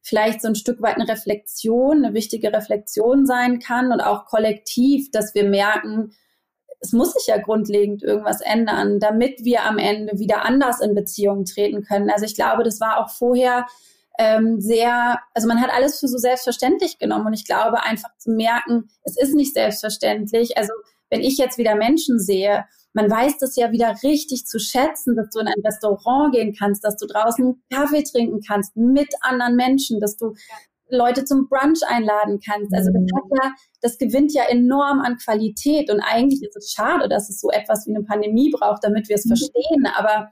vielleicht 0.01 0.41
so 0.41 0.47
ein 0.47 0.55
Stück 0.55 0.81
weit 0.81 0.95
eine 0.95 1.07
Reflexion, 1.07 2.03
eine 2.03 2.13
wichtige 2.13 2.51
Reflexion 2.51 3.25
sein 3.25 3.59
kann 3.59 3.91
und 3.91 4.01
auch 4.01 4.25
kollektiv, 4.25 5.11
dass 5.11 5.33
wir 5.35 5.43
merken, 5.43 6.13
es 6.81 6.91
muss 6.91 7.13
sich 7.13 7.27
ja 7.27 7.37
grundlegend 7.37 8.01
irgendwas 8.01 8.41
ändern, 8.41 8.99
damit 8.99 9.43
wir 9.45 9.63
am 9.65 9.77
Ende 9.77 10.17
wieder 10.17 10.43
anders 10.43 10.81
in 10.81 10.95
Beziehungen 10.95 11.45
treten 11.45 11.83
können. 11.83 12.09
Also 12.09 12.25
ich 12.25 12.35
glaube, 12.35 12.63
das 12.63 12.79
war 12.79 12.97
auch 12.97 13.11
vorher 13.11 13.67
ähm, 14.17 14.59
sehr, 14.59 15.19
also 15.35 15.47
man 15.47 15.61
hat 15.61 15.69
alles 15.71 15.99
für 15.99 16.07
so 16.07 16.17
selbstverständlich 16.17 16.97
genommen 16.97 17.27
und 17.27 17.33
ich 17.33 17.45
glaube 17.45 17.83
einfach 17.83 18.09
zu 18.17 18.31
merken, 18.31 18.89
es 19.03 19.15
ist 19.15 19.35
nicht 19.35 19.53
selbstverständlich. 19.53 20.57
Also 20.57 20.73
wenn 21.11 21.21
ich 21.21 21.37
jetzt 21.37 21.57
wieder 21.57 21.75
Menschen 21.75 22.19
sehe, 22.19 22.65
man 22.93 23.09
weiß 23.09 23.37
das 23.37 23.55
ja 23.55 23.71
wieder 23.71 23.95
richtig 24.03 24.45
zu 24.45 24.59
schätzen, 24.59 25.15
dass 25.15 25.29
du 25.29 25.39
in 25.39 25.47
ein 25.47 25.61
Restaurant 25.63 26.33
gehen 26.33 26.55
kannst, 26.57 26.83
dass 26.83 26.97
du 26.97 27.05
draußen 27.05 27.61
Kaffee 27.71 28.03
trinken 28.03 28.39
kannst 28.45 28.75
mit 28.75 29.09
anderen 29.21 29.55
Menschen, 29.55 29.99
dass 29.99 30.17
du 30.17 30.33
Leute 30.89 31.23
zum 31.23 31.47
Brunch 31.47 31.79
einladen 31.87 32.39
kannst. 32.45 32.73
Also 32.73 32.91
das 32.91 33.03
hat 33.15 33.43
ja, 33.43 33.51
das 33.81 33.97
gewinnt 33.97 34.33
ja 34.33 34.43
enorm 34.43 34.99
an 34.99 35.17
Qualität 35.17 35.89
und 35.89 36.01
eigentlich 36.01 36.43
ist 36.43 36.57
es 36.57 36.73
schade, 36.73 37.07
dass 37.07 37.29
es 37.29 37.39
so 37.39 37.49
etwas 37.49 37.87
wie 37.87 37.95
eine 37.95 38.03
Pandemie 38.03 38.51
braucht, 38.51 38.83
damit 38.83 39.07
wir 39.07 39.15
es 39.15 39.25
mhm. 39.25 39.29
verstehen. 39.29 39.87
Aber 39.95 40.31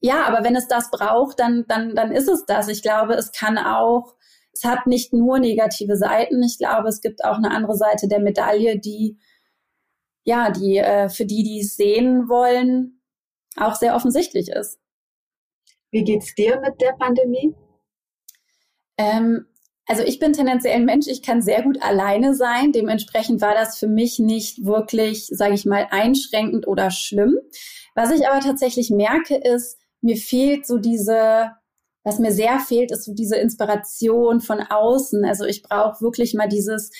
ja, 0.00 0.24
aber 0.24 0.42
wenn 0.42 0.56
es 0.56 0.68
das 0.68 0.90
braucht, 0.90 1.38
dann, 1.38 1.64
dann, 1.68 1.94
dann 1.94 2.12
ist 2.12 2.28
es 2.28 2.44
das. 2.46 2.68
Ich 2.68 2.82
glaube, 2.82 3.14
es 3.14 3.30
kann 3.30 3.58
auch, 3.58 4.16
es 4.52 4.64
hat 4.64 4.86
nicht 4.86 5.12
nur 5.12 5.38
negative 5.38 5.96
Seiten. 5.96 6.42
Ich 6.42 6.58
glaube, 6.58 6.88
es 6.88 7.00
gibt 7.00 7.24
auch 7.24 7.36
eine 7.36 7.50
andere 7.50 7.76
Seite 7.76 8.08
der 8.08 8.20
Medaille, 8.20 8.80
die 8.80 9.18
ja, 10.24 10.50
die 10.50 10.78
äh, 10.78 11.08
für 11.08 11.24
die, 11.24 11.42
die 11.42 11.60
es 11.60 11.76
sehen 11.76 12.28
wollen, 12.28 13.00
auch 13.56 13.74
sehr 13.74 13.94
offensichtlich 13.94 14.48
ist. 14.48 14.78
Wie 15.90 16.04
geht's 16.04 16.34
dir 16.34 16.60
mit 16.60 16.80
der 16.80 16.92
Pandemie? 16.92 17.54
Ähm, 18.96 19.46
also 19.86 20.04
ich 20.04 20.18
bin 20.18 20.32
tendenziell 20.32 20.74
ein 20.74 20.84
Mensch, 20.84 21.06
ich 21.08 21.22
kann 21.22 21.42
sehr 21.42 21.62
gut 21.62 21.82
alleine 21.82 22.34
sein. 22.34 22.72
Dementsprechend 22.72 23.40
war 23.40 23.54
das 23.54 23.78
für 23.78 23.88
mich 23.88 24.18
nicht 24.18 24.64
wirklich, 24.64 25.26
sage 25.26 25.54
ich 25.54 25.66
mal, 25.66 25.88
einschränkend 25.90 26.66
oder 26.66 26.90
schlimm. 26.90 27.36
Was 27.94 28.10
ich 28.10 28.26
aber 28.26 28.40
tatsächlich 28.40 28.90
merke, 28.90 29.36
ist, 29.36 29.78
mir 30.00 30.16
fehlt 30.16 30.66
so 30.66 30.78
diese, 30.78 31.50
was 32.04 32.18
mir 32.18 32.32
sehr 32.32 32.58
fehlt, 32.60 32.90
ist 32.90 33.04
so 33.04 33.12
diese 33.12 33.36
Inspiration 33.36 34.40
von 34.40 34.60
außen. 34.60 35.24
Also 35.24 35.44
ich 35.44 35.62
brauche 35.62 36.00
wirklich 36.00 36.34
mal 36.34 36.48
dieses, 36.48 36.90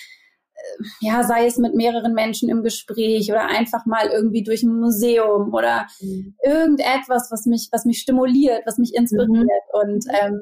ja, 1.01 1.23
sei 1.23 1.45
es 1.45 1.57
mit 1.57 1.75
mehreren 1.75 2.13
Menschen 2.13 2.49
im 2.49 2.63
Gespräch 2.63 3.29
oder 3.29 3.45
einfach 3.45 3.85
mal 3.85 4.07
irgendwie 4.07 4.43
durch 4.43 4.63
ein 4.63 4.79
Museum 4.79 5.53
oder 5.53 5.87
mhm. 6.01 6.35
irgendetwas, 6.43 7.29
was 7.31 7.45
mich, 7.45 7.69
was 7.71 7.85
mich 7.85 7.99
stimuliert, 7.99 8.63
was 8.65 8.77
mich 8.77 8.93
inspiriert. 8.95 9.29
Mhm. 9.29 9.81
Und 9.81 10.05
ähm, 10.09 10.41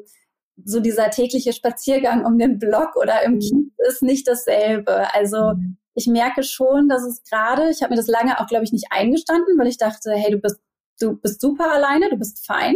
so 0.63 0.79
dieser 0.79 1.09
tägliche 1.09 1.53
Spaziergang 1.53 2.25
um 2.25 2.37
den 2.37 2.59
Block 2.59 2.95
oder 2.95 3.23
im 3.23 3.35
mhm. 3.35 3.39
Kiez 3.39 3.73
ist 3.87 4.03
nicht 4.03 4.27
dasselbe. 4.27 5.13
Also 5.13 5.55
mhm. 5.55 5.77
ich 5.95 6.07
merke 6.07 6.43
schon, 6.43 6.87
dass 6.89 7.03
es 7.03 7.23
gerade, 7.23 7.69
ich 7.69 7.81
habe 7.81 7.91
mir 7.91 7.97
das 7.97 8.07
lange 8.07 8.39
auch, 8.39 8.47
glaube 8.47 8.63
ich, 8.63 8.71
nicht 8.71 8.87
eingestanden, 8.91 9.57
weil 9.57 9.67
ich 9.67 9.77
dachte, 9.77 10.11
hey, 10.11 10.31
du 10.31 10.37
bist, 10.37 10.59
du 10.99 11.15
bist 11.15 11.41
super 11.41 11.71
alleine, 11.71 12.09
du 12.09 12.17
bist 12.17 12.45
fein. 12.45 12.75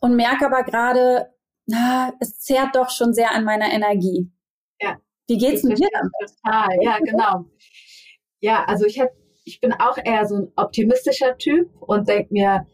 Und 0.00 0.16
merke 0.16 0.46
aber 0.46 0.62
gerade, 0.62 1.30
na, 1.66 2.14
es 2.20 2.40
zehrt 2.40 2.74
doch 2.74 2.88
schon 2.88 3.12
sehr 3.12 3.32
an 3.32 3.44
meiner 3.44 3.70
Energie. 3.70 4.32
Ja. 4.80 4.96
Wie 5.30 5.38
geht's 5.38 5.62
mit 5.62 5.78
dir 5.78 5.88
damit? 5.92 6.12
Total, 6.42 6.68
ja, 6.80 6.98
genau. 6.98 7.44
Ja, 8.40 8.64
also 8.64 8.84
ich 8.84 8.98
hab, 8.98 9.10
ich 9.44 9.60
bin 9.60 9.72
auch 9.72 9.96
eher 9.96 10.26
so 10.26 10.34
ein 10.34 10.52
optimistischer 10.56 11.38
Typ 11.38 11.70
und 11.80 12.08
denke 12.08 12.32
mir, 12.32 12.66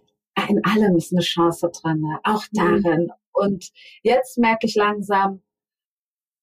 in 0.49 0.65
allem 0.65 0.97
ist 0.97 1.13
eine 1.13 1.21
Chance 1.21 1.71
drin, 1.71 2.01
ne? 2.01 2.19
auch 2.25 2.45
mhm. 2.53 2.57
darin. 2.83 3.03
Mhm. 3.03 3.13
Und 3.35 3.71
jetzt 4.03 4.39
merke 4.39 4.67
ich 4.67 4.75
langsam, 4.75 5.43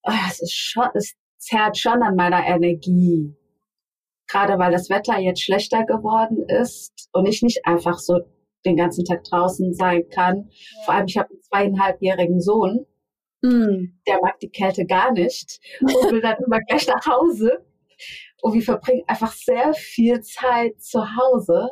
oh, 0.04 0.12
es 0.30 0.40
ist 0.40 0.54
schon, 0.54 0.88
es 0.94 1.16
zerrt 1.40 1.80
schon 1.80 2.04
an 2.04 2.16
meiner 2.16 2.46
Energie. 2.46 3.36
Gerade 4.28 4.60
weil 4.60 4.72
das 4.72 4.92
Wetter 4.92 5.18
jetzt 5.18 5.42
schlechter 5.42 5.84
geworden 5.84 6.46
ist 6.48 7.10
und 7.12 7.26
ich 7.26 7.42
nicht 7.42 7.66
einfach 7.66 7.98
so 7.98 8.20
den 8.66 8.78
ganzen 8.78 9.04
Tag 9.04 9.24
draußen 9.24 9.74
sein 9.74 10.08
kann. 10.10 10.50
Ja. 10.50 10.84
Vor 10.86 10.94
allem, 10.94 11.08
ich 11.08 11.18
habe 11.18 11.30
einen 11.32 11.42
zweieinhalbjährigen 11.42 12.40
Sohn 12.40 12.86
Mm. 13.44 14.00
Der 14.08 14.20
mag 14.22 14.40
die 14.40 14.50
Kälte 14.50 14.86
gar 14.86 15.12
nicht 15.12 15.60
und 15.82 16.12
will 16.12 16.22
dann 16.22 16.38
immer 16.46 16.60
gleich 16.62 16.88
nach 16.88 17.06
Hause. 17.06 17.64
Und 18.42 18.54
wir 18.54 18.62
verbringen 18.62 19.04
einfach 19.08 19.34
sehr 19.34 19.74
viel 19.74 20.22
Zeit 20.22 20.82
zu 20.82 21.02
Hause. 21.18 21.72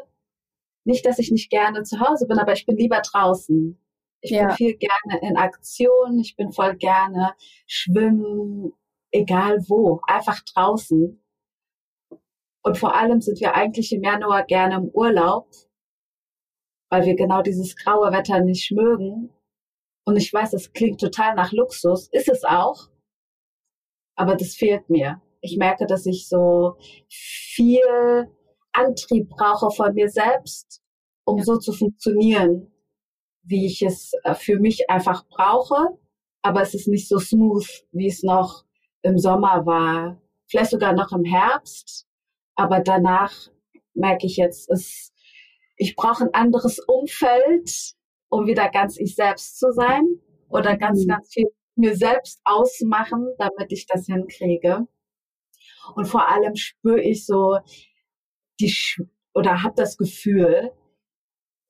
Nicht, 0.83 1.05
dass 1.05 1.17
ich 1.17 1.31
nicht 1.31 1.49
gerne 1.49 1.83
zu 1.83 1.99
Hause 1.99 2.27
bin, 2.27 2.39
aber 2.39 2.53
ich 2.53 2.65
bin 2.65 2.77
lieber 2.77 3.01
draußen. 3.01 3.79
Ich 4.19 4.31
ja. 4.31 4.47
bin 4.47 4.55
viel 4.55 4.77
gerne 4.77 5.21
in 5.21 5.37
Aktion, 5.37 6.19
ich 6.19 6.35
bin 6.35 6.51
voll 6.51 6.75
gerne 6.75 7.33
schwimmen, 7.65 8.73
egal 9.11 9.59
wo, 9.67 10.01
einfach 10.07 10.41
draußen. 10.53 11.23
Und 12.63 12.77
vor 12.77 12.95
allem 12.95 13.21
sind 13.21 13.39
wir 13.39 13.55
eigentlich 13.55 13.93
im 13.93 14.03
Januar 14.03 14.43
gerne 14.43 14.75
im 14.75 14.89
Urlaub, 14.89 15.49
weil 16.89 17.05
wir 17.05 17.15
genau 17.15 17.41
dieses 17.41 17.75
graue 17.75 18.11
Wetter 18.11 18.41
nicht 18.41 18.71
mögen 18.71 19.31
und 20.05 20.17
ich 20.17 20.33
weiß, 20.33 20.51
das 20.51 20.73
klingt 20.73 20.99
total 20.99 21.35
nach 21.35 21.51
Luxus, 21.51 22.09
ist 22.11 22.29
es 22.29 22.43
auch, 22.43 22.89
aber 24.15 24.35
das 24.35 24.55
fehlt 24.55 24.89
mir. 24.89 25.21
Ich 25.41 25.57
merke, 25.57 25.85
dass 25.85 26.05
ich 26.05 26.27
so 26.27 26.77
viel 27.09 28.27
Antrieb 28.73 29.29
brauche 29.29 29.71
von 29.71 29.93
mir 29.93 30.09
selbst, 30.09 30.81
um 31.25 31.37
ja. 31.39 31.43
so 31.43 31.57
zu 31.57 31.73
funktionieren, 31.73 32.71
wie 33.43 33.65
ich 33.65 33.81
es 33.81 34.13
äh, 34.23 34.35
für 34.35 34.59
mich 34.59 34.89
einfach 34.89 35.27
brauche. 35.27 35.97
aber 36.43 36.61
es 36.61 36.73
ist 36.73 36.87
nicht 36.87 37.07
so 37.07 37.19
smooth, 37.19 37.67
wie 37.91 38.07
es 38.07 38.23
noch 38.23 38.65
im 39.03 39.17
Sommer 39.17 39.65
war. 39.65 40.21
Vielleicht 40.47 40.71
sogar 40.71 40.93
noch 40.93 41.11
im 41.11 41.23
Herbst. 41.23 42.07
Aber 42.55 42.79
danach 42.79 43.33
merke 43.93 44.25
ich 44.25 44.37
jetzt, 44.37 44.69
es, 44.69 45.13
ich 45.77 45.95
brauche 45.95 46.23
ein 46.25 46.33
anderes 46.33 46.79
Umfeld, 46.79 47.95
um 48.31 48.47
wieder 48.47 48.69
ganz 48.69 48.97
ich 48.97 49.13
selbst 49.13 49.59
zu 49.59 49.71
sein 49.71 50.07
oder 50.49 50.77
ganz, 50.77 51.03
mhm. 51.03 51.09
ganz 51.09 51.33
viel 51.33 51.47
mir 51.75 51.95
selbst 51.95 52.41
ausmachen, 52.43 53.27
damit 53.37 53.71
ich 53.71 53.85
das 53.85 54.05
hinkriege. 54.05 54.87
Und 55.95 56.05
vor 56.05 56.27
allem 56.27 56.55
spüre 56.55 57.01
ich 57.01 57.25
so 57.25 57.59
die 58.59 58.73
oder 59.33 59.63
habe 59.63 59.75
das 59.75 59.97
Gefühl, 59.97 60.71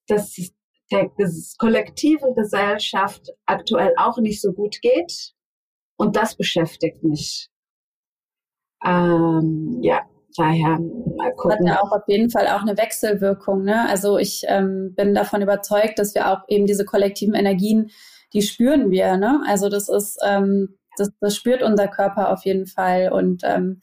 dass 0.07 0.37
es 0.37 0.53
der 0.91 1.09
kollektiven 1.57 2.35
Gesellschaft 2.35 3.29
aktuell 3.45 3.93
auch 3.97 4.17
nicht 4.17 4.41
so 4.41 4.51
gut 4.51 4.81
geht. 4.81 5.33
Und 5.97 6.15
das 6.15 6.35
beschäftigt 6.35 7.03
mich. 7.03 7.49
Ähm, 8.83 9.79
ja, 9.81 10.09
daher 10.35 10.79
mal 10.79 11.33
gucken. 11.35 11.69
Hat 11.69 11.77
ja 11.77 11.81
auch 11.81 11.91
auf 11.91 12.03
jeden 12.07 12.29
Fall 12.29 12.47
auch 12.47 12.61
eine 12.61 12.77
Wechselwirkung. 12.77 13.63
Ne? 13.63 13.87
Also 13.87 14.17
ich 14.17 14.43
ähm, 14.47 14.93
bin 14.95 15.13
davon 15.13 15.41
überzeugt, 15.41 15.99
dass 15.99 16.15
wir 16.15 16.31
auch 16.31 16.43
eben 16.47 16.65
diese 16.65 16.85
kollektiven 16.85 17.35
Energien, 17.35 17.91
die 18.33 18.41
spüren 18.41 18.91
wir. 18.91 19.17
Ne? 19.17 19.41
Also 19.47 19.69
das 19.69 19.89
ist, 19.89 20.19
ähm, 20.25 20.77
das, 20.97 21.09
das 21.19 21.35
spürt 21.35 21.63
unser 21.63 21.87
Körper 21.87 22.31
auf 22.31 22.45
jeden 22.45 22.67
Fall. 22.67 23.11
Und 23.11 23.43
ähm, 23.43 23.81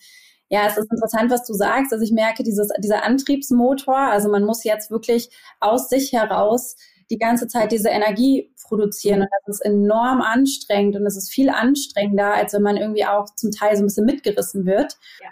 ja, 0.49 0.67
es 0.67 0.79
ist 0.79 0.91
interessant, 0.91 1.31
was 1.31 1.47
du 1.47 1.53
sagst. 1.53 1.93
Also 1.93 2.05
ich 2.05 2.13
merke 2.13 2.43
dieses, 2.43 2.69
dieser 2.79 3.05
Antriebsmotor, 3.05 3.99
also 3.99 4.31
man 4.31 4.45
muss 4.45 4.65
jetzt 4.65 4.91
wirklich 4.91 5.31
aus 5.61 5.89
sich 5.89 6.13
heraus 6.13 6.77
die 7.11 7.19
ganze 7.19 7.49
Zeit 7.49 7.73
diese 7.73 7.89
Energie 7.89 8.53
produzieren. 8.63 9.23
Und 9.23 9.29
das 9.47 9.57
ist 9.57 9.65
enorm 9.65 10.21
anstrengend 10.21 10.97
und 10.97 11.07
es 11.07 11.17
ist 11.17 11.31
viel 11.31 11.49
anstrengender, 11.49 12.35
als 12.35 12.53
wenn 12.53 12.63
man 12.63 12.77
irgendwie 12.77 13.07
auch 13.07 13.27
zum 13.35 13.51
Teil 13.51 13.77
so 13.77 13.83
ein 13.83 13.87
bisschen 13.87 14.07
mitgerissen 14.07 14.67
wird. 14.67 14.97
Ja. 15.23 15.31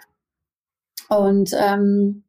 Und 1.09 1.51
ähm, 1.53 2.23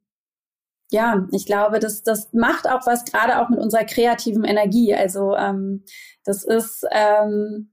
ja, 0.91 1.27
ich 1.33 1.47
glaube, 1.47 1.81
das, 1.81 2.03
das 2.03 2.33
macht 2.33 2.69
auch 2.69 2.87
was 2.87 3.05
gerade 3.05 3.41
auch 3.41 3.49
mit 3.51 3.59
unserer 3.59 3.85
kreativen 3.85 4.45
Energie. 4.45 4.95
Also 4.95 5.35
ähm, 5.37 5.85
das 6.25 6.45
ist 6.45 6.87
ähm, 6.91 7.73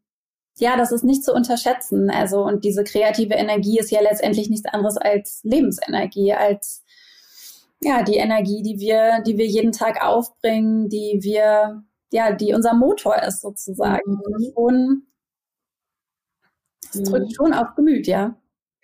ja, 0.58 0.78
das 0.78 0.92
ist 0.92 1.04
nicht 1.04 1.24
zu 1.24 1.34
unterschätzen. 1.34 2.10
Also 2.10 2.44
und 2.44 2.64
diese 2.64 2.84
kreative 2.84 3.34
Energie 3.34 3.80
ist 3.80 3.92
ja 3.92 4.02
letztendlich 4.02 4.50
nichts 4.50 4.72
anderes 4.72 4.98
als 4.98 5.42
Lebensenergie, 5.44 6.34
als 6.34 6.84
ja, 7.82 8.04
die 8.04 8.16
Energie, 8.16 8.64
die 8.64 8.80
wir, 8.80 9.22
die 9.26 9.38
wir 9.38 9.46
jeden 9.46 9.72
Tag 9.72 10.04
aufbringen, 10.04 10.90
die 10.90 11.20
wir, 11.22 11.84
ja, 12.12 12.32
die 12.34 12.54
unser 12.54 12.74
Motor 12.74 13.22
ist 13.24 13.42
sozusagen. 13.42 14.12
Mhm. 14.12 14.52
Und 14.56 15.08
es 16.94 17.04
drückt 17.04 17.28
mhm. 17.28 17.34
schon 17.34 17.54
auf 17.54 17.76
Gemüt, 17.76 18.08
ja. 18.08 18.38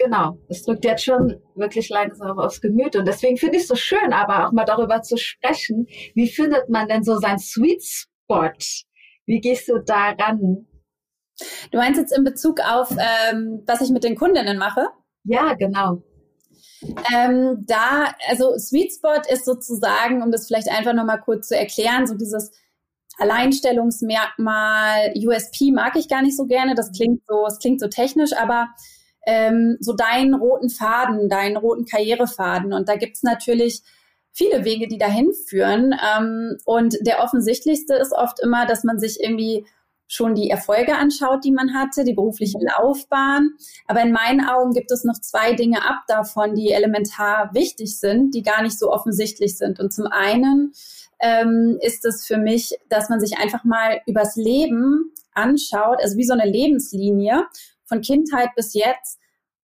Genau, 0.03 0.39
es 0.49 0.63
drückt 0.63 0.85
jetzt 0.85 1.03
schon 1.03 1.39
wirklich 1.55 1.89
langsam 1.89 2.39
aufs 2.39 2.61
Gemüt. 2.61 2.95
Und 2.95 3.07
deswegen 3.07 3.37
finde 3.37 3.57
ich 3.57 3.63
es 3.63 3.67
so 3.67 3.75
schön, 3.75 4.13
aber 4.13 4.47
auch 4.47 4.51
mal 4.51 4.65
darüber 4.65 5.01
zu 5.01 5.17
sprechen, 5.17 5.87
wie 6.15 6.27
findet 6.27 6.69
man 6.69 6.87
denn 6.87 7.03
so 7.03 7.17
sein 7.17 7.37
Sweet 7.37 7.83
Spot? 7.83 8.51
Wie 9.25 9.39
gehst 9.39 9.67
du 9.67 9.79
da 9.79 10.11
ran? 10.11 10.65
Du 11.71 11.77
meinst 11.77 11.99
jetzt 11.99 12.15
in 12.15 12.23
Bezug 12.23 12.59
auf, 12.61 12.91
ähm, 12.91 13.63
was 13.67 13.81
ich 13.81 13.91
mit 13.91 14.03
den 14.03 14.15
Kundinnen 14.15 14.57
mache? 14.57 14.87
Ja, 15.23 15.53
genau. 15.53 16.03
Ähm, 17.13 17.63
da, 17.67 18.11
also 18.27 18.57
Sweet 18.57 18.93
Spot 18.93 19.21
ist 19.31 19.45
sozusagen, 19.45 20.23
um 20.23 20.31
das 20.31 20.47
vielleicht 20.47 20.69
einfach 20.69 20.93
nochmal 20.93 21.21
kurz 21.21 21.49
zu 21.49 21.55
erklären, 21.55 22.07
so 22.07 22.15
dieses 22.15 22.51
Alleinstellungsmerkmal, 23.17 25.13
USP 25.15 25.71
mag 25.71 25.95
ich 25.95 26.09
gar 26.09 26.23
nicht 26.23 26.35
so 26.35 26.45
gerne, 26.45 26.73
das 26.73 26.91
klingt 26.91 27.21
so, 27.27 27.45
es 27.45 27.59
klingt 27.59 27.79
so 27.79 27.87
technisch, 27.87 28.31
aber 28.33 28.69
ähm, 29.25 29.77
so 29.79 29.93
deinen 29.93 30.33
roten 30.33 30.69
Faden, 30.69 31.29
deinen 31.29 31.57
roten 31.57 31.85
Karrierefaden. 31.85 32.73
Und 32.73 32.89
da 32.89 32.95
gibt's 32.95 33.23
natürlich 33.23 33.81
viele 34.31 34.63
Wege, 34.65 34.87
die 34.87 34.97
dahin 34.97 35.31
führen. 35.47 35.93
Ähm, 35.93 36.57
und 36.65 36.97
der 37.01 37.23
offensichtlichste 37.23 37.95
ist 37.95 38.13
oft 38.13 38.39
immer, 38.39 38.65
dass 38.65 38.83
man 38.83 38.99
sich 38.99 39.19
irgendwie 39.21 39.65
schon 40.07 40.35
die 40.35 40.49
Erfolge 40.49 40.95
anschaut, 40.95 41.45
die 41.45 41.53
man 41.53 41.73
hatte, 41.73 42.03
die 42.03 42.13
berufliche 42.13 42.59
Laufbahn. 42.59 43.51
Aber 43.87 44.01
in 44.01 44.11
meinen 44.11 44.45
Augen 44.45 44.73
gibt 44.73 44.91
es 44.91 45.05
noch 45.05 45.19
zwei 45.21 45.53
Dinge 45.53 45.85
ab 45.85 46.01
davon, 46.07 46.53
die 46.53 46.71
elementar 46.71 47.51
wichtig 47.53 47.97
sind, 47.97 48.35
die 48.35 48.43
gar 48.43 48.61
nicht 48.61 48.77
so 48.77 48.91
offensichtlich 48.91 49.57
sind. 49.57 49.79
Und 49.79 49.93
zum 49.93 50.07
einen 50.07 50.73
ähm, 51.21 51.77
ist 51.81 52.03
es 52.03 52.25
für 52.25 52.37
mich, 52.37 52.77
dass 52.89 53.07
man 53.07 53.21
sich 53.21 53.37
einfach 53.37 53.63
mal 53.63 54.01
übers 54.05 54.35
Leben 54.35 55.13
anschaut, 55.33 55.99
also 56.01 56.17
wie 56.17 56.25
so 56.25 56.33
eine 56.33 56.49
Lebenslinie 56.49 57.45
von 57.91 58.01
Kindheit 58.01 58.49
bis 58.55 58.73
jetzt. 58.73 59.19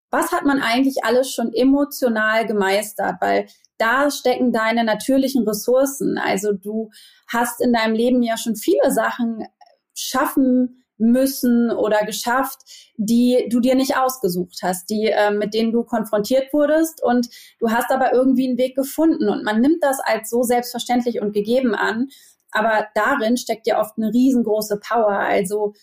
Was 0.09 0.31
hat 0.31 0.43
man 0.45 0.61
eigentlich 0.61 1.03
alles 1.03 1.31
schon 1.31 1.53
emotional 1.53 2.45
gemeistert? 2.45 3.15
Weil 3.21 3.47
da 3.77 4.11
stecken 4.11 4.51
deine 4.51 4.83
natürlichen 4.83 5.47
Ressourcen. 5.47 6.17
Also 6.17 6.51
du 6.51 6.89
hast 7.31 7.61
in 7.61 7.73
deinem 7.73 7.93
Leben 7.93 8.23
ja 8.23 8.37
schon 8.37 8.55
viele 8.55 8.91
Sachen 8.91 9.45
schaffen 9.93 10.83
müssen 10.97 11.71
oder 11.71 12.05
geschafft, 12.05 12.57
die 12.97 13.47
du 13.49 13.59
dir 13.59 13.75
nicht 13.75 13.97
ausgesucht 13.97 14.59
hast, 14.63 14.89
die 14.89 15.05
äh, 15.05 15.31
mit 15.31 15.53
denen 15.53 15.71
du 15.71 15.83
konfrontiert 15.83 16.51
wurdest 16.53 17.03
und 17.03 17.27
du 17.59 17.69
hast 17.69 17.91
aber 17.91 18.13
irgendwie 18.13 18.47
einen 18.47 18.57
Weg 18.57 18.75
gefunden 18.75 19.29
und 19.29 19.43
man 19.43 19.61
nimmt 19.61 19.83
das 19.83 19.99
als 19.99 20.31
so 20.31 20.41
selbstverständlich 20.41 21.21
und 21.21 21.33
gegeben 21.33 21.75
an, 21.75 22.07
aber 22.51 22.87
darin 22.95 23.37
steckt 23.37 23.67
ja 23.67 23.79
oft 23.79 23.97
eine 23.97 24.11
riesengroße 24.11 24.79
Power. 24.79 25.19
Also 25.19 25.73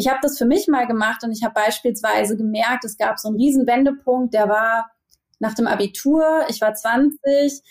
ich 0.00 0.08
habe 0.08 0.20
das 0.22 0.38
für 0.38 0.46
mich 0.46 0.66
mal 0.66 0.86
gemacht 0.86 1.22
und 1.24 1.30
ich 1.30 1.44
habe 1.44 1.52
beispielsweise 1.52 2.34
gemerkt, 2.34 2.86
es 2.86 2.96
gab 2.96 3.18
so 3.18 3.28
einen 3.28 3.36
riesen 3.36 3.66
Wendepunkt, 3.66 4.32
der 4.32 4.48
war 4.48 4.90
nach 5.38 5.52
dem 5.52 5.66
Abitur, 5.66 6.46
ich 6.48 6.62
war 6.62 6.72
20, 6.72 7.62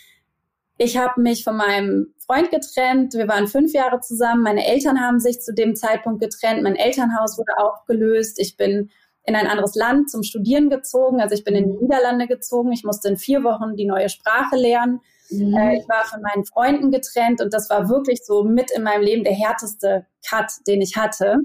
ich 0.78 0.96
habe 0.96 1.20
mich 1.20 1.44
von 1.44 1.58
meinem 1.58 2.14
Freund 2.20 2.52
getrennt. 2.52 3.14
Wir 3.14 3.28
waren 3.28 3.48
fünf 3.48 3.74
Jahre 3.74 4.00
zusammen. 4.00 4.44
Meine 4.44 4.66
Eltern 4.66 5.02
haben 5.02 5.20
sich 5.20 5.42
zu 5.42 5.54
dem 5.54 5.76
Zeitpunkt 5.76 6.22
getrennt. 6.22 6.64
Mein 6.64 6.78
Elternhaus 6.78 7.38
wurde 7.38 7.58
aufgelöst. 7.58 8.40
Ich 8.40 8.56
bin 8.56 8.90
in 9.26 9.36
ein 9.36 9.48
anderes 9.48 9.76
Land 9.76 10.10
zum 10.10 10.24
Studieren 10.24 10.70
gezogen. 10.70 11.20
Also 11.20 11.36
ich 11.36 11.44
bin 11.44 11.56
in 11.56 11.66
die 11.66 11.84
Niederlande 11.84 12.28
gezogen. 12.28 12.72
Ich 12.72 12.86
musste 12.86 13.10
in 13.10 13.18
vier 13.18 13.44
Wochen 13.44 13.76
die 13.76 13.86
neue 13.86 14.08
Sprache 14.08 14.56
lernen. 14.56 15.02
Mhm. 15.30 15.54
Äh, 15.54 15.80
ich 15.80 15.90
war 15.90 16.06
von 16.06 16.22
meinen 16.22 16.46
Freunden 16.46 16.92
getrennt 16.92 17.42
und 17.42 17.54
das 17.54 17.70
war 17.70 17.90
wirklich 17.90 18.24
so 18.24 18.44
mit 18.44 18.72
in 18.72 18.84
meinem 18.84 19.02
Leben 19.02 19.26
der 19.26 19.34
härteste 19.34 20.06
Cut, 20.26 20.52
den 20.66 20.82
ich 20.82 20.96
hatte. 20.96 21.40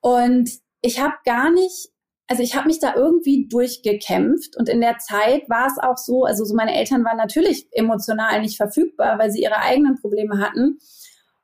Und 0.00 0.50
ich 0.80 1.00
habe 1.00 1.14
gar 1.24 1.50
nicht 1.50 1.90
also 2.30 2.42
ich 2.42 2.54
habe 2.54 2.66
mich 2.66 2.78
da 2.78 2.94
irgendwie 2.94 3.48
durchgekämpft. 3.48 4.54
Und 4.56 4.68
in 4.68 4.82
der 4.82 4.98
Zeit 4.98 5.48
war 5.48 5.66
es 5.66 5.78
auch 5.78 5.96
so, 5.96 6.24
also 6.24 6.44
so 6.44 6.54
meine 6.54 6.74
Eltern 6.74 7.02
waren 7.02 7.16
natürlich 7.16 7.66
emotional 7.72 8.42
nicht 8.42 8.58
verfügbar, 8.58 9.18
weil 9.18 9.30
sie 9.30 9.42
ihre 9.42 9.56
eigenen 9.56 9.98
Probleme 9.98 10.38
hatten. 10.38 10.78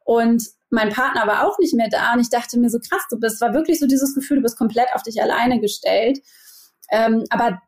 Und 0.05 0.45
mein 0.69 0.91
Partner 0.91 1.27
war 1.27 1.47
auch 1.47 1.59
nicht 1.59 1.75
mehr 1.75 1.89
da. 1.91 2.13
Und 2.13 2.21
ich 2.21 2.29
dachte 2.29 2.59
mir 2.59 2.69
so 2.69 2.79
krass, 2.79 3.03
du 3.11 3.19
bist, 3.19 3.41
war 3.41 3.55
wirklich 3.55 3.81
so 3.81 3.87
dieses 3.87 4.15
Gefühl, 4.15 4.37
du 4.37 4.43
bist 4.43 4.59
komplett 4.59 4.89
auf 4.93 5.03
dich 5.03 5.23
alleine 5.23 5.59
gestellt. 5.59 6.19
Ähm, 6.91 7.25
aber 7.31 7.63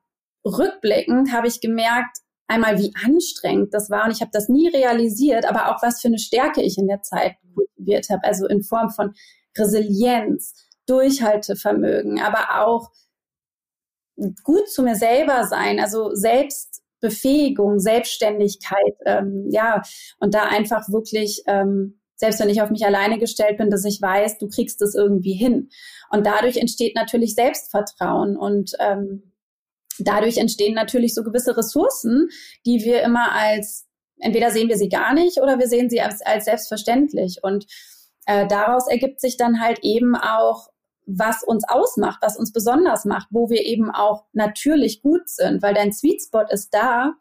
rückblickend 0.45 1.33
habe 1.33 1.49
ich 1.49 1.63
gemerkt, 1.63 2.19
einmal 2.49 2.79
wie 2.79 2.93
anstrengend 3.03 3.73
das 3.73 3.89
war. 3.89 4.05
Und 4.05 4.11
ich 4.11 4.21
habe 4.21 4.31
das 4.31 4.51
nie 4.51 4.69
realisiert, 4.69 5.47
aber 5.47 5.75
auch 5.75 5.83
was 5.83 6.03
für 6.03 6.09
eine 6.09 6.19
Stärke 6.19 6.63
ich 6.63 6.77
in 6.77 6.87
der 6.87 7.01
Zeit 7.01 7.37
kultiviert 7.55 8.11
habe, 8.11 8.25
also 8.25 8.47
in 8.47 8.63
Form 8.63 8.91
von 8.91 9.15
Resilienz, 9.57 10.53
Durchhaltevermögen, 10.87 12.21
aber 12.21 12.65
auch 12.65 12.91
gut 14.43 14.69
zu 14.69 14.83
mir 14.83 14.97
selber 14.97 15.45
sein, 15.45 15.79
also 15.81 16.15
Selbstbefähigung, 16.15 17.79
Selbstständigkeit, 17.79 18.97
ähm, 19.05 19.47
ja, 19.51 19.83
und 20.19 20.35
da 20.35 20.45
einfach 20.45 20.89
wirklich, 20.89 21.43
ähm, 21.47 22.01
selbst 22.15 22.41
wenn 22.41 22.49
ich 22.49 22.63
auf 22.63 22.71
mich 22.71 22.87
alleine 22.87 23.19
gestellt 23.19 23.59
bin, 23.59 23.71
dass 23.71 23.85
ich 23.85 24.01
weiß, 24.01 24.39
du 24.39 24.49
kriegst 24.49 24.81
es 24.81 24.95
irgendwie 24.95 25.35
hin. 25.35 25.69
Und 26.11 26.25
dadurch 26.27 26.57
entsteht 26.57 26.95
natürlich 26.95 27.35
Selbstvertrauen 27.35 28.37
und 28.37 28.73
ähm, 28.79 29.35
dadurch 29.99 30.39
entstehen 30.39 30.75
natürlich 30.75 31.15
so 31.15 31.23
gewisse 31.23 31.57
Ressourcen, 31.57 32.29
die 32.65 32.85
wir 32.85 33.03
immer 33.03 33.33
als, 33.33 33.87
entweder 34.19 34.51
sehen 34.51 34.69
wir 34.69 34.79
sie 34.79 34.89
gar 34.89 35.13
nicht 35.13 35.39
oder 35.43 35.59
wir 35.59 35.69
sehen 35.69 35.91
sie 35.91 36.01
als, 36.01 36.23
als 36.23 36.47
selbstverständlich. 36.47 37.41
Und 37.43 37.67
äh, 38.27 38.47
daraus 38.47 38.89
ergibt 38.89 39.21
sich 39.21 39.37
dann 39.37 39.61
halt 39.61 39.81
eben 39.83 40.17
auch 40.17 40.69
was 41.07 41.43
uns 41.45 41.65
ausmacht, 41.69 42.19
was 42.21 42.37
uns 42.37 42.53
besonders 42.53 43.05
macht, 43.05 43.29
wo 43.31 43.49
wir 43.49 43.65
eben 43.65 43.91
auch 43.91 44.27
natürlich 44.33 45.03
gut 45.03 45.29
sind, 45.29 45.63
weil 45.63 45.75
dein 45.75 45.93
Sweet 45.93 46.23
Spot 46.23 46.45
ist 46.51 46.75
da, 46.75 47.15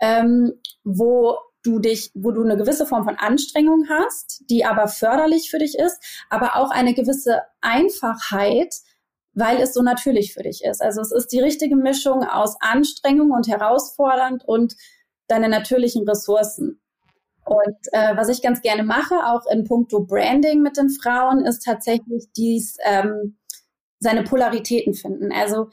ähm, 0.00 0.52
wo 0.84 1.36
du 1.64 1.78
dich, 1.78 2.10
wo 2.14 2.30
du 2.30 2.42
eine 2.42 2.56
gewisse 2.56 2.86
Form 2.86 3.04
von 3.04 3.16
Anstrengung 3.16 3.86
hast, 3.88 4.44
die 4.50 4.64
aber 4.64 4.86
förderlich 4.86 5.50
für 5.50 5.58
dich 5.58 5.76
ist, 5.78 5.98
aber 6.30 6.56
auch 6.56 6.70
eine 6.70 6.94
gewisse 6.94 7.42
Einfachheit, 7.60 8.74
weil 9.32 9.60
es 9.60 9.74
so 9.74 9.82
natürlich 9.82 10.32
für 10.32 10.42
dich 10.42 10.62
ist. 10.62 10.80
Also 10.80 11.00
es 11.00 11.10
ist 11.10 11.28
die 11.28 11.40
richtige 11.40 11.76
Mischung 11.76 12.22
aus 12.22 12.56
Anstrengung 12.60 13.32
und 13.32 13.48
herausfordernd 13.48 14.44
und 14.46 14.76
deine 15.26 15.48
natürlichen 15.48 16.08
Ressourcen. 16.08 16.80
Und 17.44 17.76
äh, 17.92 18.16
was 18.16 18.28
ich 18.28 18.42
ganz 18.42 18.62
gerne 18.62 18.84
mache, 18.84 19.14
auch 19.26 19.46
in 19.50 19.64
puncto 19.64 20.00
Branding 20.00 20.62
mit 20.62 20.76
den 20.76 20.90
Frauen, 20.90 21.44
ist 21.44 21.64
tatsächlich 21.64 22.26
dies, 22.36 22.76
ähm, 22.84 23.38
seine 24.00 24.24
Polaritäten 24.24 24.94
finden. 24.94 25.32
Also 25.32 25.68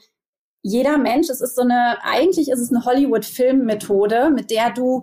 jeder 0.62 0.98
Mensch, 0.98 1.28
es 1.28 1.40
ist 1.40 1.56
so 1.56 1.62
eine, 1.62 1.96
eigentlich 2.02 2.50
ist 2.50 2.60
es 2.60 2.70
eine 2.70 2.84
Hollywood-Film-Methode, 2.84 4.30
mit 4.30 4.50
der 4.50 4.70
du 4.70 5.02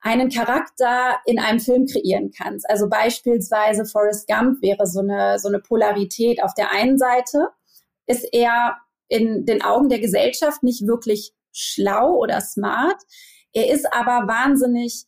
einen 0.00 0.30
Charakter 0.30 1.16
in 1.26 1.38
einem 1.38 1.60
Film 1.60 1.86
kreieren 1.86 2.30
kannst. 2.36 2.68
Also 2.68 2.88
beispielsweise 2.88 3.84
Forrest 3.84 4.28
Gump 4.28 4.62
wäre 4.62 4.86
so 4.86 5.00
eine, 5.00 5.38
so 5.38 5.48
eine 5.48 5.58
Polarität. 5.58 6.42
Auf 6.42 6.54
der 6.54 6.70
einen 6.72 6.98
Seite 6.98 7.48
ist 8.06 8.26
er 8.32 8.76
in 9.08 9.44
den 9.44 9.62
Augen 9.62 9.88
der 9.88 9.98
Gesellschaft 9.98 10.62
nicht 10.62 10.86
wirklich 10.86 11.32
schlau 11.52 12.14
oder 12.14 12.40
smart. 12.40 13.00
Er 13.52 13.72
ist 13.72 13.92
aber 13.92 14.28
wahnsinnig 14.28 15.06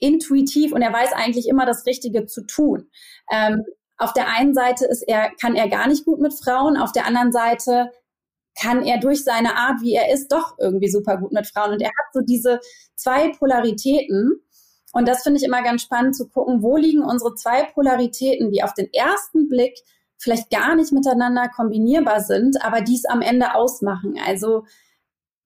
intuitiv 0.00 0.72
und 0.72 0.82
er 0.82 0.92
weiß 0.92 1.12
eigentlich 1.12 1.48
immer 1.48 1.66
das 1.66 1.86
Richtige 1.86 2.26
zu 2.26 2.44
tun. 2.46 2.90
Ähm, 3.30 3.64
auf 3.96 4.12
der 4.12 4.28
einen 4.28 4.54
Seite 4.54 4.86
ist 4.86 5.02
er, 5.06 5.30
kann 5.40 5.54
er 5.54 5.68
gar 5.68 5.86
nicht 5.86 6.04
gut 6.04 6.20
mit 6.20 6.34
Frauen, 6.34 6.76
auf 6.76 6.92
der 6.92 7.06
anderen 7.06 7.32
Seite 7.32 7.90
kann 8.58 8.82
er 8.84 8.98
durch 8.98 9.24
seine 9.24 9.56
Art, 9.56 9.80
wie 9.82 9.94
er 9.94 10.12
ist, 10.12 10.32
doch 10.32 10.58
irgendwie 10.58 10.90
super 10.90 11.18
gut 11.18 11.32
mit 11.32 11.46
Frauen. 11.46 11.72
Und 11.72 11.82
er 11.82 11.88
hat 11.88 12.12
so 12.12 12.20
diese 12.20 12.60
zwei 12.94 13.28
Polaritäten. 13.28 14.42
Und 14.92 15.06
das 15.06 15.22
finde 15.22 15.38
ich 15.38 15.44
immer 15.44 15.62
ganz 15.62 15.82
spannend 15.82 16.16
zu 16.16 16.28
gucken, 16.28 16.62
wo 16.62 16.76
liegen 16.76 17.02
unsere 17.02 17.34
zwei 17.34 17.64
Polaritäten, 17.64 18.50
die 18.50 18.62
auf 18.62 18.74
den 18.74 18.92
ersten 18.92 19.48
Blick 19.48 19.78
vielleicht 20.18 20.50
gar 20.50 20.74
nicht 20.74 20.92
miteinander 20.92 21.48
kombinierbar 21.48 22.20
sind, 22.20 22.62
aber 22.62 22.80
dies 22.82 23.04
am 23.06 23.22
Ende 23.22 23.54
ausmachen. 23.54 24.18
Also 24.26 24.64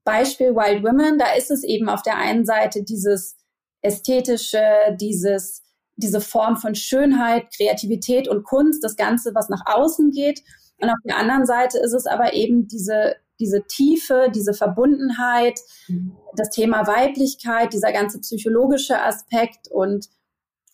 Beispiel 0.05 0.55
Wild 0.55 0.83
Women, 0.83 1.19
da 1.19 1.35
ist 1.35 1.51
es 1.51 1.63
eben 1.63 1.89
auf 1.89 2.03
der 2.03 2.17
einen 2.17 2.45
Seite 2.45 2.83
dieses 2.83 3.37
ästhetische, 3.85 4.63
dieses, 5.01 5.63
diese 5.97 6.21
Form 6.21 6.57
von 6.57 6.75
Schönheit, 6.75 7.47
Kreativität 7.57 8.29
und 8.29 8.45
Kunst, 8.45 8.83
das 8.83 8.97
Ganze, 8.97 9.35
was 9.35 9.49
nach 9.49 9.63
außen 9.67 10.11
geht. 10.11 10.43
Und 10.81 10.89
auf 10.89 10.99
der 11.05 11.19
anderen 11.19 11.47
Seite 11.47 11.79
ist 11.79 11.93
es 11.93 12.07
aber 12.07 12.35
eben 12.35 12.67
diese, 12.67 13.17
diese 13.39 13.65
Tiefe, 13.67 14.31
diese 14.35 14.55
Verbundenheit, 14.55 15.61
mhm. 15.89 16.17
das 16.37 16.51
Thema 16.51 16.87
Weiblichkeit, 16.87 17.73
dieser 17.73 17.93
ganze 17.93 18.21
psychologische 18.21 19.01
Aspekt. 19.01 19.69
Und 19.71 20.09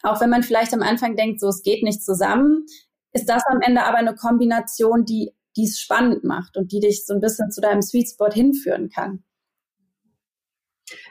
auch 0.02 0.20
wenn 0.20 0.30
man 0.30 0.42
vielleicht 0.42 0.72
am 0.72 0.82
Anfang 0.82 1.16
denkt, 1.16 1.40
so 1.40 1.48
es 1.48 1.62
geht 1.62 1.82
nicht 1.82 2.02
zusammen, 2.02 2.66
ist 3.12 3.28
das 3.28 3.42
am 3.46 3.60
Ende 3.60 3.84
aber 3.84 3.98
eine 3.98 4.14
Kombination, 4.14 5.04
die 5.04 5.32
die 5.56 5.64
es 5.64 5.80
spannend 5.80 6.24
macht 6.24 6.56
und 6.56 6.72
die 6.72 6.80
dich 6.80 7.04
so 7.06 7.14
ein 7.14 7.20
bisschen 7.20 7.50
zu 7.50 7.60
deinem 7.60 7.82
Sweet 7.82 8.08
Spot 8.08 8.30
hinführen 8.30 8.88
kann. 8.88 9.24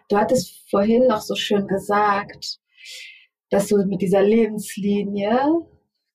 Du 0.09 0.17
hattest 0.17 0.67
vorhin 0.71 1.05
noch 1.05 1.21
so 1.21 1.35
schön 1.35 1.67
gesagt, 1.67 2.59
dass 3.51 3.67
du 3.67 3.77
mit 3.85 4.01
dieser 4.01 4.23
Lebenslinie 4.23 5.39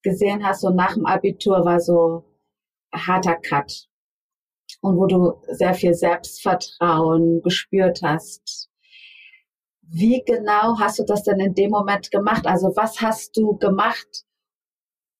gesehen 0.03 0.45
hast, 0.45 0.63
so 0.63 0.71
nach 0.71 0.95
dem 0.95 1.07
Abitur 1.07 1.65
war 1.65 1.79
so 1.79 2.25
harter 2.93 3.37
Cut 3.37 3.89
und 4.81 4.97
wo 4.97 5.07
du 5.07 5.41
sehr 5.49 5.75
viel 5.75 5.95
Selbstvertrauen 5.95 7.41
gespürt 7.43 8.03
hast. 8.03 8.69
Wie 9.83 10.25
genau 10.27 10.79
hast 10.81 10.99
du 10.99 11.05
das 11.05 11.23
denn 11.23 11.39
in 11.39 11.55
dem 11.55 11.71
Moment 11.71 12.11
gemacht? 12.11 12.47
Also 12.47 12.73
was 12.75 13.01
hast 13.01 13.37
du 13.37 13.57
gemacht, 13.59 14.25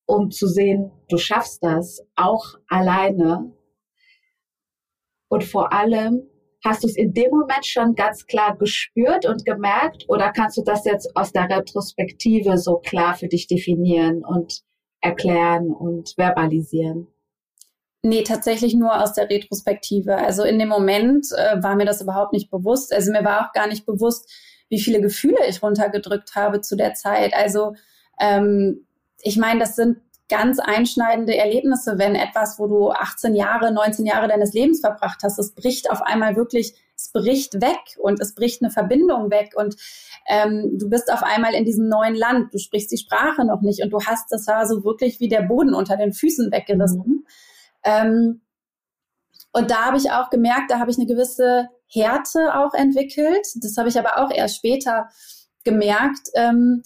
um 0.07 0.33
zu 0.33 0.49
sehen, 0.49 0.91
du 1.09 1.17
schaffst 1.17 1.63
das 1.63 2.05
auch 2.17 2.57
alleine? 2.69 3.53
Und 5.29 5.45
vor 5.45 5.73
allem, 5.73 6.29
hast 6.65 6.83
du 6.83 6.89
es 6.89 6.97
in 6.97 7.13
dem 7.13 7.31
Moment 7.31 7.67
schon 7.67 7.95
ganz 7.95 8.27
klar 8.27 8.57
gespürt 8.57 9.27
und 9.27 9.45
gemerkt 9.45 10.05
oder 10.09 10.33
kannst 10.33 10.57
du 10.57 10.63
das 10.63 10.85
jetzt 10.85 11.15
aus 11.15 11.33
der 11.33 11.49
Retrospektive 11.49 12.57
so 12.57 12.79
klar 12.79 13.15
für 13.15 13.29
dich 13.29 13.47
definieren 13.47 14.25
und 14.25 14.63
erklären 15.01 15.71
und 15.71 16.15
verbalisieren? 16.17 17.09
Nee, 18.03 18.23
tatsächlich 18.23 18.75
nur 18.75 19.03
aus 19.03 19.15
der 19.15 19.31
Retrospektive. 19.31 20.17
Also 20.17 20.43
in 20.45 20.59
dem 20.59 20.69
Moment 20.69 21.27
äh, 21.37 21.63
war 21.63 21.75
mir 21.75 21.87
das 21.87 22.03
überhaupt 22.03 22.33
nicht 22.33 22.51
bewusst. 22.51 22.93
Also 22.93 23.13
mir 23.13 23.25
war 23.25 23.47
auch 23.47 23.53
gar 23.53 23.67
nicht 23.67 23.87
bewusst, 23.87 24.31
wie 24.69 24.81
viele 24.81 25.01
Gefühle 25.01 25.39
ich 25.49 25.63
runtergedrückt 25.63 26.35
habe 26.35 26.61
zu 26.61 26.77
der 26.77 26.95
Zeit. 26.95 27.35
Also 27.35 27.75
ähm, 28.21 28.87
ich 29.23 29.39
meine, 29.39 29.61
das 29.61 29.77
sind 29.77 29.99
ganz 30.29 30.59
einschneidende 30.59 31.37
Erlebnisse, 31.37 31.99
wenn 31.99 32.15
etwas, 32.15 32.59
wo 32.59 32.67
du 32.67 32.91
18 32.91 33.35
Jahre, 33.35 33.73
19 33.73 34.07
Jahre 34.07 34.29
deines 34.29 34.55
Lebens 34.55 34.81
verbracht 34.81 35.23
hast, 35.23 35.39
es 35.39 35.55
bricht 35.55 35.91
auf 35.91 36.03
einmal 36.03 36.37
wirklich, 36.37 36.75
es 36.97 37.13
bricht 37.13 37.61
weg 37.61 37.99
und 37.99 38.21
es 38.21 38.35
bricht 38.35 38.63
eine 38.63 38.71
Verbindung 38.71 39.31
weg 39.31 39.53
und 39.57 39.77
ähm, 40.27 40.79
du 40.79 40.89
bist 40.89 41.13
auf 41.13 41.23
einmal 41.23 41.55
in 41.55 41.65
diesem 41.65 41.89
neuen 41.89 42.15
Land, 42.15 42.55
du 42.55 42.59
sprichst 42.59 42.91
die 42.91 42.99
Sprache 42.99 43.45
noch 43.45 43.61
nicht 43.61 43.83
und 43.83 43.91
du 43.91 44.01
hast, 44.01 44.33
das 44.33 44.47
war 44.47 44.67
so 44.67 44.85
wirklich 44.85 45.21
wie 45.21 45.29
der 45.29 45.43
Boden 45.43 45.75
unter 45.75 45.97
den 45.97 46.13
Füßen 46.13 46.51
weggerissen. 46.51 47.03
Mhm. 47.05 47.27
Ähm, 47.85 48.41
und 49.53 49.71
da 49.71 49.85
habe 49.87 49.99
ich 49.99 50.11
auch 50.11 50.31
gemerkt, 50.31 50.71
da 50.71 50.79
habe 50.81 50.91
ich 50.91 50.97
eine 50.97 51.07
gewisse 51.07 51.69
Härte 51.87 52.55
auch 52.57 52.75
entwickelt. 52.75 53.47
Das 53.57 53.77
habe 53.77 53.89
ich 53.89 53.99
aber 53.99 54.19
auch 54.19 54.31
erst 54.31 54.57
später 54.57 55.09
gemerkt, 55.65 56.31
ähm, 56.35 56.83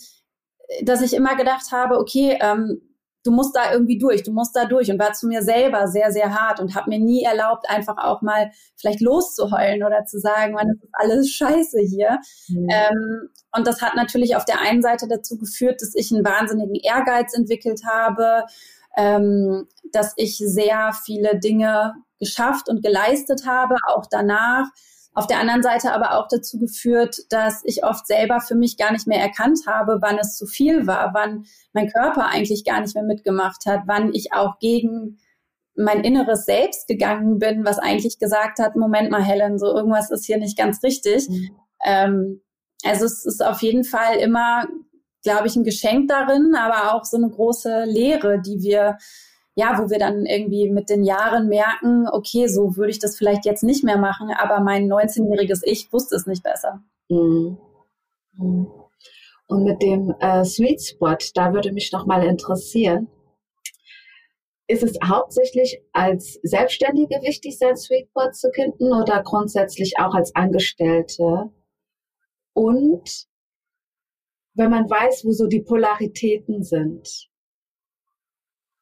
dass 0.82 1.00
ich 1.00 1.14
immer 1.14 1.34
gedacht 1.36 1.72
habe, 1.72 1.98
okay, 1.98 2.38
ähm, 2.40 2.82
du 3.28 3.34
musst 3.34 3.54
da 3.54 3.72
irgendwie 3.72 3.98
durch, 3.98 4.22
du 4.22 4.32
musst 4.32 4.56
da 4.56 4.64
durch 4.64 4.90
und 4.90 4.98
war 4.98 5.12
zu 5.12 5.26
mir 5.26 5.42
selber 5.42 5.86
sehr, 5.88 6.10
sehr 6.12 6.34
hart 6.34 6.60
und 6.60 6.74
habe 6.74 6.90
mir 6.90 6.98
nie 6.98 7.24
erlaubt, 7.24 7.68
einfach 7.68 7.98
auch 7.98 8.22
mal 8.22 8.50
vielleicht 8.76 9.00
loszuheulen 9.00 9.84
oder 9.84 10.04
zu 10.04 10.18
sagen, 10.18 10.54
man, 10.54 10.68
das 10.68 10.76
ist 10.82 10.90
alles 10.92 11.30
scheiße 11.30 11.80
hier. 11.80 12.18
Mhm. 12.48 12.68
Ähm, 12.70 13.28
und 13.56 13.66
das 13.66 13.82
hat 13.82 13.94
natürlich 13.96 14.36
auf 14.36 14.44
der 14.44 14.60
einen 14.60 14.82
Seite 14.82 15.08
dazu 15.08 15.38
geführt, 15.38 15.82
dass 15.82 15.94
ich 15.94 16.12
einen 16.12 16.24
wahnsinnigen 16.24 16.74
Ehrgeiz 16.74 17.34
entwickelt 17.34 17.82
habe 17.86 18.44
ähm, 18.98 19.68
dass 19.92 20.12
ich 20.16 20.38
sehr 20.38 20.92
viele 20.92 21.38
Dinge 21.38 21.94
geschafft 22.18 22.68
und 22.68 22.82
geleistet 22.82 23.46
habe, 23.46 23.76
auch 23.86 24.06
danach. 24.10 24.66
Auf 25.18 25.26
der 25.26 25.40
anderen 25.40 25.64
Seite 25.64 25.92
aber 25.92 26.16
auch 26.16 26.28
dazu 26.28 26.60
geführt, 26.60 27.24
dass 27.30 27.62
ich 27.64 27.82
oft 27.82 28.06
selber 28.06 28.40
für 28.40 28.54
mich 28.54 28.76
gar 28.76 28.92
nicht 28.92 29.08
mehr 29.08 29.20
erkannt 29.20 29.58
habe, 29.66 29.98
wann 30.00 30.16
es 30.16 30.36
zu 30.36 30.46
viel 30.46 30.86
war, 30.86 31.12
wann 31.12 31.44
mein 31.72 31.90
Körper 31.90 32.28
eigentlich 32.28 32.64
gar 32.64 32.80
nicht 32.80 32.94
mehr 32.94 33.02
mitgemacht 33.02 33.66
hat, 33.66 33.80
wann 33.86 34.14
ich 34.14 34.32
auch 34.32 34.60
gegen 34.60 35.18
mein 35.74 36.04
inneres 36.04 36.44
Selbst 36.44 36.86
gegangen 36.86 37.40
bin, 37.40 37.64
was 37.64 37.80
eigentlich 37.80 38.20
gesagt 38.20 38.60
hat, 38.60 38.76
Moment 38.76 39.10
mal, 39.10 39.24
Helen, 39.24 39.58
so 39.58 39.66
irgendwas 39.66 40.12
ist 40.12 40.24
hier 40.24 40.38
nicht 40.38 40.56
ganz 40.56 40.84
richtig. 40.84 41.28
Mhm. 41.28 41.50
Ähm, 41.84 42.42
also 42.84 43.04
es 43.04 43.26
ist 43.26 43.44
auf 43.44 43.60
jeden 43.62 43.82
Fall 43.82 44.18
immer 44.18 44.68
glaube 45.24 45.48
ich, 45.48 45.56
ein 45.56 45.64
Geschenk 45.64 46.08
darin, 46.08 46.54
aber 46.54 46.94
auch 46.94 47.04
so 47.04 47.16
eine 47.16 47.28
große 47.28 47.84
Lehre, 47.86 48.40
die 48.40 48.62
wir, 48.62 48.98
ja, 49.58 49.76
wo 49.76 49.90
wir 49.90 49.98
dann 49.98 50.24
irgendwie 50.24 50.70
mit 50.70 50.88
den 50.88 51.02
Jahren 51.02 51.48
merken, 51.48 52.06
okay, 52.08 52.46
so 52.46 52.76
würde 52.76 52.90
ich 52.90 53.00
das 53.00 53.16
vielleicht 53.16 53.44
jetzt 53.44 53.64
nicht 53.64 53.82
mehr 53.82 53.98
machen, 53.98 54.30
aber 54.30 54.60
mein 54.60 54.86
19-jähriges 54.86 55.62
Ich 55.64 55.92
wusste 55.92 56.14
es 56.14 56.26
nicht 56.26 56.44
besser. 56.44 56.80
Mhm. 57.08 57.58
mhm. 58.34 58.68
Und 59.48 59.64
mit 59.64 59.82
dem 59.82 60.14
äh, 60.20 60.44
Sweet 60.44 60.80
Spot, 60.82 61.16
da 61.34 61.54
würde 61.54 61.72
mich 61.72 61.90
noch 61.90 62.06
mal 62.06 62.22
interessieren, 62.22 63.08
ist 64.68 64.84
es 64.84 64.96
hauptsächlich 65.02 65.80
als 65.92 66.38
Selbstständige 66.44 67.16
wichtig, 67.22 67.58
sein 67.58 67.76
Sweet 67.76 68.08
Spot 68.10 68.30
zu 68.30 68.50
finden 68.52 68.92
oder 68.92 69.22
grundsätzlich 69.24 69.94
auch 69.98 70.14
als 70.14 70.36
Angestellte? 70.36 71.50
Und 72.52 73.26
wenn 74.54 74.70
man 74.70 74.88
weiß, 74.88 75.24
wo 75.24 75.32
so 75.32 75.46
die 75.46 75.62
Polaritäten 75.62 76.62
sind. 76.62 77.27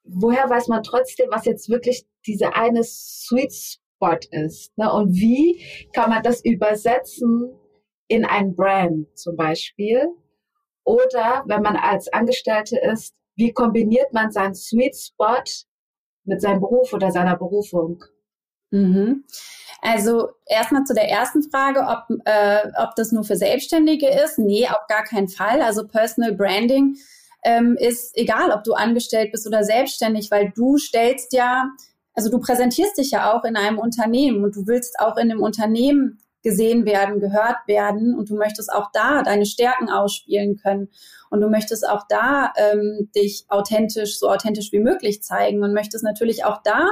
Woher 0.08 0.48
weiß 0.48 0.68
man 0.68 0.82
trotzdem, 0.82 1.28
was 1.30 1.44
jetzt 1.44 1.68
wirklich 1.68 2.06
diese 2.26 2.54
eine 2.54 2.82
Sweet 2.84 3.52
Spot 3.52 4.18
ist? 4.30 4.76
Ne? 4.78 4.92
Und 4.92 5.14
wie 5.14 5.64
kann 5.92 6.10
man 6.10 6.22
das 6.22 6.44
übersetzen 6.44 7.50
in 8.08 8.24
ein 8.24 8.54
Brand 8.54 9.06
zum 9.18 9.36
Beispiel? 9.36 10.08
Oder 10.84 11.44
wenn 11.46 11.62
man 11.62 11.76
als 11.76 12.12
Angestellte 12.12 12.78
ist, 12.78 13.14
wie 13.34 13.52
kombiniert 13.52 14.12
man 14.12 14.30
seinen 14.30 14.54
Sweet 14.54 14.96
Spot 14.96 15.42
mit 16.24 16.40
seinem 16.40 16.60
Beruf 16.60 16.92
oder 16.92 17.10
seiner 17.10 17.36
Berufung? 17.36 18.04
Mhm. 18.70 19.24
Also 19.82 20.30
erstmal 20.46 20.84
zu 20.84 20.94
der 20.94 21.08
ersten 21.08 21.42
Frage, 21.50 21.80
ob, 21.80 22.18
äh, 22.24 22.68
ob 22.82 22.94
das 22.96 23.12
nur 23.12 23.24
für 23.24 23.36
Selbstständige 23.36 24.08
ist. 24.08 24.38
Nee, 24.38 24.66
auf 24.68 24.86
gar 24.88 25.04
keinen 25.04 25.28
Fall. 25.28 25.62
Also 25.62 25.86
Personal 25.86 26.32
Branding 26.32 26.96
ähm, 27.46 27.76
ist 27.78 28.16
egal, 28.16 28.50
ob 28.50 28.64
du 28.64 28.72
angestellt 28.72 29.30
bist 29.30 29.46
oder 29.46 29.62
selbstständig, 29.62 30.30
weil 30.30 30.52
du 30.54 30.76
stellst 30.76 31.32
ja, 31.32 31.70
also 32.12 32.28
du 32.28 32.40
präsentierst 32.40 32.98
dich 32.98 33.12
ja 33.12 33.32
auch 33.32 33.44
in 33.44 33.56
einem 33.56 33.78
Unternehmen 33.78 34.42
und 34.42 34.56
du 34.56 34.66
willst 34.66 34.98
auch 34.98 35.16
in 35.16 35.28
dem 35.28 35.40
Unternehmen 35.40 36.18
gesehen 36.42 36.84
werden, 36.84 37.20
gehört 37.20 37.56
werden 37.66 38.14
und 38.14 38.30
du 38.30 38.36
möchtest 38.36 38.72
auch 38.72 38.90
da 38.92 39.22
deine 39.22 39.46
Stärken 39.46 39.88
ausspielen 39.88 40.56
können. 40.56 40.88
Und 41.30 41.40
du 41.40 41.48
möchtest 41.48 41.88
auch 41.88 42.04
da 42.08 42.52
ähm, 42.56 43.10
dich 43.14 43.46
authentisch, 43.48 44.18
so 44.18 44.28
authentisch 44.28 44.70
wie 44.72 44.78
möglich 44.78 45.22
zeigen 45.22 45.62
und 45.62 45.72
möchtest 45.72 46.04
natürlich 46.04 46.44
auch 46.44 46.62
da 46.62 46.88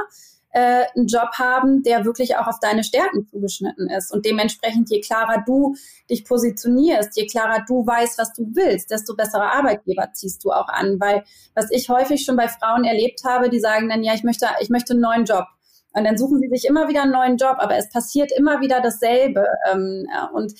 äh, 0.55 0.85
einen 0.95 1.07
Job 1.07 1.31
haben, 1.37 1.83
der 1.83 2.05
wirklich 2.05 2.37
auch 2.37 2.47
auf 2.47 2.61
deine 2.61 2.85
Stärken 2.85 3.27
zugeschnitten 3.27 3.89
ist. 3.89 4.09
Und 4.13 4.25
dementsprechend, 4.25 4.89
je 4.89 5.01
klarer 5.01 5.43
du 5.45 5.75
dich 6.09 6.23
positionierst, 6.23 7.17
je 7.17 7.27
klarer 7.27 7.65
du 7.67 7.85
weißt, 7.85 8.17
was 8.17 8.31
du 8.31 8.47
willst, 8.53 8.89
desto 8.89 9.17
bessere 9.17 9.51
Arbeitgeber 9.51 10.13
ziehst 10.13 10.45
du 10.45 10.51
auch 10.51 10.69
an. 10.69 10.97
Weil 11.01 11.25
was 11.55 11.69
ich 11.71 11.89
häufig 11.89 12.23
schon 12.23 12.37
bei 12.37 12.47
Frauen 12.47 12.85
erlebt 12.85 13.25
habe, 13.25 13.49
die 13.49 13.59
sagen 13.59 13.89
dann, 13.89 14.01
ja, 14.01 14.13
ich 14.13 14.23
möchte, 14.23 14.47
ich 14.61 14.69
möchte 14.69 14.93
einen 14.93 15.01
neuen 15.01 15.25
Job. 15.25 15.43
Und 15.91 16.05
dann 16.05 16.17
suchen 16.17 16.39
sie 16.39 16.47
sich 16.47 16.69
immer 16.69 16.87
wieder 16.87 17.03
einen 17.03 17.11
neuen 17.11 17.35
Job, 17.35 17.57
aber 17.57 17.75
es 17.75 17.89
passiert 17.89 18.31
immer 18.31 18.61
wieder 18.61 18.79
dasselbe. 18.79 19.45
Ähm, 19.69 20.07
und 20.31 20.53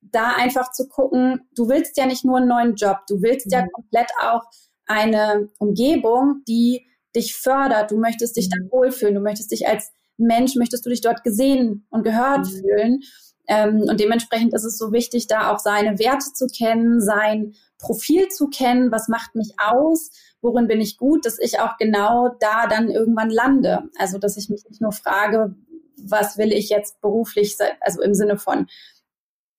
da 0.00 0.32
einfach 0.38 0.72
zu 0.72 0.88
gucken, 0.88 1.46
du 1.54 1.68
willst 1.68 1.98
ja 1.98 2.06
nicht 2.06 2.24
nur 2.24 2.38
einen 2.38 2.48
neuen 2.48 2.76
Job, 2.76 3.00
du 3.08 3.20
willst 3.20 3.52
ja 3.52 3.62
mhm. 3.62 3.72
komplett 3.72 4.10
auch 4.22 4.44
eine 4.86 5.50
Umgebung, 5.58 6.42
die 6.48 6.86
dich 7.14 7.34
fördert. 7.34 7.90
Du 7.90 7.98
möchtest 7.98 8.36
dich 8.36 8.48
da 8.48 8.56
mhm. 8.60 8.70
wohlfühlen, 8.70 9.14
du 9.14 9.20
möchtest 9.20 9.50
dich 9.50 9.66
als 9.66 9.92
Mensch, 10.16 10.54
möchtest 10.56 10.84
du 10.86 10.90
dich 10.90 11.00
dort 11.00 11.24
gesehen 11.24 11.86
und 11.90 12.04
gehört 12.04 12.46
mhm. 12.46 12.50
fühlen. 12.50 13.00
Ähm, 13.46 13.82
und 13.88 14.00
dementsprechend 14.00 14.54
ist 14.54 14.64
es 14.64 14.78
so 14.78 14.92
wichtig, 14.92 15.26
da 15.26 15.52
auch 15.52 15.58
seine 15.58 15.98
Werte 15.98 16.32
zu 16.32 16.46
kennen, 16.46 17.00
sein 17.00 17.54
Profil 17.78 18.28
zu 18.28 18.48
kennen, 18.48 18.90
was 18.90 19.08
macht 19.08 19.34
mich 19.34 19.54
aus, 19.58 20.10
worin 20.40 20.66
bin 20.66 20.80
ich 20.80 20.96
gut, 20.96 21.26
dass 21.26 21.38
ich 21.38 21.60
auch 21.60 21.76
genau 21.78 22.30
da 22.40 22.66
dann 22.66 22.88
irgendwann 22.88 23.30
lande. 23.30 23.82
Also, 23.98 24.18
dass 24.18 24.36
ich 24.36 24.48
mich 24.48 24.64
nicht 24.68 24.80
nur 24.80 24.92
frage, 24.92 25.54
was 25.96 26.38
will 26.38 26.52
ich 26.52 26.70
jetzt 26.70 27.00
beruflich, 27.00 27.56
also 27.80 28.00
im 28.00 28.14
Sinne 28.14 28.38
von 28.38 28.66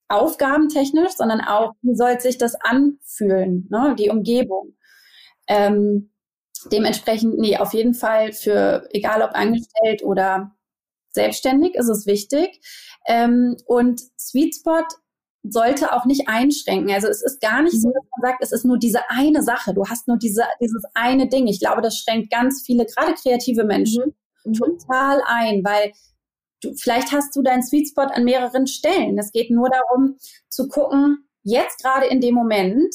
aufgabentechnisch, 0.07 1.13
sondern 1.13 1.41
auch, 1.41 1.73
wie 1.81 1.95
soll 1.95 2.19
sich 2.19 2.37
das 2.37 2.55
anfühlen, 2.55 3.67
ne? 3.69 3.95
die 3.97 4.09
Umgebung. 4.09 4.75
Ähm, 5.47 6.11
dementsprechend, 6.71 7.37
nee, 7.37 7.57
auf 7.57 7.73
jeden 7.73 7.93
Fall 7.93 8.33
für, 8.33 8.87
egal 8.91 9.21
ob 9.21 9.31
angestellt 9.31 10.03
oder 10.03 10.55
selbstständig, 11.11 11.75
ist 11.75 11.89
es 11.89 12.05
wichtig. 12.05 12.59
Ähm, 13.07 13.57
und 13.65 14.01
Sweet 14.19 14.55
Spot 14.55 14.85
sollte 15.47 15.93
auch 15.93 16.05
nicht 16.05 16.27
einschränken. 16.27 16.91
Also 16.93 17.07
es 17.07 17.21
ist 17.21 17.39
gar 17.39 17.61
nicht 17.61 17.79
so, 17.79 17.89
mhm. 17.89 17.93
dass 17.93 18.03
man 18.17 18.31
sagt, 18.31 18.43
es 18.43 18.51
ist 18.51 18.65
nur 18.65 18.77
diese 18.77 19.09
eine 19.09 19.43
Sache. 19.43 19.73
Du 19.73 19.85
hast 19.85 20.07
nur 20.07 20.17
diese, 20.17 20.43
dieses 20.59 20.83
eine 20.93 21.27
Ding. 21.27 21.47
Ich 21.47 21.59
glaube, 21.59 21.81
das 21.81 21.97
schränkt 21.97 22.31
ganz 22.31 22.63
viele, 22.65 22.85
gerade 22.85 23.13
kreative 23.13 23.63
Menschen, 23.63 24.03
mhm. 24.43 24.51
mhm. 24.51 24.53
total 24.53 25.21
ein, 25.25 25.63
weil 25.63 25.91
du, 26.61 26.73
vielleicht 26.75 27.11
hast 27.11 27.35
du 27.35 27.41
deinen 27.41 27.63
Sweet 27.63 27.89
Spot 27.89 28.03
an 28.03 28.23
mehreren 28.23 28.67
Stellen. 28.67 29.17
Es 29.17 29.31
geht 29.31 29.51
nur 29.51 29.69
darum 29.69 30.17
zu 30.49 30.67
gucken, 30.67 31.27
jetzt 31.43 31.81
gerade 31.81 32.07
in 32.07 32.21
dem 32.21 32.33
Moment, 32.33 32.93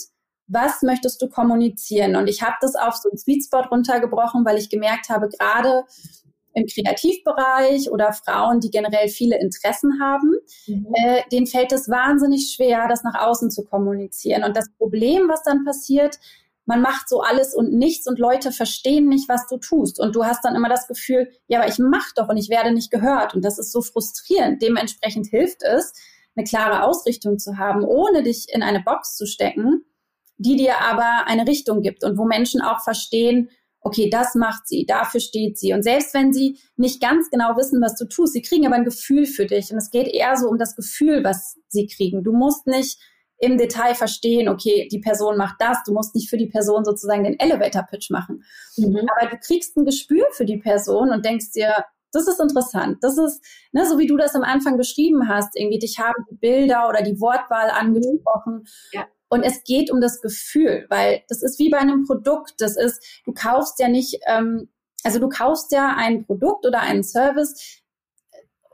was 0.51 0.83
möchtest 0.83 1.23
du 1.23 1.29
kommunizieren? 1.29 2.17
Und 2.17 2.29
ich 2.29 2.43
habe 2.43 2.57
das 2.61 2.75
auf 2.75 2.97
so 2.97 3.09
einen 3.09 3.19
Sweet 3.19 3.45
Spot 3.45 3.63
runtergebrochen, 3.71 4.45
weil 4.45 4.59
ich 4.59 4.69
gemerkt 4.69 5.09
habe, 5.09 5.29
gerade 5.29 5.85
im 6.53 6.67
Kreativbereich 6.67 7.91
oder 7.91 8.13
Frauen, 8.13 8.59
die 8.59 8.71
generell 8.71 9.09
viele 9.09 9.39
Interessen 9.41 10.01
haben, 10.03 10.35
mhm. 10.67 10.93
äh, 10.95 11.23
denen 11.31 11.47
fällt 11.47 11.71
es 11.71 11.89
wahnsinnig 11.89 12.53
schwer, 12.53 12.89
das 12.89 13.05
nach 13.05 13.15
außen 13.15 13.53
zu 13.53 13.65
kommunizieren. 13.65 14.43
Und 14.43 14.57
das 14.57 14.69
Problem, 14.77 15.29
was 15.29 15.45
dann 15.45 15.65
passiert, 15.65 16.19
man 16.67 16.83
macht 16.83 17.09
so 17.09 17.21
alles 17.21 17.55
und 17.55 17.73
nichts 17.73 18.09
und 18.09 18.19
Leute 18.19 18.51
verstehen 18.51 19.09
nicht, 19.09 19.29
was 19.29 19.47
du 19.47 19.59
tust. 19.59 20.01
Und 20.01 20.17
du 20.17 20.25
hast 20.25 20.45
dann 20.45 20.57
immer 20.57 20.69
das 20.69 20.89
Gefühl, 20.89 21.31
ja, 21.47 21.61
aber 21.61 21.69
ich 21.69 21.79
mache 21.79 22.13
doch 22.17 22.29
und 22.29 22.37
ich 22.37 22.51
werde 22.51 22.73
nicht 22.73 22.91
gehört. 22.91 23.35
Und 23.35 23.45
das 23.45 23.59
ist 23.59 23.71
so 23.71 23.83
frustrierend. 23.83 24.61
Dementsprechend 24.61 25.29
hilft 25.29 25.63
es, 25.63 25.93
eine 26.37 26.45
klare 26.45 26.85
Ausrichtung 26.85 27.39
zu 27.39 27.59
haben, 27.59 27.85
ohne 27.85 28.23
dich 28.23 28.47
in 28.53 28.63
eine 28.63 28.81
Box 28.81 29.17
zu 29.17 29.27
stecken 29.27 29.85
die 30.41 30.57
dir 30.57 30.81
aber 30.81 31.27
eine 31.27 31.47
Richtung 31.47 31.83
gibt 31.83 32.03
und 32.03 32.17
wo 32.17 32.25
Menschen 32.25 32.63
auch 32.63 32.81
verstehen, 32.83 33.51
okay, 33.83 34.09
das 34.11 34.35
macht 34.35 34.67
sie, 34.67 34.87
dafür 34.87 35.21
steht 35.21 35.59
sie. 35.59 35.73
Und 35.73 35.83
selbst 35.83 36.15
wenn 36.15 36.33
sie 36.33 36.59
nicht 36.77 37.01
ganz 37.01 37.31
genau 37.31 37.57
wissen, 37.57 37.81
was 37.83 37.95
du 37.97 38.07
tust, 38.07 38.33
sie 38.33 38.43
kriegen 38.43 38.67
aber 38.67 38.77
ein 38.77 38.85
Gefühl 38.85 39.27
für 39.27 39.47
dich. 39.47 39.71
Und 39.71 39.79
es 39.79 39.91
geht 39.91 40.09
eher 40.09 40.37
so 40.37 40.49
um 40.49 40.59
das 40.59 40.77
Gefühl, 40.77 41.25
was 41.25 41.59
sie 41.69 41.87
kriegen. 41.87 42.23
Du 42.23 42.33
musst 42.33 42.67
nicht 42.67 42.99
im 43.39 43.57
Detail 43.57 43.95
verstehen, 43.95 44.49
okay, 44.49 44.89
die 44.91 44.99
Person 44.99 45.37
macht 45.37 45.57
das, 45.61 45.79
du 45.87 45.93
musst 45.93 46.15
nicht 46.15 46.29
für 46.29 46.37
die 46.37 46.49
Person 46.49 46.85
sozusagen 46.85 47.25
den 47.25 47.39
Elevator-Pitch 47.39 48.11
machen. 48.11 48.45
Mhm. 48.77 48.97
Aber 49.17 49.31
du 49.31 49.37
kriegst 49.39 49.77
ein 49.77 49.85
Gespür 49.85 50.27
für 50.33 50.45
die 50.45 50.59
Person 50.59 51.11
und 51.11 51.25
denkst 51.25 51.53
dir, 51.53 51.85
das 52.13 52.29
ist 52.29 52.41
interessant. 52.41 52.99
Das 53.03 53.17
ist, 53.17 53.43
ne, 53.73 53.87
so 53.87 53.99
wie 53.99 54.07
du 54.07 54.17
das 54.17 54.35
am 54.35 54.43
Anfang 54.43 54.77
beschrieben 54.77 55.29
hast, 55.29 55.57
irgendwie, 55.57 55.79
dich 55.79 55.99
haben 55.99 56.25
die 56.31 56.37
Bilder 56.37 56.89
oder 56.89 57.03
die 57.03 57.21
Wortwahl 57.21 57.71
angesprochen. 57.71 58.65
Ja. 58.93 59.07
Und 59.31 59.45
es 59.45 59.63
geht 59.63 59.93
um 59.93 60.01
das 60.01 60.21
Gefühl, 60.21 60.87
weil 60.91 61.23
das 61.29 61.43
ist 61.43 61.59
wie 61.61 61.71
bei 61.71 61.79
einem 61.79 62.05
Produkt. 62.05 62.55
Das 62.59 62.77
ist, 62.77 63.23
du 63.25 63.33
kaufst 63.33 63.79
ja 63.79 63.89
nicht, 63.89 64.19
ähm, 64.27 64.69
also 65.05 65.21
du 65.21 65.29
kaufst 65.29 65.71
ja 65.71 65.95
ein 65.97 66.27
Produkt 66.27 66.67
oder 66.67 66.81
einen 66.81 67.05
Service, 67.05 67.81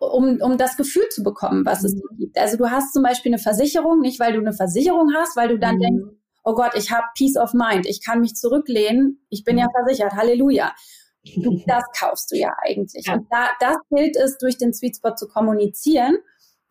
um, 0.00 0.40
um 0.40 0.56
das 0.56 0.78
Gefühl 0.78 1.06
zu 1.10 1.22
bekommen, 1.22 1.66
was 1.66 1.82
mhm. 1.82 1.86
es 1.86 2.18
gibt. 2.18 2.38
Also 2.38 2.56
du 2.56 2.70
hast 2.70 2.94
zum 2.94 3.02
Beispiel 3.02 3.30
eine 3.30 3.38
Versicherung, 3.38 4.00
nicht 4.00 4.18
weil 4.18 4.32
du 4.32 4.40
eine 4.40 4.54
Versicherung 4.54 5.12
hast, 5.14 5.36
weil 5.36 5.48
du 5.48 5.58
dann 5.58 5.76
mhm. 5.76 5.80
denkst, 5.80 6.04
oh 6.42 6.54
Gott, 6.54 6.72
ich 6.74 6.90
habe 6.90 7.04
Peace 7.16 7.36
of 7.36 7.52
Mind, 7.52 7.86
ich 7.86 8.02
kann 8.02 8.20
mich 8.20 8.34
zurücklehnen, 8.34 9.26
ich 9.28 9.44
bin 9.44 9.58
ja 9.58 9.66
mhm. 9.66 9.84
versichert, 9.84 10.14
Halleluja. 10.14 10.74
Du, 11.36 11.60
das 11.66 11.84
kaufst 11.98 12.32
du 12.32 12.36
ja 12.36 12.54
eigentlich. 12.66 13.06
Ja. 13.06 13.14
Und 13.14 13.26
da, 13.30 13.50
das 13.60 13.76
gilt 13.90 14.16
es, 14.16 14.38
durch 14.38 14.56
den 14.56 14.72
Sweet 14.72 14.96
Spot 14.96 15.14
zu 15.14 15.28
kommunizieren 15.28 16.16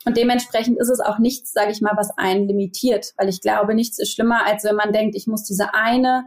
und 0.06 0.18
dementsprechend 0.18 0.80
ist 0.80 0.90
es 0.90 1.00
auch 1.00 1.18
nichts, 1.18 1.52
sage 1.52 1.72
ich 1.72 1.82
mal, 1.82 1.98
was 1.98 2.16
einen 2.18 2.48
limitiert, 2.48 3.14
weil 3.18 3.28
ich 3.28 3.42
glaube, 3.42 3.74
nichts 3.74 3.98
ist 3.98 4.14
schlimmer, 4.14 4.46
als 4.46 4.64
wenn 4.64 4.76
man 4.76 4.94
denkt, 4.94 5.16
ich 5.16 5.26
muss 5.26 5.44
diese 5.44 5.74
eine, 5.74 6.26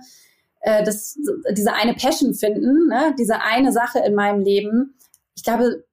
äh, 0.61 0.83
das, 0.83 1.17
diese 1.53 1.73
eine 1.73 1.95
Passion 1.95 2.35
finden, 2.35 2.89
ne? 2.89 3.15
diese 3.19 3.41
eine 3.41 3.73
Sache 3.73 4.01
in 4.01 4.15
meinem 4.15 4.43
Leben. 4.43 4.99
Ich 5.37 5.45
glaube, 5.45 5.85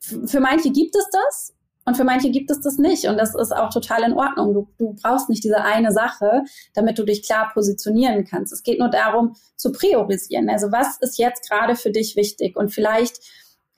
für 0.00 0.40
manche 0.40 0.70
gibt 0.70 0.94
es 0.94 1.08
das 1.10 1.54
und 1.86 1.96
für 1.96 2.04
manche 2.04 2.30
gibt 2.30 2.50
es 2.50 2.60
das 2.60 2.76
nicht. 2.76 3.06
Und 3.06 3.16
das 3.16 3.34
ist 3.34 3.52
auch 3.52 3.70
total 3.70 4.02
in 4.02 4.12
Ordnung. 4.12 4.52
Du, 4.52 4.68
du 4.76 4.94
brauchst 4.94 5.30
nicht 5.30 5.44
diese 5.44 5.62
eine 5.62 5.92
Sache, 5.92 6.44
damit 6.74 6.98
du 6.98 7.04
dich 7.04 7.22
klar 7.22 7.50
positionieren 7.54 8.26
kannst. 8.26 8.52
Es 8.52 8.62
geht 8.62 8.78
nur 8.78 8.90
darum, 8.90 9.34
zu 9.56 9.72
priorisieren. 9.72 10.50
Also 10.50 10.72
was 10.72 10.98
ist 11.00 11.18
jetzt 11.18 11.48
gerade 11.48 11.74
für 11.74 11.90
dich 11.90 12.16
wichtig? 12.16 12.56
Und 12.56 12.68
vielleicht 12.68 13.20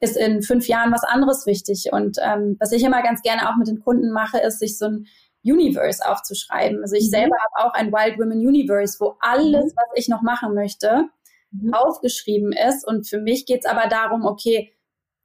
ist 0.01 0.17
in 0.17 0.43
fünf 0.43 0.69
Jahren 0.69 0.93
was 0.93 1.05
anderes 1.05 1.47
wichtig. 1.47 1.89
Und 1.93 2.19
ähm, 2.23 2.57
was 2.61 2.73
ich 2.73 2.83
immer 2.83 3.03
ganz 3.03 3.23
gerne 3.23 3.49
auch 3.49 3.57
mit 3.57 3.69
den 3.69 3.81
Kunden 3.81 4.13
mache, 4.13 4.39
ist, 4.39 4.59
sich 4.59 4.79
so 4.79 4.87
ein 4.87 5.07
Universe 5.43 6.05
aufzuschreiben. 6.05 6.81
Also 6.83 6.97
ich 6.97 7.07
mhm. 7.07 7.11
selber 7.11 7.37
habe 7.37 7.69
auch 7.69 7.75
ein 7.75 7.93
Wild 7.93 8.19
Women 8.19 8.47
Universe, 8.47 8.99
wo 9.01 9.17
alles, 9.21 9.73
mhm. 9.73 9.77
was 9.77 9.89
ich 9.95 10.09
noch 10.09 10.23
machen 10.23 10.55
möchte, 10.55 11.05
mhm. 11.51 11.73
aufgeschrieben 11.73 12.53
ist. 12.53 12.87
Und 12.87 13.09
für 13.09 13.21
mich 13.21 13.47
geht 13.47 13.65
es 13.65 13.71
aber 13.71 13.89
darum, 13.89 14.25
okay, 14.25 14.73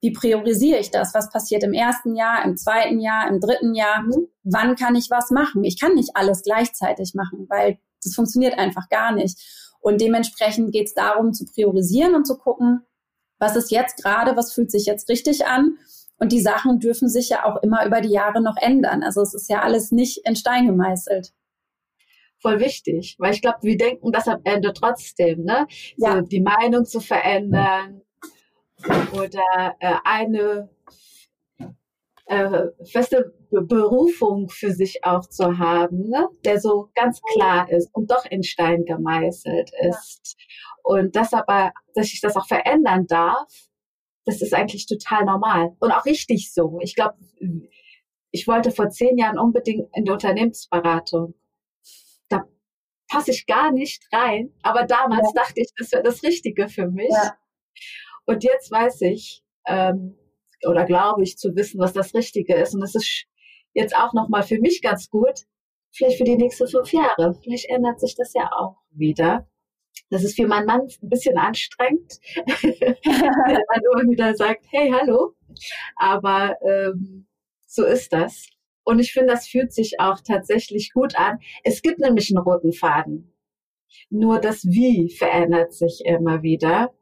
wie 0.02 0.12
priorisiere 0.12 0.80
ich 0.80 0.90
das? 0.90 1.14
Was 1.14 1.30
passiert 1.30 1.64
im 1.64 1.74
ersten 1.74 2.16
Jahr, 2.16 2.44
im 2.44 2.58
zweiten 2.58 3.00
Jahr, 3.00 3.28
im 3.28 3.40
dritten 3.40 3.76
Jahr? 3.76 4.04
Mhm. 4.04 4.28
Wann 4.44 4.76
kann 4.76 4.96
ich 4.96 5.10
was 5.12 5.32
machen? 5.32 5.64
Ich 5.64 5.80
kann 5.80 5.94
nicht 5.94 6.12
alles 6.16 6.44
gleichzeitig 6.44 7.14
machen, 7.14 7.46
weil 7.50 7.78
das 8.04 8.16
funktioniert 8.16 8.58
einfach 8.58 8.90
gar 8.90 9.12
nicht. 9.12 9.40
Und 9.80 10.02
dementsprechend 10.02 10.72
geht 10.72 10.88
es 10.88 10.94
darum, 10.94 11.34
zu 11.34 11.46
priorisieren 11.46 12.16
und 12.16 12.26
zu 12.26 12.38
gucken, 12.38 12.82
was 13.42 13.56
ist 13.56 13.72
jetzt 13.72 14.02
gerade, 14.02 14.38
was 14.38 14.54
fühlt 14.54 14.72
sich 14.72 14.86
jetzt 14.86 15.10
richtig 15.10 15.46
an. 15.46 15.78
Und 16.18 16.32
die 16.32 16.42
Sachen 16.42 16.80
dürfen 16.80 17.10
sich 17.10 17.30
ja 17.30 17.44
auch 17.46 17.62
immer 17.64 17.86
über 17.86 18.00
die 18.00 18.12
Jahre 18.12 18.42
noch 18.42 18.56
ändern. 18.56 19.02
Also 19.02 19.22
es 19.22 19.34
ist 19.34 19.50
ja 19.50 19.62
alles 19.62 19.92
nicht 19.92 20.22
in 20.26 20.36
Stein 20.36 20.68
gemeißelt 20.68 21.34
voll 22.42 22.60
wichtig, 22.60 23.16
weil 23.20 23.34
ich 23.34 23.42
glaube, 23.42 23.60
wir 23.62 23.78
denken 23.78 24.12
das 24.12 24.28
am 24.28 24.42
Ende 24.44 24.74
trotzdem, 24.74 25.44
ne? 25.44 25.68
Ja. 25.98 26.16
So 26.16 26.22
die 26.22 26.42
Meinung 26.42 26.86
zu 26.86 27.00
verändern 27.00 28.02
oder 29.14 29.76
äh, 29.80 29.96
eine 30.04 30.70
äh, 32.32 32.72
feste 32.86 33.34
Berufung 33.50 34.48
für 34.48 34.72
sich 34.72 35.04
auch 35.04 35.28
zu 35.28 35.58
haben, 35.58 36.08
ne? 36.08 36.30
der 36.46 36.62
so 36.62 36.90
ganz 36.96 37.22
klar 37.34 37.70
ist 37.70 37.94
und 37.94 38.10
doch 38.10 38.24
in 38.26 38.42
Stein 38.42 38.86
gemeißelt 38.86 39.72
ist. 39.90 40.38
Ja. 40.38 40.46
Und 40.84 41.18
das 41.18 41.34
aber, 41.34 41.74
dass 41.94 42.14
ich 42.14 42.22
das 42.22 42.38
auch 42.38 42.48
verändern 42.48 43.06
darf, 43.06 43.52
das 44.24 44.42
ist 44.42 44.54
eigentlich 44.54 44.86
total 44.86 45.26
normal 45.26 45.76
und 45.80 45.92
auch 45.92 46.06
richtig 46.06 46.54
so. 46.54 46.80
Ich 46.82 46.96
glaube, 46.96 47.16
ich 48.32 48.48
wollte 48.48 48.72
vor 48.72 48.90
zehn 48.90 49.18
Jahren 49.18 49.38
unbedingt 49.38 49.90
in 49.94 50.06
die 50.06 50.12
Unternehmensberatung. 50.12 51.34
Da 52.30 52.48
passe 53.10 53.32
ich 53.32 53.46
gar 53.46 53.74
nicht 53.74 54.08
rein, 54.14 54.54
aber 54.64 54.86
damals 54.86 55.34
ja. 55.36 55.42
dachte 55.42 55.60
ich, 55.60 55.72
das 55.78 55.92
wäre 55.92 56.04
das 56.04 56.24
Richtige 56.24 56.70
für 56.70 56.88
mich. 56.88 57.12
Ja. 57.12 57.36
Und 58.26 58.46
jetzt 58.46 58.72
weiß 58.72 59.02
ich 59.02 59.44
ähm, 59.68 60.16
oder 60.66 60.86
glaube 60.86 61.24
ich 61.24 61.38
zu 61.38 61.56
wissen, 61.56 61.80
was 61.80 61.94
das 61.94 62.14
Richtige 62.14 62.56
ist. 62.56 62.74
Und 62.74 62.82
das 62.82 62.96
ist 62.96 63.26
jetzt 63.74 63.96
auch 63.96 64.14
nochmal 64.14 64.44
für 64.44 64.60
mich 64.60 64.82
ganz 64.82 65.10
gut. 65.10 65.46
Vielleicht 65.92 66.18
für 66.18 66.24
die 66.24 66.38
nächsten 66.38 66.68
fünf 66.68 66.94
Jahre. 66.94 67.36
Vielleicht 67.44 67.70
ändert 67.70 68.00
sich 68.00 68.16
das 68.16 68.34
ja 68.34 68.50
auch 68.58 68.78
wieder. 68.92 69.48
Das 70.10 70.24
ist 70.24 70.36
für 70.36 70.48
meinen 70.48 70.66
Mann 70.66 70.82
ein 70.82 71.10
bisschen 71.10 71.38
anstrengend, 71.38 72.20
wenn 72.36 73.62
man 73.70 74.04
immer 74.04 74.12
wieder 74.12 74.36
sagt, 74.36 74.66
hey, 74.70 74.92
hallo. 74.92 75.36
Aber 75.96 76.56
ähm, 76.62 77.28
so 77.66 77.86
ist 77.86 78.12
das. 78.12 78.48
Und 78.84 79.00
ich 79.00 79.14
finde, 79.14 79.34
das 79.34 79.48
fühlt 79.48 79.74
sich 79.74 80.00
auch 80.00 80.20
tatsächlich 80.20 80.92
gut 80.94 81.16
an. 81.16 81.40
Es 81.64 81.82
gibt 81.82 82.00
nämlich 82.00 82.30
einen 82.30 82.44
roten 82.44 82.74
Faden. 82.74 83.34
Nur 84.10 84.40
das 84.40 84.66
Wie 84.66 85.10
verändert 85.10 85.74
sich 85.74 86.02
immer 86.06 86.42
wieder. 86.44 86.94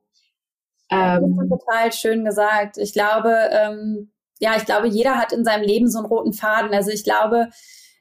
Ähm, 0.89 1.35
das 1.37 1.45
ist 1.45 1.49
total 1.49 1.91
schön 1.93 2.25
gesagt. 2.25 2.77
Ich 2.77 2.93
glaube, 2.93 3.33
ähm, 3.51 4.11
ja, 4.39 4.55
ich 4.57 4.65
glaube, 4.65 4.87
jeder 4.87 5.17
hat 5.17 5.33
in 5.33 5.43
seinem 5.43 5.63
Leben 5.63 5.89
so 5.89 5.99
einen 5.99 6.07
roten 6.07 6.33
Faden. 6.33 6.73
Also 6.73 6.91
ich 6.91 7.03
glaube, 7.03 7.49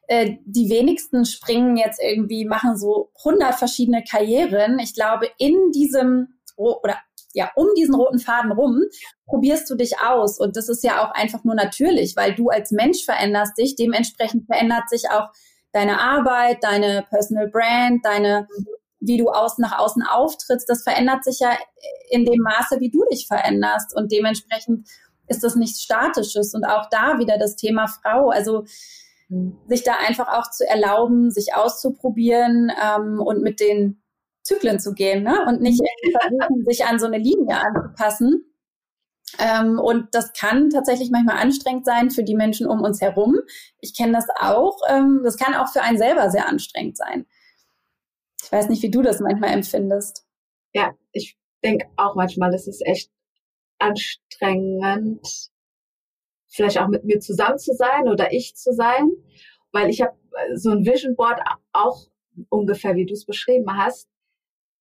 äh, 0.06 0.36
die 0.44 0.70
wenigsten 0.70 1.24
springen 1.24 1.76
jetzt 1.76 2.00
irgendwie, 2.02 2.44
machen 2.44 2.76
so 2.76 3.10
100 3.24 3.54
verschiedene 3.54 4.02
Karrieren. 4.04 4.78
Ich 4.78 4.94
glaube, 4.94 5.28
in 5.38 5.70
diesem 5.72 6.38
oder 6.56 6.96
ja, 7.34 7.50
um 7.54 7.68
diesen 7.76 7.94
roten 7.94 8.18
Faden 8.18 8.52
rum 8.52 8.82
probierst 9.26 9.68
du 9.70 9.76
dich 9.76 10.00
aus. 10.00 10.38
Und 10.40 10.56
das 10.56 10.68
ist 10.68 10.82
ja 10.82 11.04
auch 11.04 11.12
einfach 11.12 11.44
nur 11.44 11.54
natürlich, 11.54 12.16
weil 12.16 12.34
du 12.34 12.48
als 12.48 12.72
Mensch 12.72 13.04
veränderst 13.04 13.56
dich. 13.58 13.76
Dementsprechend 13.76 14.46
verändert 14.46 14.88
sich 14.88 15.10
auch 15.10 15.28
deine 15.72 16.00
Arbeit, 16.00 16.58
deine 16.62 17.04
Personal 17.08 17.48
Brand, 17.48 18.04
deine, 18.04 18.48
wie 19.00 19.16
du 19.16 19.28
aus, 19.28 19.58
nach 19.58 19.78
außen 19.78 20.02
auftrittst. 20.02 20.68
Das 20.68 20.82
verändert 20.82 21.24
sich 21.24 21.40
ja 21.40 21.50
in 22.10 22.24
dem 22.24 22.42
Maße, 22.42 22.80
wie 22.80 22.90
du 22.90 23.04
dich 23.10 23.26
veränderst. 23.26 23.94
Und 23.94 24.12
dementsprechend 24.12 24.88
ist 25.28 25.44
das 25.44 25.54
nichts 25.54 25.82
Statisches. 25.82 26.54
Und 26.54 26.64
auch 26.64 26.88
da 26.90 27.18
wieder 27.18 27.38
das 27.38 27.56
Thema 27.56 27.86
Frau. 27.86 28.30
Also, 28.30 28.64
mhm. 29.28 29.58
sich 29.68 29.84
da 29.84 29.94
einfach 30.06 30.28
auch 30.28 30.50
zu 30.50 30.66
erlauben, 30.66 31.30
sich 31.30 31.54
auszuprobieren 31.54 32.72
ähm, 32.82 33.20
und 33.20 33.42
mit 33.42 33.60
den 33.60 34.02
Zyklen 34.42 34.80
zu 34.80 34.94
gehen 34.94 35.22
ne? 35.24 35.44
und 35.46 35.60
nicht 35.60 35.80
versuchen, 36.20 36.64
sich 36.64 36.86
an 36.86 36.98
so 36.98 37.06
eine 37.06 37.18
Linie 37.18 37.58
anzupassen. 37.60 38.44
Ähm, 39.38 39.78
und 39.78 40.14
das 40.14 40.32
kann 40.32 40.70
tatsächlich 40.70 41.10
manchmal 41.10 41.36
anstrengend 41.36 41.84
sein 41.84 42.10
für 42.10 42.24
die 42.24 42.34
Menschen 42.34 42.66
um 42.66 42.80
uns 42.80 43.00
herum. 43.00 43.36
Ich 43.80 43.94
kenne 43.94 44.12
das 44.12 44.26
auch. 44.40 44.78
Ähm, 44.88 45.20
das 45.22 45.36
kann 45.36 45.54
auch 45.54 45.68
für 45.68 45.82
einen 45.82 45.98
selber 45.98 46.30
sehr 46.30 46.48
anstrengend 46.48 46.96
sein. 46.96 47.26
Ich 48.42 48.52
weiß 48.52 48.68
nicht, 48.68 48.82
wie 48.82 48.90
du 48.90 49.02
das 49.02 49.20
manchmal 49.20 49.50
empfindest. 49.50 50.26
Ja, 50.72 50.94
ich 51.12 51.36
denke 51.64 51.86
auch 51.96 52.14
manchmal, 52.14 52.54
es 52.54 52.66
ist 52.66 52.84
echt 52.86 53.10
anstrengend, 53.78 55.50
vielleicht 56.48 56.78
auch 56.78 56.88
mit 56.88 57.04
mir 57.04 57.20
zusammen 57.20 57.58
zu 57.58 57.74
sein 57.74 58.08
oder 58.08 58.32
ich 58.32 58.56
zu 58.56 58.72
sein, 58.72 59.10
weil 59.72 59.90
ich 59.90 60.00
habe 60.00 60.16
so 60.54 60.70
ein 60.70 60.84
Vision 60.84 61.16
Board 61.16 61.40
auch 61.72 62.06
ungefähr, 62.48 62.94
wie 62.94 63.06
du 63.06 63.14
es 63.14 63.26
beschrieben 63.26 63.76
hast, 63.76 64.08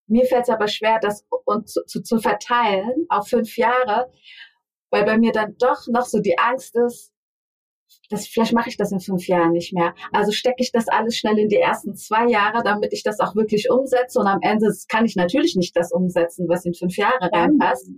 mir 0.08 0.26
fällt 0.26 0.44
es 0.44 0.50
aber 0.50 0.68
schwer, 0.68 1.00
das 1.02 1.26
und 1.46 1.70
zu, 1.70 1.84
zu, 1.86 2.02
zu 2.02 2.20
verteilen 2.20 3.06
auf 3.10 3.28
fünf 3.28 3.58
Jahre, 3.58 4.12
weil 4.90 5.04
bei 5.04 5.18
mir 5.18 5.34
dann 5.34 5.58
doch 5.58 5.88
noch 5.88 6.06
so 6.06 6.20
die 6.20 6.38
Angst 6.38 6.76
ist, 6.76 7.14
dass 8.10 8.28
vielleicht 8.28 8.54
mache 8.54 8.70
ich 8.70 8.78
das 8.78 8.92
in 8.92 9.00
fünf 9.00 9.28
Jahren 9.28 9.52
nicht 9.52 9.74
mehr. 9.74 9.94
Also 10.12 10.32
stecke 10.32 10.62
ich 10.64 10.72
das 10.72 10.88
alles 10.88 11.18
schnell 11.18 11.38
in 11.38 11.50
die 11.50 11.58
ersten 11.58 11.96
zwei 11.96 12.28
Jahre, 12.28 12.64
damit 12.64 12.94
ich 12.94 13.04
das 13.04 13.20
auch 13.20 13.36
wirklich 13.36 13.70
umsetze. 13.70 14.20
Und 14.20 14.28
am 14.28 14.40
Ende 14.42 14.74
kann 14.88 15.06
ich 15.06 15.16
natürlich 15.16 15.56
nicht 15.56 15.76
das 15.76 15.92
umsetzen, 15.92 16.48
was 16.48 16.66
in 16.66 16.74
fünf 16.74 16.96
Jahre 16.98 17.30
reinpasst. 17.32 17.90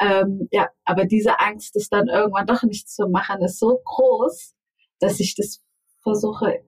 Ähm, 0.00 0.48
ja, 0.50 0.68
aber 0.84 1.04
diese 1.04 1.38
Angst, 1.38 1.76
das 1.76 1.88
dann 1.88 2.08
irgendwann 2.08 2.46
doch 2.46 2.62
nicht 2.64 2.88
zu 2.88 3.06
machen, 3.08 3.42
ist 3.42 3.60
so 3.60 3.80
groß, 3.84 4.54
dass 4.98 5.20
ich 5.20 5.36
das 5.36 5.62
versuche 6.02 6.64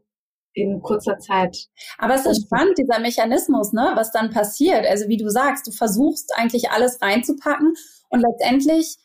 in 0.52 0.80
kurzer 0.80 1.18
Zeit. 1.18 1.68
Aber 1.98 2.14
es 2.14 2.24
ist 2.24 2.46
spannend, 2.46 2.78
dieser 2.78 2.98
Mechanismus, 2.98 3.72
ne, 3.72 3.92
was 3.94 4.10
dann 4.10 4.30
passiert. 4.30 4.86
Also 4.86 5.08
wie 5.08 5.18
du 5.18 5.28
sagst, 5.28 5.66
du 5.66 5.70
versuchst 5.70 6.32
eigentlich 6.36 6.70
alles 6.70 7.00
reinzupacken 7.02 7.74
und 8.08 8.20
letztendlich 8.20 8.96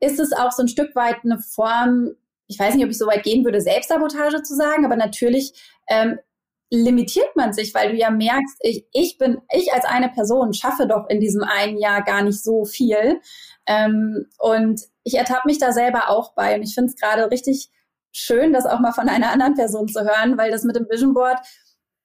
ist 0.00 0.20
es 0.20 0.32
auch 0.32 0.52
so 0.52 0.62
ein 0.62 0.68
Stück 0.68 0.94
weit 0.94 1.18
eine 1.24 1.38
Form, 1.38 2.12
ich 2.46 2.58
weiß 2.58 2.74
nicht, 2.74 2.84
ob 2.84 2.90
ich 2.90 2.98
so 2.98 3.06
weit 3.06 3.22
gehen 3.22 3.44
würde, 3.44 3.60
Selbstsabotage 3.60 4.42
zu 4.42 4.54
sagen, 4.54 4.84
aber 4.84 4.96
natürlich 4.96 5.52
ähm, 5.88 6.18
limitiert 6.70 7.36
man 7.36 7.52
sich, 7.52 7.74
weil 7.74 7.90
du 7.90 7.96
ja 7.96 8.10
merkst, 8.10 8.56
ich, 8.60 8.86
ich 8.92 9.18
bin, 9.18 9.42
ich 9.52 9.72
als 9.74 9.84
eine 9.84 10.08
Person 10.08 10.54
schaffe 10.54 10.86
doch 10.86 11.06
in 11.08 11.20
diesem 11.20 11.42
einen 11.42 11.78
Jahr 11.78 12.02
gar 12.02 12.22
nicht 12.22 12.42
so 12.42 12.64
viel. 12.64 13.20
Ähm, 13.66 14.26
und 14.38 14.80
ich 15.04 15.14
ertappe 15.14 15.46
mich 15.46 15.58
da 15.58 15.72
selber 15.72 16.08
auch 16.08 16.34
bei. 16.34 16.54
Und 16.54 16.62
ich 16.62 16.74
finde 16.74 16.90
es 16.90 16.96
gerade 16.96 17.30
richtig 17.30 17.68
schön, 18.10 18.54
das 18.54 18.64
auch 18.64 18.80
mal 18.80 18.92
von 18.92 19.08
einer 19.08 19.30
anderen 19.32 19.54
Person 19.54 19.86
zu 19.88 20.00
hören, 20.00 20.38
weil 20.38 20.50
das 20.50 20.64
mit 20.64 20.76
dem 20.76 20.88
Vision 20.88 21.12
Board, 21.12 21.38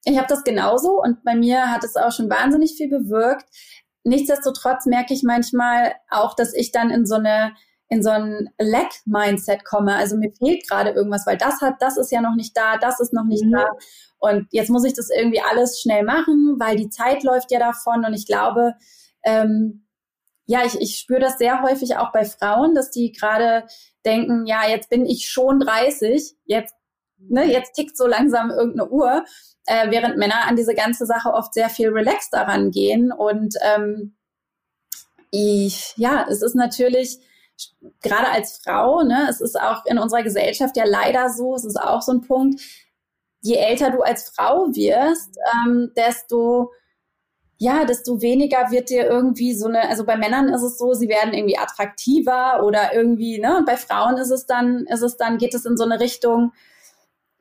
ich 0.03 0.17
habe 0.17 0.27
das 0.27 0.43
genauso 0.43 1.01
und 1.01 1.23
bei 1.23 1.35
mir 1.35 1.71
hat 1.71 1.83
es 1.83 1.95
auch 1.95 2.11
schon 2.11 2.29
wahnsinnig 2.29 2.75
viel 2.77 2.89
bewirkt. 2.89 3.45
Nichtsdestotrotz 4.03 4.85
merke 4.85 5.13
ich 5.13 5.23
manchmal 5.23 5.93
auch, 6.09 6.33
dass 6.33 6.53
ich 6.53 6.71
dann 6.71 6.89
in 6.89 7.05
so 7.05 7.15
eine 7.15 7.53
in 7.89 8.03
so 8.03 8.09
ein 8.09 8.49
Lack-Mindset 8.59 9.63
komme. 9.63 9.95
Also 9.95 10.17
mir 10.17 10.31
fehlt 10.31 10.67
gerade 10.67 10.91
irgendwas, 10.91 11.25
weil 11.25 11.38
das 11.38 11.61
hat, 11.61 11.75
das 11.79 11.97
ist 11.97 12.11
ja 12.11 12.21
noch 12.21 12.35
nicht 12.35 12.55
da, 12.55 12.77
das 12.77 12.99
ist 12.99 13.13
noch 13.13 13.23
nicht 13.23 13.45
mhm. 13.45 13.53
da. 13.53 13.67
Und 14.19 14.47
jetzt 14.51 14.69
muss 14.69 14.83
ich 14.83 14.93
das 14.93 15.09
irgendwie 15.09 15.41
alles 15.41 15.79
schnell 15.79 16.03
machen, 16.03 16.55
weil 16.59 16.75
die 16.75 16.89
Zeit 16.89 17.23
läuft 17.23 17.51
ja 17.51 17.59
davon. 17.59 18.03
Und 18.03 18.13
ich 18.13 18.25
glaube, 18.25 18.73
ähm, 19.23 19.85
ja, 20.47 20.65
ich, 20.65 20.79
ich 20.79 20.97
spüre 20.97 21.19
das 21.19 21.38
sehr 21.38 21.61
häufig 21.61 21.97
auch 21.97 22.11
bei 22.11 22.25
Frauen, 22.25 22.73
dass 22.73 22.89
die 22.91 23.11
gerade 23.11 23.67
denken, 24.05 24.45
ja, 24.45 24.67
jetzt 24.67 24.89
bin 24.89 25.05
ich 25.05 25.29
schon 25.29 25.59
30, 25.59 26.35
jetzt, 26.45 26.73
ne, 27.17 27.45
jetzt 27.45 27.73
tickt 27.73 27.97
so 27.97 28.07
langsam 28.07 28.49
irgendeine 28.49 28.89
Uhr, 28.89 29.25
äh, 29.65 29.91
während 29.91 30.17
Männer 30.17 30.47
an 30.47 30.55
diese 30.55 30.73
ganze 30.73 31.05
Sache 31.05 31.33
oft 31.33 31.53
sehr 31.53 31.69
viel 31.69 31.89
relaxed 31.89 32.33
daran 32.33 32.71
gehen. 32.71 33.11
Und 33.11 33.55
ähm, 33.61 34.15
ich, 35.31 35.93
ja, 35.97 36.25
es 36.29 36.41
ist 36.41 36.55
natürlich 36.55 37.19
gerade 38.01 38.30
als 38.30 38.60
Frau, 38.64 39.03
ne, 39.03 39.28
es 39.30 39.41
ist 39.41 39.60
auch 39.60 39.86
in 39.86 39.97
unserer 39.97 40.24
Gesellschaft 40.24 40.78
ja 40.78 40.86
leider 40.86 41.30
so, 41.30 41.55
es 41.55 41.66
ist 41.66 41.80
auch 41.80 42.01
so 42.01 42.14
ein 42.14 42.22
Punkt, 42.22 42.62
je 43.41 43.55
älter 43.55 43.91
du 43.91 44.01
als 44.01 44.30
Frau 44.30 44.68
wirst, 44.68 45.38
ähm, 45.53 45.91
desto 45.95 46.72
ja, 47.60 47.86
desto 47.86 48.22
weniger 48.22 48.70
wird 48.70 48.89
dir 48.91 49.08
irgendwie 49.08 49.55
so 49.55 49.68
eine, 49.68 49.89
also 49.89 50.05
bei 50.05 50.16
Männern 50.16 50.49
ist 50.49 50.62
es 50.62 50.78
so, 50.78 50.93
sie 50.93 51.10
werden 51.10 51.34
irgendwie 51.34 51.58
attraktiver 51.58 52.64
oder 52.64 52.93
irgendwie, 52.93 53.39
ne, 53.39 53.58
und 53.58 53.66
bei 53.66 53.78
Frauen 53.78 54.18
ist 54.18 54.30
es 54.30 54.45
dann, 54.45 54.86
ist 54.86 55.01
es 55.01 55.18
dann, 55.18 55.39
geht 55.39 55.55
es 55.55 55.66
in 55.66 55.76
so 55.76 55.84
eine 55.84 55.99
Richtung, 55.99 56.53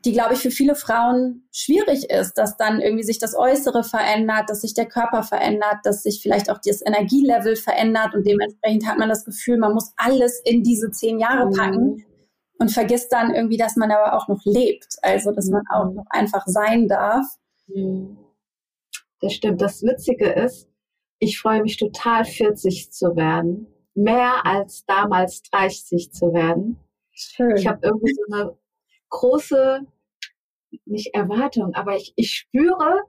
die, 0.06 0.12
glaube 0.12 0.34
ich, 0.34 0.40
für 0.40 0.50
viele 0.50 0.76
Frauen 0.76 1.48
schwierig 1.52 2.08
ist, 2.10 2.34
dass 2.34 2.56
dann 2.56 2.80
irgendwie 2.80 3.02
sich 3.02 3.18
das 3.18 3.36
Äußere 3.36 3.82
verändert, 3.82 4.48
dass 4.48 4.60
sich 4.60 4.72
der 4.72 4.86
Körper 4.86 5.24
verändert, 5.24 5.78
dass 5.84 6.04
sich 6.04 6.20
vielleicht 6.22 6.48
auch 6.48 6.58
das 6.64 6.80
Energielevel 6.80 7.56
verändert 7.56 8.14
und 8.14 8.24
dementsprechend 8.24 8.86
hat 8.86 8.98
man 8.98 9.08
das 9.08 9.24
Gefühl, 9.24 9.58
man 9.58 9.74
muss 9.74 9.92
alles 9.96 10.40
in 10.44 10.62
diese 10.62 10.90
zehn 10.92 11.18
Jahre 11.18 11.46
mhm. 11.46 11.52
packen 11.52 11.84
mhm. 11.84 12.04
und 12.60 12.70
vergisst 12.70 13.12
dann 13.12 13.34
irgendwie, 13.34 13.56
dass 13.56 13.76
man 13.76 13.90
aber 13.90 14.16
auch 14.16 14.28
noch 14.28 14.40
lebt, 14.44 14.96
also 15.02 15.32
dass 15.32 15.48
man 15.48 15.62
auch 15.72 15.92
noch 15.92 16.06
einfach 16.10 16.46
sein 16.46 16.86
darf. 16.86 17.26
Mhm. 17.66 18.16
Das 19.20 19.32
stimmt. 19.32 19.60
Das 19.60 19.82
Witzige 19.82 20.28
ist, 20.28 20.68
ich 21.18 21.40
freue 21.40 21.62
mich 21.62 21.78
total, 21.78 22.24
40 22.24 22.92
zu 22.92 23.16
werden. 23.16 23.66
Mehr 23.94 24.44
als 24.46 24.84
damals 24.86 25.42
30 25.50 26.12
zu 26.12 26.32
werden. 26.32 26.78
Schön. 27.12 27.56
Ich 27.56 27.66
habe 27.66 27.80
irgendwie 27.82 28.12
so 28.12 28.22
eine 28.30 28.56
große, 29.08 29.86
nicht 30.84 31.14
Erwartung, 31.14 31.74
aber 31.74 31.96
ich, 31.96 32.12
ich 32.16 32.30
spüre, 32.32 33.02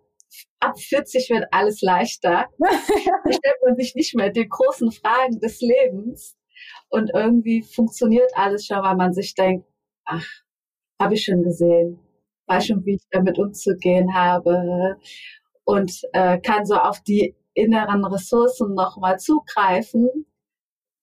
ab 0.60 0.80
40 0.80 1.30
wird 1.30 1.46
alles 1.52 1.82
leichter. 1.82 2.48
da 2.60 3.32
stellt 3.32 3.58
man 3.66 3.76
sich 3.78 3.96
nicht 3.96 4.16
mehr 4.16 4.30
die 4.30 4.48
großen 4.48 4.92
Fragen 4.92 5.40
des 5.40 5.62
Lebens. 5.62 6.38
Und 6.90 7.12
irgendwie 7.14 7.62
funktioniert 7.62 8.32
alles 8.36 8.66
schon, 8.66 8.82
weil 8.82 8.96
man 8.96 9.14
sich 9.14 9.36
denkt, 9.36 9.68
ach, 10.06 10.26
habe 11.00 11.14
ich 11.14 11.26
schon 11.26 11.44
gesehen. 11.44 12.00
Weiß 12.48 12.68
schon, 12.68 12.86
wie 12.86 12.96
ich 12.96 13.04
damit 13.12 13.38
umzugehen 13.38 14.14
habe 14.16 14.98
und 15.66 16.02
äh, 16.14 16.40
kann 16.40 16.66
so 16.66 16.76
auf 16.76 17.02
die 17.02 17.36
inneren 17.54 18.06
Ressourcen 18.06 18.74
nochmal 18.74 19.20
zugreifen 19.20 20.26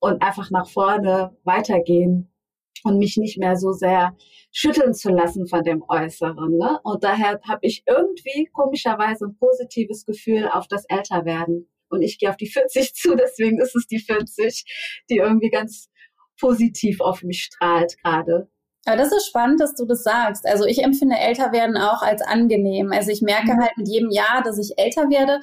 und 0.00 0.22
einfach 0.22 0.50
nach 0.50 0.68
vorne 0.68 1.36
weitergehen 1.44 2.33
und 2.82 2.98
mich 2.98 3.16
nicht 3.16 3.38
mehr 3.38 3.56
so 3.56 3.72
sehr 3.72 4.16
schütteln 4.52 4.94
zu 4.94 5.10
lassen 5.10 5.46
von 5.46 5.62
dem 5.62 5.82
Äußeren. 5.88 6.56
Ne? 6.56 6.78
Und 6.82 7.04
daher 7.04 7.40
habe 7.46 7.60
ich 7.62 7.82
irgendwie 7.86 8.48
komischerweise 8.52 9.26
ein 9.26 9.36
positives 9.36 10.04
Gefühl 10.04 10.48
auf 10.48 10.66
das 10.68 10.84
Älterwerden. 10.88 11.68
Und 11.88 12.02
ich 12.02 12.18
gehe 12.18 12.30
auf 12.30 12.36
die 12.36 12.48
40 12.48 12.94
zu, 12.94 13.14
deswegen 13.14 13.60
ist 13.60 13.76
es 13.76 13.86
die 13.86 14.00
40, 14.00 15.02
die 15.10 15.16
irgendwie 15.16 15.50
ganz 15.50 15.88
positiv 16.38 17.00
auf 17.00 17.22
mich 17.22 17.42
strahlt 17.42 17.96
gerade. 18.02 18.48
Aber 18.86 18.96
das 18.96 19.12
ist 19.12 19.26
spannend, 19.26 19.60
dass 19.60 19.74
du 19.74 19.86
das 19.86 20.02
sagst. 20.02 20.46
Also 20.46 20.66
ich 20.66 20.82
empfinde 20.82 21.16
älter 21.16 21.52
werden 21.52 21.76
auch 21.76 22.02
als 22.02 22.20
angenehm. 22.20 22.92
Also 22.92 23.10
ich 23.10 23.22
merke 23.22 23.54
mhm. 23.54 23.60
halt 23.60 23.76
mit 23.76 23.88
jedem 23.88 24.10
Jahr, 24.10 24.42
dass 24.42 24.58
ich 24.58 24.78
älter 24.78 25.08
werde, 25.08 25.40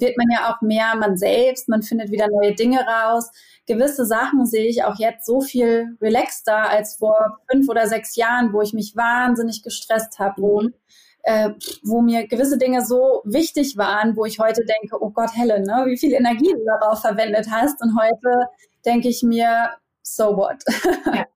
wird 0.00 0.16
man 0.16 0.26
ja 0.30 0.50
auch 0.52 0.60
mehr 0.60 0.94
man 0.96 1.16
selbst, 1.16 1.68
man 1.68 1.82
findet 1.82 2.10
wieder 2.10 2.28
neue 2.28 2.54
Dinge 2.54 2.80
raus. 2.80 3.30
Gewisse 3.66 4.04
Sachen 4.04 4.46
sehe 4.46 4.66
ich 4.68 4.84
auch 4.84 4.98
jetzt 4.98 5.26
so 5.26 5.40
viel 5.40 5.96
relaxter 6.00 6.68
als 6.68 6.96
vor 6.96 7.38
fünf 7.50 7.68
oder 7.68 7.86
sechs 7.86 8.16
Jahren, 8.16 8.52
wo 8.52 8.62
ich 8.62 8.72
mich 8.72 8.96
wahnsinnig 8.96 9.62
gestresst 9.62 10.18
habe, 10.18 10.40
wo, 10.42 10.62
mhm. 10.62 10.74
äh, 11.22 11.50
wo 11.84 12.00
mir 12.00 12.26
gewisse 12.26 12.58
Dinge 12.58 12.84
so 12.84 13.22
wichtig 13.24 13.76
waren, 13.76 14.16
wo 14.16 14.24
ich 14.24 14.38
heute 14.38 14.64
denke, 14.64 14.96
oh 15.00 15.10
Gott, 15.10 15.30
Helen, 15.34 15.62
ne, 15.62 15.84
wie 15.86 15.98
viel 15.98 16.12
Energie 16.12 16.52
du 16.52 16.64
darauf 16.64 17.00
verwendet 17.00 17.46
hast. 17.50 17.80
Und 17.82 17.96
heute 18.00 18.48
denke 18.84 19.08
ich 19.08 19.22
mir, 19.22 19.70
so 20.02 20.36
what? 20.36 20.62
Ja. 21.14 21.26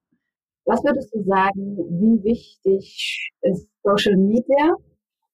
Was 0.67 0.83
würdest 0.83 1.15
du 1.15 1.23
sagen, 1.25 1.77
wie 1.77 2.25
wichtig 2.25 3.31
ist 3.43 3.69
Social 3.83 4.17
Media 4.17 4.75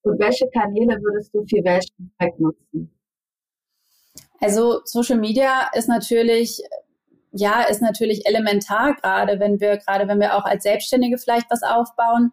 und 0.03 0.19
welche 0.19 0.49
Kanäle 0.51 1.01
würdest 1.01 1.33
du 1.33 1.45
für 1.45 1.63
welchen 1.63 2.13
Zweck 2.17 2.39
nutzen? 2.41 2.91
Also 4.41 4.81
Social 4.85 5.19
Media 5.19 5.71
ist 5.75 5.89
natürlich 5.89 6.63
ja, 7.33 7.63
ist 7.63 7.83
natürlich 7.83 8.27
elementar, 8.27 8.95
gerade 8.97 9.39
wenn 9.39 9.61
wir, 9.61 9.77
gerade 9.77 10.09
wenn 10.09 10.21
wir 10.21 10.37
auch 10.37 10.45
als 10.45 10.65
Selbstständige 10.65 11.19
vielleicht 11.19 11.51
was 11.51 11.63
aufbauen, 11.63 12.33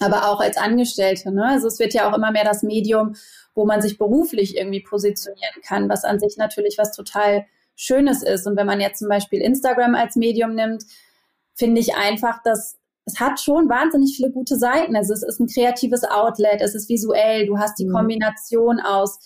aber 0.00 0.28
auch 0.28 0.40
als 0.40 0.56
Angestellte. 0.56 1.32
Ne? 1.32 1.44
Also 1.44 1.66
es 1.66 1.78
wird 1.78 1.92
ja 1.92 2.08
auch 2.08 2.16
immer 2.16 2.30
mehr 2.30 2.44
das 2.44 2.62
Medium, 2.62 3.16
wo 3.54 3.66
man 3.66 3.82
sich 3.82 3.98
beruflich 3.98 4.56
irgendwie 4.56 4.82
positionieren 4.82 5.62
kann, 5.64 5.88
was 5.88 6.04
an 6.04 6.20
sich 6.20 6.36
natürlich 6.36 6.78
was 6.78 6.92
total 6.92 7.46
Schönes 7.74 8.22
ist. 8.22 8.46
Und 8.46 8.56
wenn 8.56 8.66
man 8.66 8.80
jetzt 8.80 9.00
zum 9.00 9.08
Beispiel 9.08 9.40
Instagram 9.40 9.94
als 9.94 10.14
Medium 10.14 10.54
nimmt, 10.54 10.84
finde 11.54 11.80
ich 11.80 11.96
einfach, 11.96 12.42
dass 12.44 12.76
es 13.04 13.18
hat 13.18 13.40
schon 13.40 13.68
wahnsinnig 13.68 14.14
viele 14.16 14.30
gute 14.30 14.56
Seiten. 14.56 14.94
Also 14.94 15.14
es 15.14 15.22
ist 15.22 15.40
ein 15.40 15.46
kreatives 15.46 16.04
Outlet, 16.04 16.60
es 16.60 16.74
ist 16.74 16.88
visuell, 16.88 17.46
du 17.46 17.58
hast 17.58 17.78
die 17.78 17.86
mhm. 17.86 17.94
Kombination 17.94 18.80
aus 18.80 19.18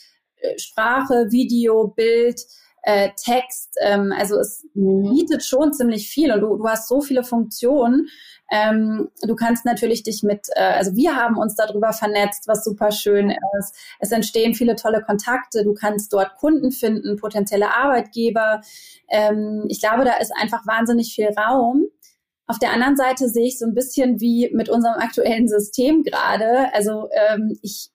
Sprache, 0.56 1.26
Video, 1.30 1.88
Bild, 1.88 2.40
äh, 2.82 3.10
Text. 3.16 3.76
Ähm, 3.80 4.12
also 4.16 4.38
es 4.38 4.66
mhm. 4.74 5.10
bietet 5.10 5.44
schon 5.44 5.72
ziemlich 5.72 6.08
viel 6.08 6.32
und 6.32 6.40
du, 6.40 6.56
du 6.56 6.68
hast 6.68 6.88
so 6.88 7.00
viele 7.00 7.24
Funktionen. 7.24 8.08
Ähm, 8.50 9.08
du 9.22 9.34
kannst 9.34 9.64
natürlich 9.64 10.02
dich 10.02 10.22
mit, 10.22 10.48
äh, 10.56 10.74
also 10.74 10.94
wir 10.94 11.16
haben 11.16 11.38
uns 11.38 11.54
darüber 11.54 11.92
vernetzt, 11.92 12.48
was 12.48 12.64
super 12.64 12.92
schön 12.92 13.30
ist. 13.58 13.74
Es 13.98 14.12
entstehen 14.12 14.54
viele 14.54 14.76
tolle 14.76 15.02
Kontakte. 15.02 15.64
Du 15.64 15.74
kannst 15.74 16.12
dort 16.12 16.36
Kunden 16.36 16.70
finden, 16.70 17.16
potenzielle 17.16 17.74
Arbeitgeber. 17.74 18.60
Ähm, 19.08 19.64
ich 19.68 19.80
glaube, 19.80 20.04
da 20.04 20.14
ist 20.14 20.32
einfach 20.36 20.66
wahnsinnig 20.66 21.14
viel 21.14 21.28
Raum. 21.38 21.86
Auf 22.46 22.58
der 22.58 22.72
anderen 22.72 22.96
Seite 22.96 23.28
sehe 23.28 23.46
ich 23.46 23.58
so 23.58 23.64
ein 23.64 23.74
bisschen 23.74 24.20
wie 24.20 24.50
mit 24.52 24.68
unserem 24.68 24.96
aktuellen 25.00 25.48
System 25.48 26.02
gerade. 26.02 26.74
Also 26.74 27.08
ähm, 27.12 27.56
ich 27.62 27.91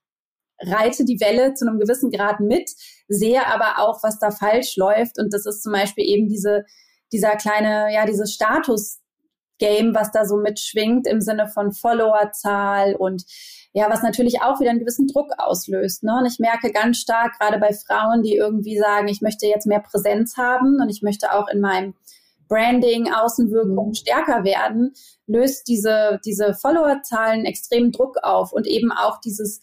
reite 0.61 1.05
die 1.05 1.19
Welle 1.19 1.53
zu 1.53 1.67
einem 1.67 1.79
gewissen 1.79 2.11
Grad 2.11 2.39
mit, 2.39 2.71
sehe 3.07 3.45
aber 3.45 3.79
auch, 3.79 4.03
was 4.03 4.19
da 4.19 4.31
falsch 4.31 4.75
läuft. 4.75 5.19
Und 5.19 5.33
das 5.33 5.45
ist 5.45 5.63
zum 5.63 5.73
Beispiel 5.73 6.05
eben 6.05 6.27
diese, 6.27 6.65
dieser 7.11 7.35
kleine, 7.35 7.93
ja, 7.93 8.05
dieses 8.05 8.33
Status 8.33 8.99
Game, 9.59 9.95
was 9.95 10.11
da 10.11 10.25
so 10.25 10.37
mitschwingt 10.37 11.07
im 11.07 11.21
Sinne 11.21 11.47
von 11.47 11.71
Followerzahl 11.71 12.95
und 12.95 13.23
ja, 13.73 13.89
was 13.89 14.01
natürlich 14.01 14.41
auch 14.41 14.59
wieder 14.59 14.71
einen 14.71 14.79
gewissen 14.79 15.07
Druck 15.07 15.31
auslöst. 15.37 16.03
Ne? 16.03 16.15
Und 16.19 16.25
ich 16.25 16.39
merke 16.39 16.71
ganz 16.71 16.97
stark, 16.97 17.37
gerade 17.39 17.59
bei 17.59 17.73
Frauen, 17.73 18.23
die 18.23 18.35
irgendwie 18.35 18.77
sagen, 18.77 19.07
ich 19.07 19.21
möchte 19.21 19.45
jetzt 19.45 19.67
mehr 19.67 19.79
Präsenz 19.81 20.37
haben 20.37 20.79
und 20.81 20.89
ich 20.89 21.01
möchte 21.01 21.33
auch 21.33 21.47
in 21.47 21.59
meinem 21.59 21.93
Branding, 22.47 23.11
Außenwirkung 23.11 23.89
mhm. 23.89 23.93
stärker 23.93 24.43
werden, 24.43 24.93
löst 25.25 25.67
diese, 25.67 26.19
diese 26.25 26.53
Followerzahlen 26.53 27.45
extremen 27.45 27.91
Druck 27.91 28.17
auf 28.23 28.53
und 28.53 28.67
eben 28.67 28.91
auch 28.91 29.19
dieses 29.19 29.61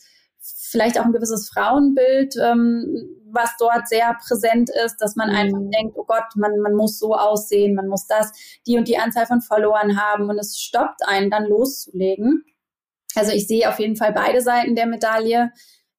vielleicht 0.74 0.98
auch 0.98 1.04
ein 1.04 1.12
gewisses 1.12 1.48
Frauenbild, 1.48 2.34
ähm, 2.42 3.20
was 3.30 3.50
dort 3.58 3.88
sehr 3.88 4.16
präsent 4.26 4.70
ist, 4.84 4.96
dass 4.98 5.14
man 5.14 5.30
mhm. 5.30 5.36
einfach 5.36 5.58
denkt, 5.72 5.96
oh 5.96 6.04
Gott, 6.04 6.24
man, 6.34 6.58
man 6.58 6.74
muss 6.74 6.98
so 6.98 7.14
aussehen, 7.14 7.76
man 7.76 7.86
muss 7.86 8.06
das, 8.08 8.32
die 8.66 8.76
und 8.76 8.88
die 8.88 8.98
Anzahl 8.98 9.26
von 9.26 9.40
Followern 9.40 10.00
haben 10.00 10.28
und 10.28 10.38
es 10.38 10.58
stoppt 10.58 11.06
einen 11.06 11.30
dann 11.30 11.44
loszulegen. 11.44 12.44
Also 13.14 13.30
ich 13.30 13.46
sehe 13.46 13.68
auf 13.68 13.78
jeden 13.78 13.94
Fall 13.94 14.12
beide 14.12 14.40
Seiten 14.40 14.74
der 14.74 14.86
Medaille. 14.86 15.52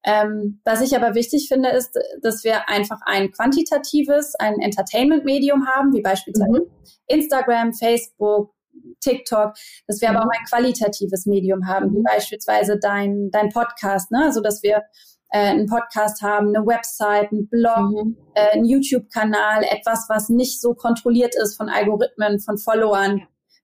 Ähm, 0.04 0.60
was 0.64 0.82
ich 0.82 0.94
aber 0.94 1.14
wichtig 1.14 1.48
finde, 1.48 1.70
ist, 1.70 1.98
dass 2.22 2.44
wir 2.44 2.68
einfach 2.68 3.00
ein 3.06 3.32
quantitatives, 3.32 4.34
ein 4.36 4.60
Entertainment-Medium 4.60 5.66
haben, 5.66 5.94
wie 5.94 6.02
beispielsweise 6.02 6.60
mhm. 6.60 6.70
Instagram, 7.06 7.72
Facebook, 7.72 8.52
TikTok, 9.00 9.54
dass 9.86 10.00
wir 10.00 10.10
aber 10.10 10.20
auch 10.20 10.24
mhm. 10.24 10.38
ein 10.38 10.44
qualitatives 10.48 11.26
Medium 11.26 11.66
haben, 11.66 11.92
wie 11.92 11.98
mhm. 11.98 12.04
beispielsweise 12.04 12.78
dein, 12.78 13.30
dein 13.30 13.50
Podcast, 13.50 14.10
ne? 14.10 14.24
also 14.24 14.40
dass 14.40 14.62
wir 14.62 14.82
äh, 15.30 15.38
einen 15.38 15.66
Podcast 15.66 16.22
haben, 16.22 16.48
eine 16.48 16.66
Website, 16.66 17.32
einen 17.32 17.48
Blog, 17.48 18.04
mhm. 18.04 18.16
äh, 18.34 18.50
einen 18.50 18.64
YouTube-Kanal, 18.64 19.64
etwas, 19.64 20.06
was 20.08 20.28
nicht 20.28 20.60
so 20.60 20.74
kontrolliert 20.74 21.34
ist 21.40 21.56
von 21.56 21.68
Algorithmen, 21.68 22.40
von 22.40 22.58
Followern 22.58 23.22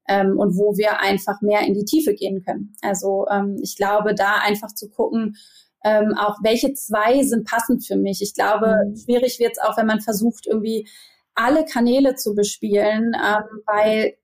ähm, 0.08 0.38
und 0.38 0.56
wo 0.56 0.76
wir 0.76 1.00
einfach 1.00 1.40
mehr 1.40 1.60
in 1.60 1.74
die 1.74 1.84
Tiefe 1.84 2.14
gehen 2.14 2.42
können. 2.44 2.74
Also 2.82 3.26
ähm, 3.30 3.58
ich 3.62 3.76
glaube, 3.76 4.14
da 4.14 4.36
einfach 4.36 4.72
zu 4.74 4.88
gucken, 4.88 5.36
ähm, 5.84 6.14
auch 6.16 6.36
welche 6.42 6.74
zwei 6.74 7.22
sind 7.22 7.48
passend 7.48 7.86
für 7.86 7.96
mich. 7.96 8.22
Ich 8.22 8.34
glaube, 8.34 8.76
mhm. 8.86 8.96
schwierig 8.96 9.38
wird 9.38 9.52
es 9.52 9.58
auch, 9.58 9.76
wenn 9.76 9.86
man 9.86 10.00
versucht, 10.00 10.46
irgendwie 10.46 10.88
alle 11.34 11.64
Kanäle 11.64 12.14
zu 12.14 12.34
bespielen, 12.34 13.14
ähm, 13.14 13.44
weil 13.66 14.14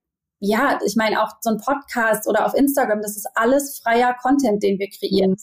ja, 0.41 0.79
ich 0.85 0.97
meine 0.97 1.23
auch 1.23 1.33
so 1.41 1.51
ein 1.51 1.59
Podcast 1.59 2.29
oder 2.29 2.47
auf 2.47 2.55
Instagram, 2.55 3.03
das 3.03 3.17
ist 3.17 3.29
alles 3.35 3.79
freier 3.79 4.15
Content, 4.21 4.63
den 4.63 4.79
wir 4.79 4.89
kreieren. 4.89 5.37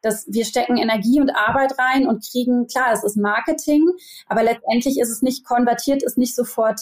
Das, 0.00 0.26
wir 0.28 0.44
stecken 0.44 0.76
Energie 0.76 1.20
und 1.20 1.30
Arbeit 1.30 1.78
rein 1.78 2.06
und 2.06 2.24
kriegen, 2.30 2.66
klar, 2.66 2.92
es 2.92 3.04
ist 3.04 3.16
Marketing, 3.16 3.84
aber 4.26 4.42
letztendlich 4.42 4.98
ist 4.98 5.10
es 5.10 5.22
nicht 5.22 5.44
konvertiert, 5.44 6.02
ist 6.02 6.18
nicht 6.18 6.34
sofort 6.34 6.80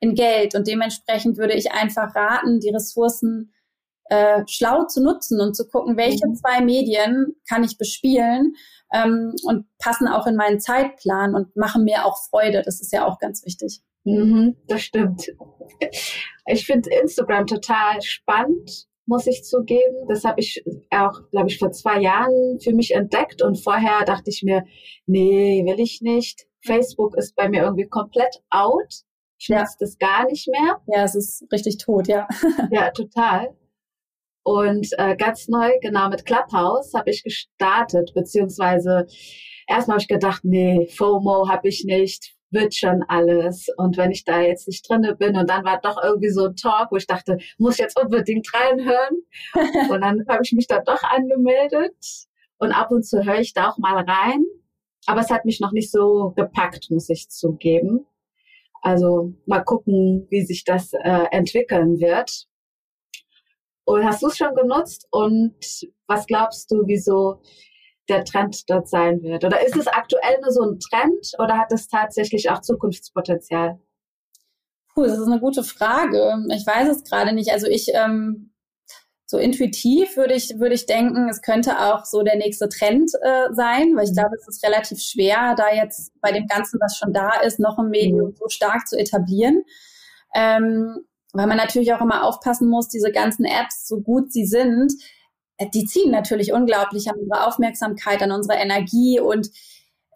in 0.00 0.14
Geld. 0.14 0.54
Und 0.54 0.66
dementsprechend 0.66 1.38
würde 1.38 1.54
ich 1.54 1.72
einfach 1.72 2.14
raten, 2.14 2.60
die 2.60 2.70
Ressourcen 2.70 3.52
äh, 4.08 4.42
schlau 4.46 4.84
zu 4.84 5.02
nutzen 5.02 5.40
und 5.40 5.56
zu 5.56 5.66
gucken, 5.66 5.96
welche 5.96 6.26
mhm. 6.28 6.34
zwei 6.34 6.60
Medien 6.60 7.36
kann 7.48 7.64
ich 7.64 7.78
bespielen 7.78 8.54
ähm, 8.92 9.34
und 9.44 9.66
passen 9.78 10.06
auch 10.06 10.26
in 10.26 10.36
meinen 10.36 10.60
Zeitplan 10.60 11.34
und 11.34 11.56
machen 11.56 11.84
mir 11.84 12.04
auch 12.04 12.18
Freude. 12.28 12.62
Das 12.62 12.80
ist 12.80 12.92
ja 12.92 13.06
auch 13.06 13.18
ganz 13.18 13.44
wichtig. 13.44 13.80
Mhm, 14.06 14.56
das 14.68 14.82
stimmt. 14.82 15.32
Ich 16.46 16.64
finde 16.64 16.90
Instagram 16.90 17.46
total 17.46 18.00
spannend, 18.02 18.86
muss 19.04 19.26
ich 19.26 19.42
zugeben. 19.42 20.06
Das 20.08 20.22
habe 20.22 20.40
ich 20.40 20.64
auch, 20.90 21.28
glaube 21.32 21.48
ich, 21.48 21.58
vor 21.58 21.72
zwei 21.72 22.00
Jahren 22.00 22.60
für 22.60 22.72
mich 22.72 22.94
entdeckt 22.94 23.42
und 23.42 23.56
vorher 23.56 24.04
dachte 24.04 24.30
ich 24.30 24.44
mir, 24.44 24.64
nee, 25.06 25.64
will 25.66 25.80
ich 25.80 26.02
nicht. 26.02 26.46
Facebook 26.64 27.16
ist 27.16 27.34
bei 27.34 27.48
mir 27.48 27.64
irgendwie 27.64 27.88
komplett 27.88 28.42
out. 28.48 29.02
Ich 29.38 29.48
ja. 29.48 29.60
nutze 29.60 29.76
das 29.80 29.98
gar 29.98 30.24
nicht 30.26 30.48
mehr. 30.48 30.80
Ja, 30.86 31.02
es 31.02 31.16
ist 31.16 31.44
richtig 31.52 31.78
tot, 31.78 32.06
ja. 32.06 32.28
ja, 32.70 32.92
total. 32.92 33.56
Und 34.44 34.86
äh, 34.98 35.16
ganz 35.16 35.48
neu, 35.48 35.72
genau 35.80 36.08
mit 36.08 36.24
Clubhouse, 36.24 36.94
habe 36.94 37.10
ich 37.10 37.24
gestartet, 37.24 38.12
beziehungsweise 38.14 39.08
erstmal 39.66 39.96
habe 39.96 40.02
ich 40.02 40.08
gedacht, 40.08 40.44
nee, 40.44 40.86
FOMO 40.96 41.48
habe 41.48 41.66
ich 41.66 41.84
nicht, 41.84 42.35
wird 42.50 42.74
schon 42.74 43.02
alles. 43.08 43.66
Und 43.76 43.96
wenn 43.96 44.10
ich 44.10 44.24
da 44.24 44.40
jetzt 44.40 44.68
nicht 44.68 44.88
drinne 44.88 45.16
bin 45.16 45.36
und 45.36 45.50
dann 45.50 45.64
war 45.64 45.80
doch 45.80 46.02
irgendwie 46.02 46.30
so 46.30 46.46
ein 46.46 46.56
Talk, 46.56 46.90
wo 46.90 46.96
ich 46.96 47.06
dachte, 47.06 47.38
muss 47.58 47.78
jetzt 47.78 48.00
unbedingt 48.00 48.48
reinhören. 48.54 49.22
und 49.90 50.00
dann 50.00 50.24
habe 50.28 50.42
ich 50.44 50.52
mich 50.52 50.66
da 50.66 50.80
doch 50.80 51.02
angemeldet 51.02 51.96
und 52.58 52.72
ab 52.72 52.90
und 52.90 53.04
zu 53.04 53.24
höre 53.24 53.40
ich 53.40 53.52
da 53.52 53.70
auch 53.70 53.78
mal 53.78 53.96
rein. 53.96 54.44
Aber 55.06 55.20
es 55.20 55.30
hat 55.30 55.44
mich 55.44 55.60
noch 55.60 55.72
nicht 55.72 55.90
so 55.90 56.32
gepackt, 56.36 56.90
muss 56.90 57.08
ich 57.08 57.28
zugeben. 57.28 58.06
Also 58.82 59.34
mal 59.46 59.62
gucken, 59.62 60.26
wie 60.30 60.44
sich 60.44 60.64
das 60.64 60.92
äh, 60.92 61.26
entwickeln 61.30 62.00
wird. 62.00 62.46
Und 63.84 64.04
hast 64.04 64.22
du 64.22 64.26
es 64.26 64.36
schon 64.36 64.54
genutzt? 64.54 65.06
Und 65.10 65.54
was 66.06 66.26
glaubst 66.26 66.70
du, 66.70 66.82
wieso 66.86 67.40
der 68.08 68.24
Trend 68.24 68.68
dort 68.68 68.88
sein 68.88 69.22
wird? 69.22 69.44
Oder 69.44 69.64
ist 69.66 69.76
es 69.76 69.86
aktuell 69.86 70.40
nur 70.42 70.52
so 70.52 70.62
ein 70.62 70.78
Trend 70.78 71.32
oder 71.38 71.58
hat 71.58 71.72
es 71.72 71.88
tatsächlich 71.88 72.50
auch 72.50 72.60
Zukunftspotenzial? 72.60 73.78
Puh, 74.94 75.04
das 75.04 75.18
ist 75.18 75.26
eine 75.26 75.40
gute 75.40 75.62
Frage. 75.62 76.44
Ich 76.54 76.66
weiß 76.66 76.88
es 76.88 77.04
gerade 77.04 77.32
nicht. 77.32 77.52
Also 77.52 77.66
ich 77.66 77.88
ähm, 77.94 78.52
so 79.26 79.38
intuitiv 79.38 80.16
würde 80.16 80.34
ich 80.34 80.58
würde 80.58 80.74
ich 80.74 80.86
denken, 80.86 81.28
es 81.28 81.42
könnte 81.42 81.80
auch 81.80 82.04
so 82.04 82.22
der 82.22 82.36
nächste 82.36 82.68
Trend 82.68 83.10
äh, 83.22 83.52
sein, 83.52 83.96
weil 83.96 84.04
ich 84.04 84.10
mhm. 84.10 84.14
glaube, 84.14 84.36
es 84.36 84.46
ist 84.48 84.64
relativ 84.64 85.00
schwer, 85.00 85.54
da 85.56 85.74
jetzt 85.74 86.12
bei 86.20 86.30
dem 86.30 86.46
Ganzen, 86.46 86.78
was 86.80 86.96
schon 86.96 87.12
da 87.12 87.40
ist, 87.40 87.58
noch 87.58 87.78
ein 87.78 87.90
Medium 87.90 88.30
mhm. 88.30 88.36
so 88.36 88.48
stark 88.48 88.86
zu 88.86 88.96
etablieren. 88.96 89.64
Ähm, 90.34 91.04
weil 91.32 91.48
man 91.48 91.56
natürlich 91.56 91.92
auch 91.92 92.00
immer 92.00 92.24
aufpassen 92.24 92.68
muss, 92.68 92.88
diese 92.88 93.10
ganzen 93.10 93.44
Apps, 93.44 93.86
so 93.86 94.00
gut 94.00 94.32
sie 94.32 94.46
sind, 94.46 94.92
die 95.72 95.84
ziehen 95.84 96.10
natürlich 96.10 96.52
unglaublich 96.52 97.08
an 97.08 97.18
unsere 97.18 97.46
Aufmerksamkeit, 97.46 98.22
an 98.22 98.32
unsere 98.32 98.58
Energie 98.58 99.20
und 99.20 99.50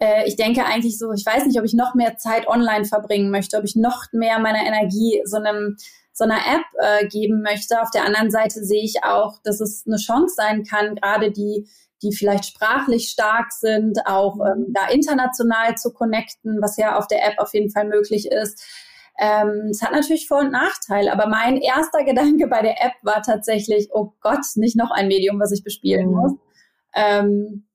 äh, 0.00 0.26
ich 0.26 0.36
denke 0.36 0.64
eigentlich 0.64 0.98
so, 0.98 1.12
ich 1.12 1.24
weiß 1.24 1.46
nicht, 1.46 1.58
ob 1.58 1.64
ich 1.64 1.74
noch 1.74 1.94
mehr 1.94 2.16
Zeit 2.16 2.48
online 2.48 2.84
verbringen 2.84 3.30
möchte, 3.30 3.56
ob 3.58 3.64
ich 3.64 3.76
noch 3.76 4.04
mehr 4.12 4.38
meiner 4.38 4.66
Energie 4.66 5.22
so 5.24 5.36
einem 5.36 5.76
so 6.12 6.24
einer 6.24 6.38
App 6.38 6.64
äh, 6.78 7.06
geben 7.06 7.40
möchte. 7.40 7.80
Auf 7.80 7.90
der 7.90 8.04
anderen 8.04 8.30
Seite 8.30 8.62
sehe 8.64 8.82
ich 8.82 9.04
auch, 9.04 9.38
dass 9.42 9.60
es 9.60 9.84
eine 9.86 9.96
Chance 9.96 10.34
sein 10.36 10.64
kann, 10.64 10.96
gerade 10.96 11.30
die 11.30 11.66
die 12.02 12.12
vielleicht 12.14 12.46
sprachlich 12.46 13.10
stark 13.10 13.52
sind, 13.52 14.06
auch 14.06 14.38
ähm, 14.40 14.72
da 14.72 14.88
international 14.88 15.76
zu 15.76 15.92
connecten, 15.92 16.60
was 16.62 16.76
ja 16.76 16.96
auf 16.96 17.06
der 17.06 17.26
App 17.26 17.38
auf 17.38 17.52
jeden 17.52 17.70
Fall 17.70 17.86
möglich 17.86 18.26
ist. 18.30 18.64
Ähm, 19.22 19.68
es 19.70 19.82
hat 19.82 19.92
natürlich 19.92 20.26
Vor- 20.26 20.40
und 20.40 20.50
Nachteile, 20.50 21.12
aber 21.12 21.28
mein 21.28 21.58
erster 21.58 22.04
Gedanke 22.04 22.46
bei 22.46 22.62
der 22.62 22.82
App 22.82 22.94
war 23.02 23.22
tatsächlich, 23.22 23.90
oh 23.92 24.14
Gott, 24.20 24.44
nicht 24.56 24.76
noch 24.76 24.90
ein 24.90 25.08
Medium, 25.08 25.38
was 25.38 25.52
ich 25.52 25.62
bespielen 25.62 26.08
mhm. 26.08 26.14
muss. 26.14 26.32
Ähm, 26.94 27.66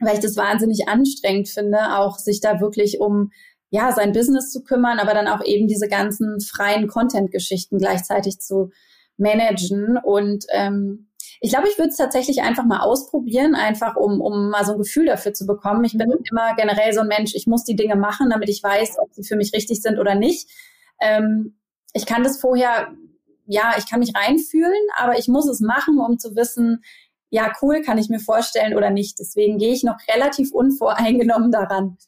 weil 0.00 0.14
ich 0.14 0.20
das 0.20 0.36
wahnsinnig 0.36 0.88
anstrengend 0.88 1.48
finde, 1.48 1.98
auch 1.98 2.18
sich 2.18 2.40
da 2.40 2.60
wirklich 2.60 3.00
um 3.00 3.30
ja, 3.70 3.92
sein 3.92 4.12
Business 4.12 4.52
zu 4.52 4.62
kümmern, 4.62 5.00
aber 5.00 5.14
dann 5.14 5.26
auch 5.26 5.44
eben 5.44 5.66
diese 5.66 5.88
ganzen 5.88 6.40
freien 6.40 6.86
Content-Geschichten 6.86 7.78
gleichzeitig 7.78 8.38
zu 8.38 8.70
managen. 9.16 9.98
Und 9.98 10.44
ähm, 10.52 11.08
ich 11.40 11.50
glaube, 11.50 11.68
ich 11.68 11.78
würde 11.78 11.90
es 11.90 11.96
tatsächlich 11.96 12.42
einfach 12.42 12.64
mal 12.64 12.80
ausprobieren, 12.80 13.54
einfach 13.54 13.96
um, 13.96 14.20
um 14.20 14.50
mal 14.50 14.64
so 14.64 14.72
ein 14.72 14.78
Gefühl 14.78 15.06
dafür 15.06 15.32
zu 15.32 15.46
bekommen. 15.46 15.84
Ich 15.84 15.96
bin 15.96 16.08
mhm. 16.08 16.24
immer 16.30 16.54
generell 16.54 16.92
so 16.92 17.00
ein 17.00 17.08
Mensch, 17.08 17.34
ich 17.34 17.46
muss 17.46 17.64
die 17.64 17.76
Dinge 17.76 17.96
machen, 17.96 18.30
damit 18.30 18.48
ich 18.48 18.62
weiß, 18.62 18.98
ob 18.98 19.12
sie 19.12 19.24
für 19.24 19.36
mich 19.36 19.52
richtig 19.52 19.82
sind 19.82 19.98
oder 19.98 20.14
nicht. 20.14 20.48
Ähm, 21.00 21.56
ich 21.92 22.06
kann 22.06 22.24
das 22.24 22.40
vorher, 22.40 22.92
ja, 23.46 23.74
ich 23.78 23.88
kann 23.88 24.00
mich 24.00 24.14
reinfühlen, 24.14 24.72
aber 24.96 25.18
ich 25.18 25.28
muss 25.28 25.48
es 25.48 25.60
machen, 25.60 25.98
um 25.98 26.18
zu 26.18 26.34
wissen, 26.34 26.82
ja, 27.30 27.52
cool, 27.62 27.82
kann 27.82 27.98
ich 27.98 28.08
mir 28.08 28.20
vorstellen 28.20 28.76
oder 28.76 28.90
nicht. 28.90 29.18
Deswegen 29.18 29.58
gehe 29.58 29.72
ich 29.72 29.82
noch 29.82 29.96
relativ 30.08 30.52
unvoreingenommen 30.52 31.50
daran. 31.50 31.98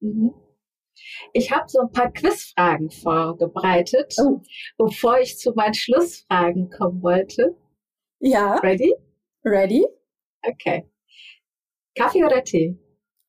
Mhm. 0.00 0.32
Ich 1.32 1.52
habe 1.52 1.68
so 1.68 1.80
ein 1.80 1.90
paar 1.90 2.12
Quizfragen 2.12 2.90
vorbereitet, 2.90 4.14
oh. 4.18 4.40
bevor 4.78 5.18
ich 5.18 5.38
zu 5.38 5.52
meinen 5.52 5.74
Schlussfragen 5.74 6.70
kommen 6.70 7.02
wollte. 7.02 7.56
Ja. 8.20 8.56
Ready? 8.56 8.94
Ready. 9.44 9.86
Okay. 10.42 10.88
Kaffee 11.96 12.24
oder 12.24 12.42
Tee? 12.42 12.78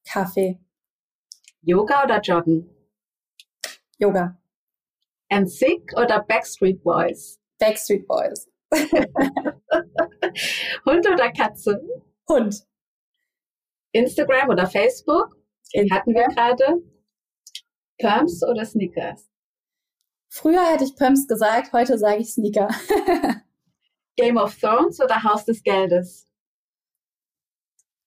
Kaffee. 0.07 0.59
Yoga 1.61 2.03
oder 2.03 2.21
Joggen? 2.21 2.69
Yoga. 3.97 4.37
NSYNC 5.33 5.93
oder 5.97 6.23
Backstreet 6.23 6.83
Boys? 6.83 7.39
Backstreet 7.59 8.07
Boys. 8.07 8.47
Hund 10.85 11.07
oder 11.07 11.31
Katze? 11.31 11.81
Hund. 12.29 12.65
Instagram 13.91 14.49
oder 14.49 14.67
Facebook? 14.67 15.35
Den 15.73 15.91
hatten 15.91 16.13
wir 16.13 16.27
gerade. 16.27 16.81
Pumps 17.99 18.43
oder 18.43 18.63
Sneakers? 18.63 19.27
Früher 20.29 20.63
hätte 20.71 20.83
ich 20.83 20.95
Pumps 20.95 21.27
gesagt, 21.27 21.73
heute 21.73 21.97
sage 21.97 22.21
ich 22.21 22.31
Sneaker. 22.31 22.69
Game 24.17 24.37
of 24.37 24.55
Thrones 24.59 24.99
oder 24.99 25.23
Haus 25.23 25.45
des 25.45 25.63
Geldes? 25.63 26.27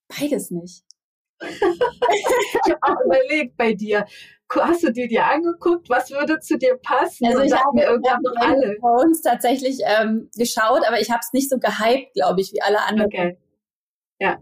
Beides 0.09 0.51
nicht. 0.51 0.85
ich 1.41 2.73
habe 2.73 2.83
auch 2.83 3.05
überlegt 3.05 3.57
bei 3.57 3.73
dir. 3.73 4.05
Hast 4.53 4.83
du 4.83 4.93
dir 4.93 5.07
die 5.07 5.21
angeguckt? 5.21 5.89
Was 5.89 6.11
würde 6.11 6.41
zu 6.41 6.59
dir 6.59 6.77
passen? 6.83 7.27
Also 7.27 7.41
ich 7.41 7.53
habe 7.53 7.73
mir 7.73 7.85
irgendwann 7.85 8.21
noch 8.21 8.35
alle 8.41 8.77
Thrones 8.79 9.23
tatsächlich 9.23 9.79
ähm, 9.85 10.29
geschaut, 10.37 10.87
aber 10.87 11.01
ich 11.01 11.11
habe 11.11 11.21
es 11.23 11.33
nicht 11.33 11.49
so 11.49 11.59
gehypt, 11.59 12.13
glaube 12.15 12.41
ich, 12.41 12.53
wie 12.53 12.61
alle 12.61 12.81
anderen. 12.83 13.07
Okay. 13.07 13.39
Ja. 14.19 14.39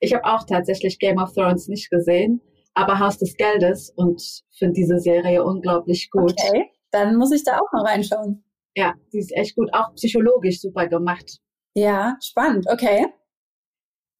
Ich 0.00 0.14
habe 0.14 0.24
auch 0.24 0.44
tatsächlich 0.44 0.98
Game 0.98 1.18
of 1.18 1.34
Thrones 1.34 1.68
nicht 1.68 1.90
gesehen, 1.90 2.40
aber 2.74 3.00
Haus 3.00 3.18
des 3.18 3.36
Geldes 3.36 3.90
und 3.96 4.22
finde 4.56 4.74
diese 4.74 4.98
Serie 4.98 5.44
unglaublich 5.44 6.10
gut. 6.10 6.32
Okay, 6.40 6.70
dann 6.90 7.16
muss 7.16 7.32
ich 7.32 7.44
da 7.44 7.58
auch 7.58 7.72
mal 7.72 7.84
reinschauen. 7.84 8.44
Ja, 8.74 8.94
die 9.12 9.18
ist 9.18 9.32
echt 9.32 9.54
gut, 9.56 9.72
auch 9.72 9.94
psychologisch 9.94 10.60
super 10.60 10.88
gemacht. 10.88 11.38
Ja, 11.74 12.16
spannend, 12.20 12.66
okay. 12.68 13.06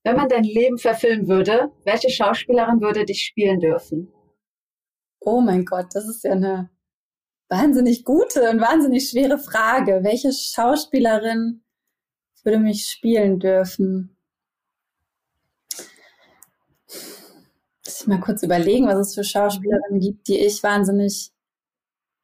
Wenn 0.04 0.16
man 0.16 0.28
dein 0.28 0.44
Leben 0.44 0.78
verfilmen 0.78 1.28
würde, 1.28 1.72
welche 1.84 2.10
Schauspielerin 2.10 2.80
würde 2.80 3.04
dich 3.04 3.22
spielen 3.24 3.58
dürfen? 3.58 4.12
Oh 5.20 5.40
mein 5.40 5.64
Gott, 5.64 5.86
das 5.94 6.06
ist 6.08 6.24
ja 6.24 6.32
eine 6.32 6.70
wahnsinnig 7.48 8.04
gute 8.04 8.50
und 8.50 8.60
wahnsinnig 8.60 9.08
schwere 9.08 9.38
Frage. 9.38 10.00
Welche 10.02 10.32
Schauspielerin 10.32 11.62
würde 12.42 12.58
mich 12.58 12.86
spielen 12.86 13.38
dürfen? 13.38 14.16
Muss 17.84 18.00
ich 18.00 18.06
mal 18.06 18.20
kurz 18.20 18.42
überlegen, 18.42 18.86
was 18.86 19.08
es 19.08 19.14
für 19.14 19.24
Schauspielerinnen 19.24 20.00
gibt, 20.00 20.28
die 20.28 20.38
ich 20.38 20.62
wahnsinnig 20.62 21.32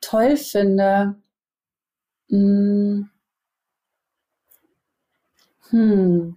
toll 0.00 0.36
finde. 0.36 1.16
Hm. 2.30 3.10
hm. 5.70 6.34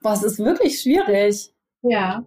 Boah, 0.00 0.12
es 0.14 0.22
ist 0.22 0.38
wirklich 0.38 0.80
schwierig. 0.80 1.52
Ja. 1.82 2.24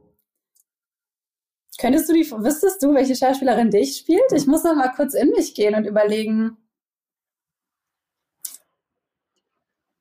Könntest 1.79 2.09
du 2.09 2.13
die, 2.13 2.29
wüsstest 2.29 2.83
du, 2.83 2.93
welche 2.93 3.15
Schauspielerin 3.15 3.71
dich 3.71 3.97
spielt? 3.97 4.31
Ich 4.35 4.47
muss 4.47 4.63
noch 4.63 4.75
mal 4.75 4.91
kurz 4.95 5.13
in 5.13 5.29
mich 5.29 5.55
gehen 5.55 5.75
und 5.75 5.85
überlegen. 5.85 6.57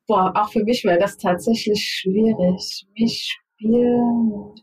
Boah, 0.08 0.32
auch 0.34 0.50
für 0.50 0.64
mich 0.64 0.84
wäre 0.84 0.98
das 0.98 1.18
tatsächlich 1.18 1.84
schwierig. 1.84 2.86
Mich 2.94 3.38
spielen. 3.54 4.54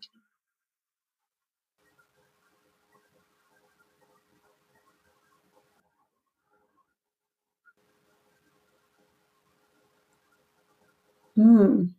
Hm. 11.45 11.95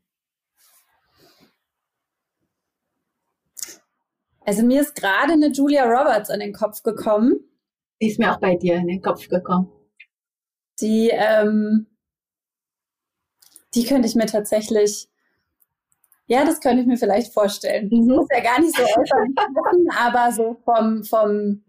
Also 4.45 4.63
mir 4.65 4.81
ist 4.81 4.95
gerade 4.95 5.33
eine 5.33 5.49
Julia 5.49 5.85
Roberts 5.85 6.31
an 6.31 6.41
den 6.41 6.53
Kopf 6.53 6.83
gekommen. 6.83 7.35
Die 8.01 8.09
ist 8.09 8.19
mir 8.19 8.33
auch 8.33 8.41
bei 8.41 8.57
dir 8.57 8.77
in 8.77 8.89
den 8.89 9.03
Kopf 9.03 9.29
gekommen. 9.29 9.71
Die, 10.81 11.11
ähm, 11.13 11.87
die 13.75 13.85
könnte 13.85 14.09
ich 14.09 14.15
mir 14.15 14.27
tatsächlich, 14.27 15.09
ja, 16.27 16.45
das 16.45 16.61
könnte 16.61 16.83
ich 16.83 16.87
mir 16.87 16.97
vielleicht 16.97 17.33
vorstellen. 17.33 17.89
Mhm. 17.91 18.07
Muss 18.15 18.29
ja 18.31 18.43
gar 18.43 18.61
nicht 18.61 18.77
so 18.77 18.83
äußerlich 18.83 19.35
machen, 19.37 19.89
aber 19.97 20.33
so 20.33 20.57
vom, 20.65 21.05
vom, 21.05 21.65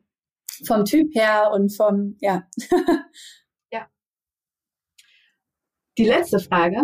vom 0.66 0.86
Typ 0.86 1.14
her 1.16 1.52
und 1.54 1.76
vom, 1.76 2.18
ja. 2.20 2.48
ja. 3.72 3.88
Die 5.98 6.06
letzte 6.06 6.40
Frage. 6.40 6.82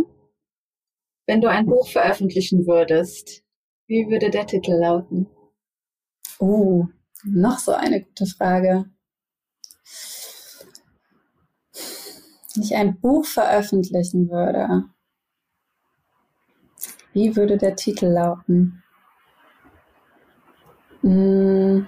Wenn 1.34 1.42
du 1.42 1.48
ein 1.50 1.66
Buch 1.66 1.88
veröffentlichen 1.88 2.68
würdest, 2.68 3.42
wie 3.88 4.08
würde 4.08 4.30
der 4.30 4.46
Titel 4.46 4.74
lauten? 4.74 5.26
Oh, 6.38 6.86
noch 7.24 7.58
so 7.58 7.72
eine 7.72 8.04
gute 8.04 8.28
Frage. 8.28 8.86
Wenn 12.54 12.64
ich 12.64 12.76
ein 12.76 13.00
Buch 13.00 13.26
veröffentlichen 13.26 14.30
würde, 14.30 14.84
wie 17.14 17.36
würde 17.36 17.58
der 17.58 17.76
Titel 17.78 18.10
lauten? 18.10 18.84
Hm. 21.02 21.88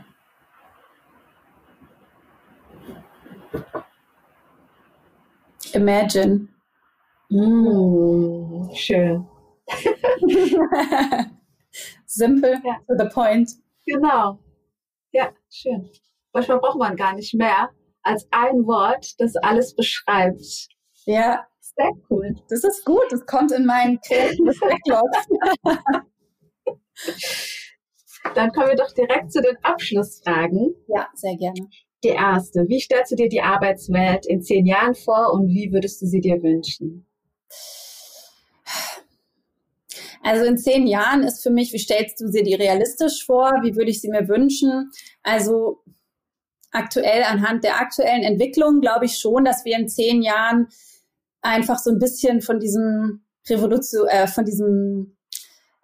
Imagine. 5.76 6.48
Mm, 7.30 8.72
schön. 8.74 9.28
Simple 12.06 12.62
ja. 12.64 12.80
to 12.88 12.96
the 12.98 13.10
point. 13.14 13.52
Genau. 13.86 14.40
Ja, 15.12 15.32
schön. 15.50 15.90
Manchmal 16.34 16.60
braucht 16.60 16.78
man 16.78 16.96
gar 16.96 17.14
nicht 17.14 17.34
mehr 17.34 17.70
als 18.02 18.28
ein 18.32 18.66
Wort, 18.66 19.20
das 19.20 19.36
alles 19.36 19.76
beschreibt. 19.76 20.70
Ja. 21.06 21.46
Sehr 21.60 21.92
cool. 22.10 22.36
Das 22.50 22.64
ist 22.64 22.86
gut. 22.86 23.06
Das 23.10 23.26
kommt 23.26 23.52
in 23.52 23.66
meinen 23.66 24.00
kreatives. 24.00 24.60
Dann 28.34 28.52
kommen 28.52 28.70
wir 28.70 28.76
doch 28.76 28.94
direkt 28.94 29.32
zu 29.32 29.42
den 29.42 29.58
Abschlussfragen. 29.62 30.74
Ja, 30.88 31.10
sehr 31.14 31.36
gerne. 31.36 31.68
Die 32.04 32.10
erste. 32.10 32.66
Wie 32.68 32.80
stellst 32.80 33.12
du 33.12 33.16
dir 33.16 33.30
die 33.30 33.42
Arbeitswelt 33.42 34.26
in 34.26 34.42
zehn 34.42 34.66
Jahren 34.66 34.96
vor 34.96 35.34
und 35.34 35.50
wie 35.50 35.72
würdest 35.72 36.02
du 36.02 36.06
sie 36.06 36.22
dir 36.22 36.42
wünschen? 36.42 37.08
Also 40.22 40.46
in 40.46 40.58
zehn 40.58 40.88
Jahren 40.88 41.24
ist 41.24 41.44
für 41.44 41.50
mich, 41.50 41.74
wie 41.74 41.80
stellst 41.80 42.20
du 42.20 42.28
sie 42.28 42.44
dir 42.44 42.60
realistisch 42.60 43.26
vor? 43.26 43.52
Wie 43.64 43.76
würde 43.76 43.92
ich 43.92 44.02
sie 44.02 44.10
mir 44.10 44.28
wünschen? 44.28 44.92
Also 45.24 45.84
aktuell 46.72 47.24
anhand 47.24 47.64
der 47.64 47.80
aktuellen 47.80 48.24
Entwicklung 48.24 48.82
glaube 48.82 49.06
ich 49.06 49.18
schon, 49.18 49.46
dass 49.46 49.66
wir 49.66 49.78
in 49.78 49.88
zehn 49.88 50.22
Jahren 50.22 50.68
einfach 51.42 51.80
so 51.80 51.92
ein 51.92 52.00
bisschen 52.00 52.42
von 52.42 52.60
diesem 52.60 53.24
Revolution, 53.48 54.08
äh, 54.08 54.28
von 54.28 54.46
diesem 54.46 55.18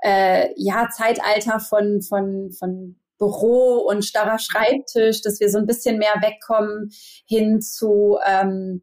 äh, 0.03 0.49
ja, 0.57 0.89
Zeitalter 0.89 1.59
von, 1.59 2.01
von, 2.01 2.51
von 2.51 2.95
Büro 3.19 3.85
und 3.87 4.03
starrer 4.03 4.39
Schreibtisch, 4.39 5.21
dass 5.21 5.39
wir 5.39 5.49
so 5.49 5.59
ein 5.59 5.67
bisschen 5.67 5.99
mehr 5.99 6.15
wegkommen 6.21 6.91
hin 7.25 7.61
zu 7.61 8.17
ähm, 8.25 8.81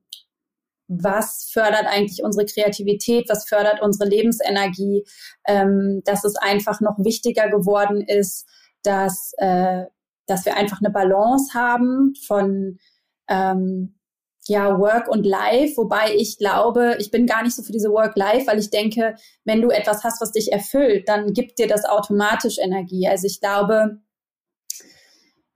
was 0.89 1.51
fördert 1.53 1.87
eigentlich 1.87 2.23
unsere 2.25 2.47
Kreativität, 2.47 3.29
was 3.29 3.47
fördert 3.47 3.83
unsere 3.83 4.09
Lebensenergie, 4.09 5.05
ähm, 5.47 6.03
dass 6.05 6.25
es 6.25 6.37
einfach 6.37 6.81
noch 6.81 6.99
wichtiger 6.99 7.49
geworden 7.51 8.01
ist, 8.01 8.47
dass, 8.83 9.33
äh, 9.37 9.85
dass 10.27 10.47
wir 10.47 10.57
einfach 10.57 10.81
eine 10.81 10.91
Balance 10.91 11.53
haben 11.55 12.15
von 12.27 12.79
ähm, 13.29 13.99
ja, 14.47 14.79
Work 14.79 15.09
und 15.09 15.27
Life, 15.27 15.77
wobei 15.77 16.15
ich 16.17 16.39
glaube, 16.39 16.97
ich 16.99 17.11
bin 17.11 17.27
gar 17.27 17.43
nicht 17.43 17.55
so 17.55 17.63
für 17.63 17.73
diese 17.73 17.91
Work-Life, 17.91 18.47
weil 18.47 18.59
ich 18.59 18.71
denke, 18.71 19.15
wenn 19.45 19.61
du 19.61 19.69
etwas 19.69 20.05
hast, 20.05 20.23
was 20.23 20.33
dich 20.33 20.51
erfüllt, 20.53 21.07
dann 21.07 21.35
gibt 21.35 21.59
dir 21.59 21.69
das 21.69 21.85
automatisch 21.85 22.57
Energie. 22.59 23.07
Also 23.07 23.27
ich 23.27 23.41
glaube, 23.41 23.99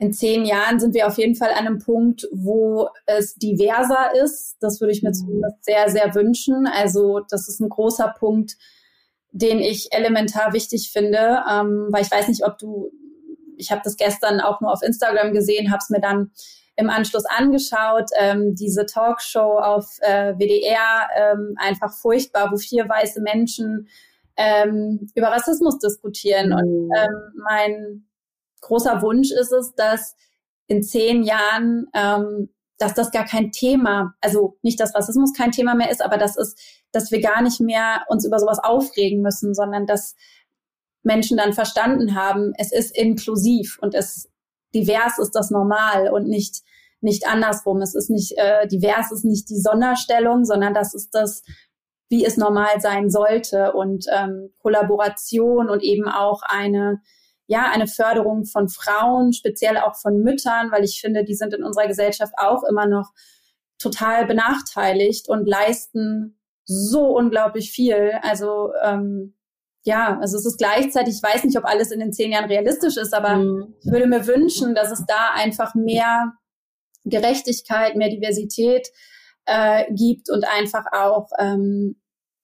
in 0.03 0.12
zehn 0.12 0.44
Jahren 0.44 0.80
sind 0.80 0.94
wir 0.94 1.07
auf 1.07 1.16
jeden 1.16 1.36
Fall 1.36 1.50
an 1.50 1.64
einem 1.64 1.78
Punkt, 1.78 2.26
wo 2.32 2.88
es 3.07 3.36
diverser 3.36 4.11
ist. 4.20 4.57
Das 4.61 4.80
würde 4.80 4.90
ich 4.92 5.00
mir 5.05 5.11
mhm. 5.11 5.14
zumindest 5.14 5.64
sehr, 5.64 5.88
sehr 5.90 6.12
wünschen. 6.16 6.66
Also 6.66 7.20
das 7.30 7.48
ist 7.48 7.61
ein 7.61 7.68
großer 7.68 8.12
Punkt, 8.18 8.57
den 9.30 9.61
ich 9.61 9.92
elementar 9.92 10.55
wichtig 10.55 10.90
finde, 10.92 11.44
ähm, 11.48 11.86
weil 11.90 12.03
ich 12.03 12.11
weiß 12.11 12.26
nicht, 12.26 12.44
ob 12.44 12.59
du, 12.59 12.90
ich 13.57 13.70
habe 13.70 13.82
das 13.84 13.96
gestern 13.96 14.40
auch 14.40 14.61
nur 14.61 14.72
auf 14.72 14.82
Instagram 14.82 15.32
gesehen, 15.34 15.70
habe 15.70 15.78
es 15.80 15.88
mir 15.88 16.00
dann 16.00 16.32
im 16.74 16.90
Anschluss 16.90 17.24
angeschaut, 17.24 18.11
ähm, 18.18 18.57
diese 18.57 18.86
Talkshow 18.86 19.61
auf 19.61 19.86
äh, 20.00 20.34
WDR, 20.34 21.11
ähm, 21.16 21.55
einfach 21.59 21.94
furchtbar, 21.94 22.50
wo 22.50 22.57
vier 22.57 22.88
weiße 22.88 23.20
Menschen 23.20 23.86
ähm, 24.36 25.07
über 25.14 25.28
Rassismus 25.28 25.78
diskutieren. 25.78 26.48
Mhm. 26.48 26.55
Und 26.55 26.90
ähm, 26.96 27.32
mein 27.36 28.05
großer 28.62 29.02
Wunsch 29.02 29.30
ist 29.30 29.52
es, 29.52 29.74
dass 29.74 30.16
in 30.66 30.82
zehn 30.82 31.22
Jahren, 31.22 31.86
ähm, 31.94 32.48
dass 32.78 32.94
das 32.94 33.10
gar 33.10 33.24
kein 33.26 33.52
Thema, 33.52 34.14
also 34.20 34.56
nicht, 34.62 34.80
dass 34.80 34.94
Rassismus 34.94 35.34
kein 35.34 35.52
Thema 35.52 35.74
mehr 35.74 35.90
ist, 35.90 36.02
aber 36.02 36.16
das 36.16 36.36
ist, 36.36 36.58
dass 36.90 37.10
wir 37.10 37.20
gar 37.20 37.42
nicht 37.42 37.60
mehr 37.60 38.04
uns 38.08 38.24
über 38.24 38.38
sowas 38.38 38.58
aufregen 38.62 39.20
müssen, 39.20 39.54
sondern 39.54 39.86
dass 39.86 40.16
Menschen 41.02 41.36
dann 41.36 41.52
verstanden 41.52 42.14
haben, 42.14 42.54
es 42.56 42.72
ist 42.72 42.96
inklusiv 42.96 43.78
und 43.82 43.94
es 43.94 44.30
divers 44.74 45.18
ist 45.18 45.32
das 45.32 45.50
normal 45.50 46.10
und 46.10 46.26
nicht 46.26 46.62
nicht 47.02 47.26
andersrum. 47.26 47.82
Es 47.82 47.94
ist 47.94 48.10
nicht 48.10 48.38
äh, 48.38 48.66
divers 48.68 49.10
ist 49.10 49.24
nicht 49.24 49.50
die 49.50 49.60
Sonderstellung, 49.60 50.44
sondern 50.44 50.72
das 50.72 50.94
ist 50.94 51.10
das, 51.12 51.42
wie 52.08 52.24
es 52.24 52.36
normal 52.36 52.80
sein 52.80 53.10
sollte 53.10 53.72
und 53.72 54.06
ähm, 54.12 54.52
Kollaboration 54.62 55.68
und 55.68 55.82
eben 55.82 56.08
auch 56.08 56.42
eine 56.42 57.02
ja, 57.47 57.70
eine 57.70 57.86
Förderung 57.86 58.45
von 58.45 58.68
Frauen, 58.68 59.32
speziell 59.32 59.76
auch 59.78 59.97
von 59.97 60.22
Müttern, 60.22 60.70
weil 60.70 60.84
ich 60.84 61.01
finde, 61.01 61.24
die 61.24 61.34
sind 61.34 61.55
in 61.55 61.64
unserer 61.64 61.88
Gesellschaft 61.88 62.32
auch 62.36 62.62
immer 62.64 62.86
noch 62.86 63.11
total 63.78 64.26
benachteiligt 64.26 65.28
und 65.28 65.47
leisten 65.47 66.38
so 66.64 67.16
unglaublich 67.16 67.70
viel. 67.70 68.12
Also 68.22 68.72
ähm, 68.82 69.34
ja, 69.84 70.18
also 70.20 70.36
es 70.36 70.47
ist 70.47 70.59
gleichzeitig, 70.59 71.16
ich 71.16 71.22
weiß 71.22 71.45
nicht, 71.45 71.59
ob 71.59 71.64
alles 71.64 71.90
in 71.90 71.99
den 71.99 72.12
zehn 72.12 72.30
Jahren 72.30 72.45
realistisch 72.49 72.97
ist, 72.97 73.12
aber 73.12 73.36
mhm. 73.36 73.74
ich 73.84 73.90
würde 73.90 74.07
mir 74.07 74.26
wünschen, 74.26 74.74
dass 74.74 74.93
es 74.93 75.05
da 75.07 75.32
einfach 75.34 75.74
mehr 75.74 76.32
Gerechtigkeit, 77.05 77.97
mehr 77.97 78.09
Diversität 78.09 78.88
äh, 79.45 79.93
gibt 79.93 80.30
und 80.30 80.45
einfach 80.45 80.84
auch, 80.93 81.28
ähm, 81.38 82.01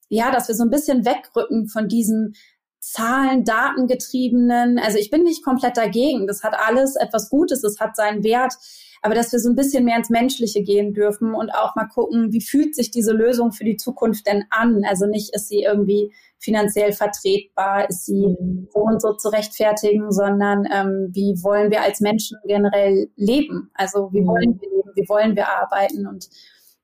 ja, 0.09 0.33
dass 0.33 0.49
wir 0.49 0.57
so 0.57 0.65
ein 0.65 0.71
bisschen 0.71 1.05
wegrücken 1.05 1.69
von 1.69 1.87
diesem 1.87 2.33
Zahlen, 2.81 3.45
Datengetriebenen. 3.45 4.79
Also 4.79 4.99
ich 4.99 5.11
bin 5.11 5.25
nicht 5.25 5.45
komplett 5.45 5.77
dagegen. 5.77 6.27
Das 6.27 6.43
hat 6.43 6.55
alles 6.59 6.97
etwas 6.97 7.29
Gutes, 7.29 7.63
das 7.63 7.81
hat 7.81 7.97
seinen 7.97 8.25
Wert. 8.25 8.55
Aber 9.03 9.15
dass 9.15 9.33
wir 9.33 9.39
so 9.39 9.49
ein 9.49 9.55
bisschen 9.55 9.85
mehr 9.85 9.97
ins 9.97 10.11
Menschliche 10.11 10.63
gehen 10.63 10.93
dürfen 10.93 11.35
und 11.35 11.51
auch 11.51 11.77
mal 11.77 11.87
gucken, 11.87 12.33
wie 12.33 12.41
fühlt 12.41 12.75
sich 12.75 12.91
diese 12.91 13.13
Lösung 13.13 13.53
für 13.53 13.65
die 13.65 13.77
Zukunft 13.77 14.27
denn 14.27 14.45
an? 14.51 14.83
Also 14.85 15.07
nicht, 15.07 15.35
ist 15.35 15.49
sie 15.49 15.63
irgendwie 15.63 16.13
finanziell 16.39 16.93
vertretbar, 16.93 17.89
ist 17.89 18.07
sie 18.07 18.37
mhm. 18.39 18.69
so 18.73 18.81
und 18.81 19.01
so 19.01 19.13
zu 19.15 19.29
rechtfertigen, 19.29 20.11
sondern 20.11 20.65
ähm, 20.73 21.11
wie 21.13 21.43
wollen 21.43 21.71
wir 21.71 21.83
als 21.83 22.01
Menschen 22.01 22.39
generell 22.45 23.09
leben? 23.17 23.71
Also 23.75 24.11
wie 24.13 24.23
mhm. 24.23 24.27
wollen 24.27 24.61
wir 24.61 24.69
leben? 24.69 24.91
Wie 24.95 25.09
wollen 25.09 25.37
wir 25.37 25.49
arbeiten? 25.49 26.07
Und 26.07 26.29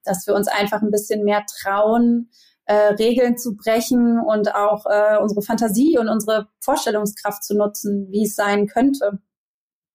dass 0.04 0.26
wir 0.26 0.34
uns 0.34 0.48
einfach 0.48 0.82
ein 0.82 0.90
bisschen 0.90 1.24
mehr 1.24 1.44
trauen, 1.60 2.28
äh, 2.66 2.94
Regeln 2.94 3.36
zu 3.36 3.56
brechen 3.56 4.18
und 4.18 4.54
auch 4.54 4.86
äh, 4.86 5.18
unsere 5.20 5.42
Fantasie 5.42 5.98
und 5.98 6.08
unsere 6.08 6.48
Vorstellungskraft 6.60 7.44
zu 7.44 7.56
nutzen, 7.56 8.08
wie 8.10 8.24
es 8.24 8.34
sein 8.34 8.66
könnte. 8.66 9.18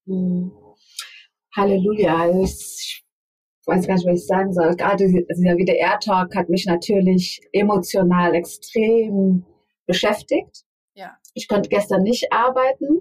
Mhm. 0.05 0.51
Halleluja. 1.55 2.15
Also 2.15 2.43
ich 2.43 3.03
weiß 3.65 3.88
gar 3.88 3.95
nicht, 3.95 4.07
was 4.07 4.22
ich 4.22 4.28
sagen 4.28 4.53
soll. 4.53 4.76
Gerade 4.76 5.07
dieser 5.07 5.55
WDR-Talk 5.55 6.36
hat 6.36 6.49
mich 6.49 6.65
natürlich 6.65 7.41
emotional 7.51 8.36
extrem 8.36 9.45
beschäftigt. 9.86 10.63
Ja. 10.93 11.17
Ich 11.34 11.47
konnte 11.47 11.70
gestern 11.70 12.03
nicht 12.03 12.32
arbeiten, 12.32 12.99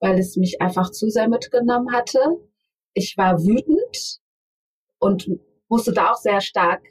weil 0.00 0.18
es 0.18 0.36
mich 0.36 0.60
einfach 0.60 0.90
zu 0.90 1.08
sehr 1.08 1.28
mitgenommen 1.28 1.92
hatte. 1.92 2.20
Ich 2.94 3.16
war 3.16 3.38
wütend 3.40 4.20
und 4.98 5.28
musste 5.68 5.92
da 5.92 6.12
auch 6.12 6.16
sehr 6.16 6.40
stark 6.40 6.82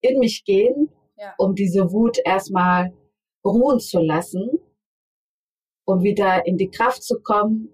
in 0.00 0.18
mich 0.18 0.44
gehen, 0.44 0.90
ja. 1.22 1.34
um 1.38 1.54
diese 1.54 1.92
Wut 1.92 2.18
erstmal 2.24 2.92
ruhen 3.44 3.78
zu 3.78 4.00
lassen, 4.00 4.50
um 5.84 6.02
wieder 6.02 6.46
in 6.46 6.56
die 6.56 6.70
Kraft 6.70 7.02
zu 7.02 7.20
kommen, 7.22 7.68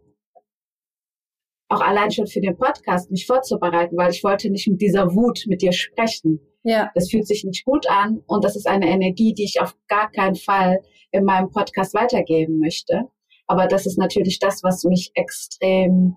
auch 1.70 1.80
allein 1.80 2.11
schon 2.11 2.26
für 2.26 2.40
den 2.40 2.57
Podcast 2.57 3.11
mich 3.11 3.26
vorzubereiten, 3.26 3.96
weil 3.96 4.11
ich 4.11 4.24
wollte 4.24 4.51
nicht 4.51 4.68
mit 4.68 4.80
dieser 4.80 5.14
Wut 5.14 5.44
mit 5.46 5.61
dir 5.62 5.72
sprechen. 5.72 6.40
Ja. 6.62 6.90
Das 6.94 7.11
fühlt 7.11 7.26
sich 7.26 7.44
nicht 7.44 7.64
gut 7.64 7.88
an 7.88 8.22
und 8.26 8.44
das 8.44 8.57
ist 8.57 8.66
eine 8.66 8.88
Energie, 8.88 9.34
die 9.34 9.44
ich 9.44 9.61
auf 9.61 9.76
gar 9.86 10.11
keinen 10.11 10.34
Fall 10.34 10.82
in 11.11 11.24
meinem 11.24 11.51
Podcast 11.51 11.94
weitergeben 11.94 12.59
möchte. 12.59 13.05
Aber 13.46 13.66
das 13.66 13.86
ist 13.86 13.99
natürlich 13.99 14.38
das, 14.38 14.62
was 14.62 14.84
mich 14.84 15.11
extrem 15.14 16.16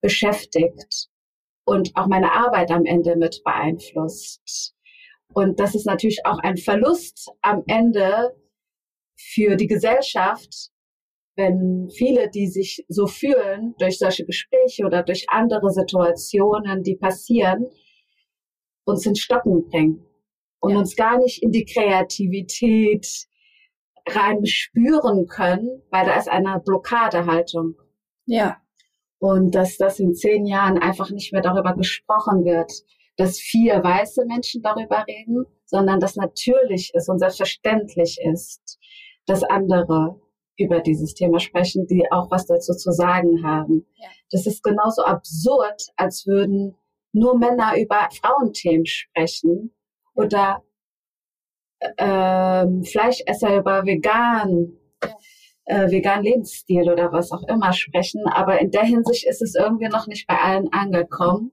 beschäftigt 0.00 1.08
und 1.64 1.92
auch 1.94 2.06
meine 2.06 2.32
Arbeit 2.32 2.70
am 2.70 2.84
Ende 2.84 3.16
mit 3.16 3.42
beeinflusst. 3.44 4.74
Und 5.32 5.58
das 5.58 5.74
ist 5.74 5.86
natürlich 5.86 6.20
auch 6.24 6.38
ein 6.38 6.56
Verlust 6.56 7.30
am 7.42 7.62
Ende 7.66 8.34
für 9.16 9.56
die 9.56 9.66
Gesellschaft, 9.66 10.70
wenn 11.36 11.90
viele, 11.90 12.30
die 12.30 12.46
sich 12.46 12.84
so 12.88 13.06
fühlen 13.06 13.74
durch 13.78 13.98
solche 13.98 14.24
Gespräche 14.24 14.84
oder 14.84 15.02
durch 15.02 15.26
andere 15.28 15.70
Situationen, 15.70 16.82
die 16.82 16.96
passieren, 16.96 17.66
uns 18.84 19.06
ins 19.06 19.20
Stocken 19.20 19.68
bringen 19.68 20.04
und 20.60 20.72
ja. 20.72 20.78
uns 20.78 20.94
gar 20.94 21.18
nicht 21.18 21.42
in 21.42 21.50
die 21.50 21.64
Kreativität 21.64 23.26
rein 24.06 24.44
spüren 24.46 25.26
können, 25.26 25.82
weil 25.90 26.06
da 26.06 26.16
ist 26.16 26.28
eine 26.28 26.60
Blockadehaltung. 26.64 27.74
Ja. 28.26 28.58
Und 29.18 29.54
dass 29.54 29.76
das 29.78 29.98
in 29.98 30.14
zehn 30.14 30.46
Jahren 30.46 30.78
einfach 30.78 31.10
nicht 31.10 31.32
mehr 31.32 31.42
darüber 31.42 31.74
gesprochen 31.74 32.44
wird, 32.44 32.70
dass 33.16 33.38
vier 33.38 33.82
weiße 33.82 34.24
Menschen 34.26 34.62
darüber 34.62 35.04
reden, 35.06 35.46
sondern 35.66 36.00
dass 36.00 36.16
natürlich 36.16 36.92
ist 36.94 37.08
und 37.08 37.18
selbstverständlich 37.18 38.18
ist, 38.22 38.78
dass 39.26 39.42
andere 39.42 40.20
über 40.56 40.80
dieses 40.80 41.14
Thema 41.14 41.40
sprechen, 41.40 41.86
die 41.86 42.04
auch 42.12 42.30
was 42.30 42.46
dazu 42.46 42.74
zu 42.74 42.92
sagen 42.92 43.44
haben. 43.44 43.86
Ja. 43.96 44.08
Das 44.30 44.46
ist 44.46 44.62
genauso 44.62 45.02
absurd, 45.02 45.82
als 45.96 46.26
würden 46.26 46.76
nur 47.12 47.38
Männer 47.38 47.78
über 47.78 48.08
Frauenthemen 48.20 48.86
sprechen 48.86 49.72
oder 50.14 50.62
ähm, 51.98 52.82
Fleischesser 52.84 53.56
über 53.56 53.84
vegan, 53.84 54.72
äh, 55.64 55.90
vegan 55.90 56.22
Lebensstil 56.22 56.90
oder 56.90 57.12
was 57.12 57.32
auch 57.32 57.42
immer 57.48 57.72
sprechen. 57.72 58.26
Aber 58.28 58.60
in 58.60 58.70
der 58.70 58.84
Hinsicht 58.84 59.26
ist 59.26 59.42
es 59.42 59.54
irgendwie 59.54 59.88
noch 59.88 60.06
nicht 60.06 60.26
bei 60.26 60.38
allen 60.38 60.72
angekommen. 60.72 61.52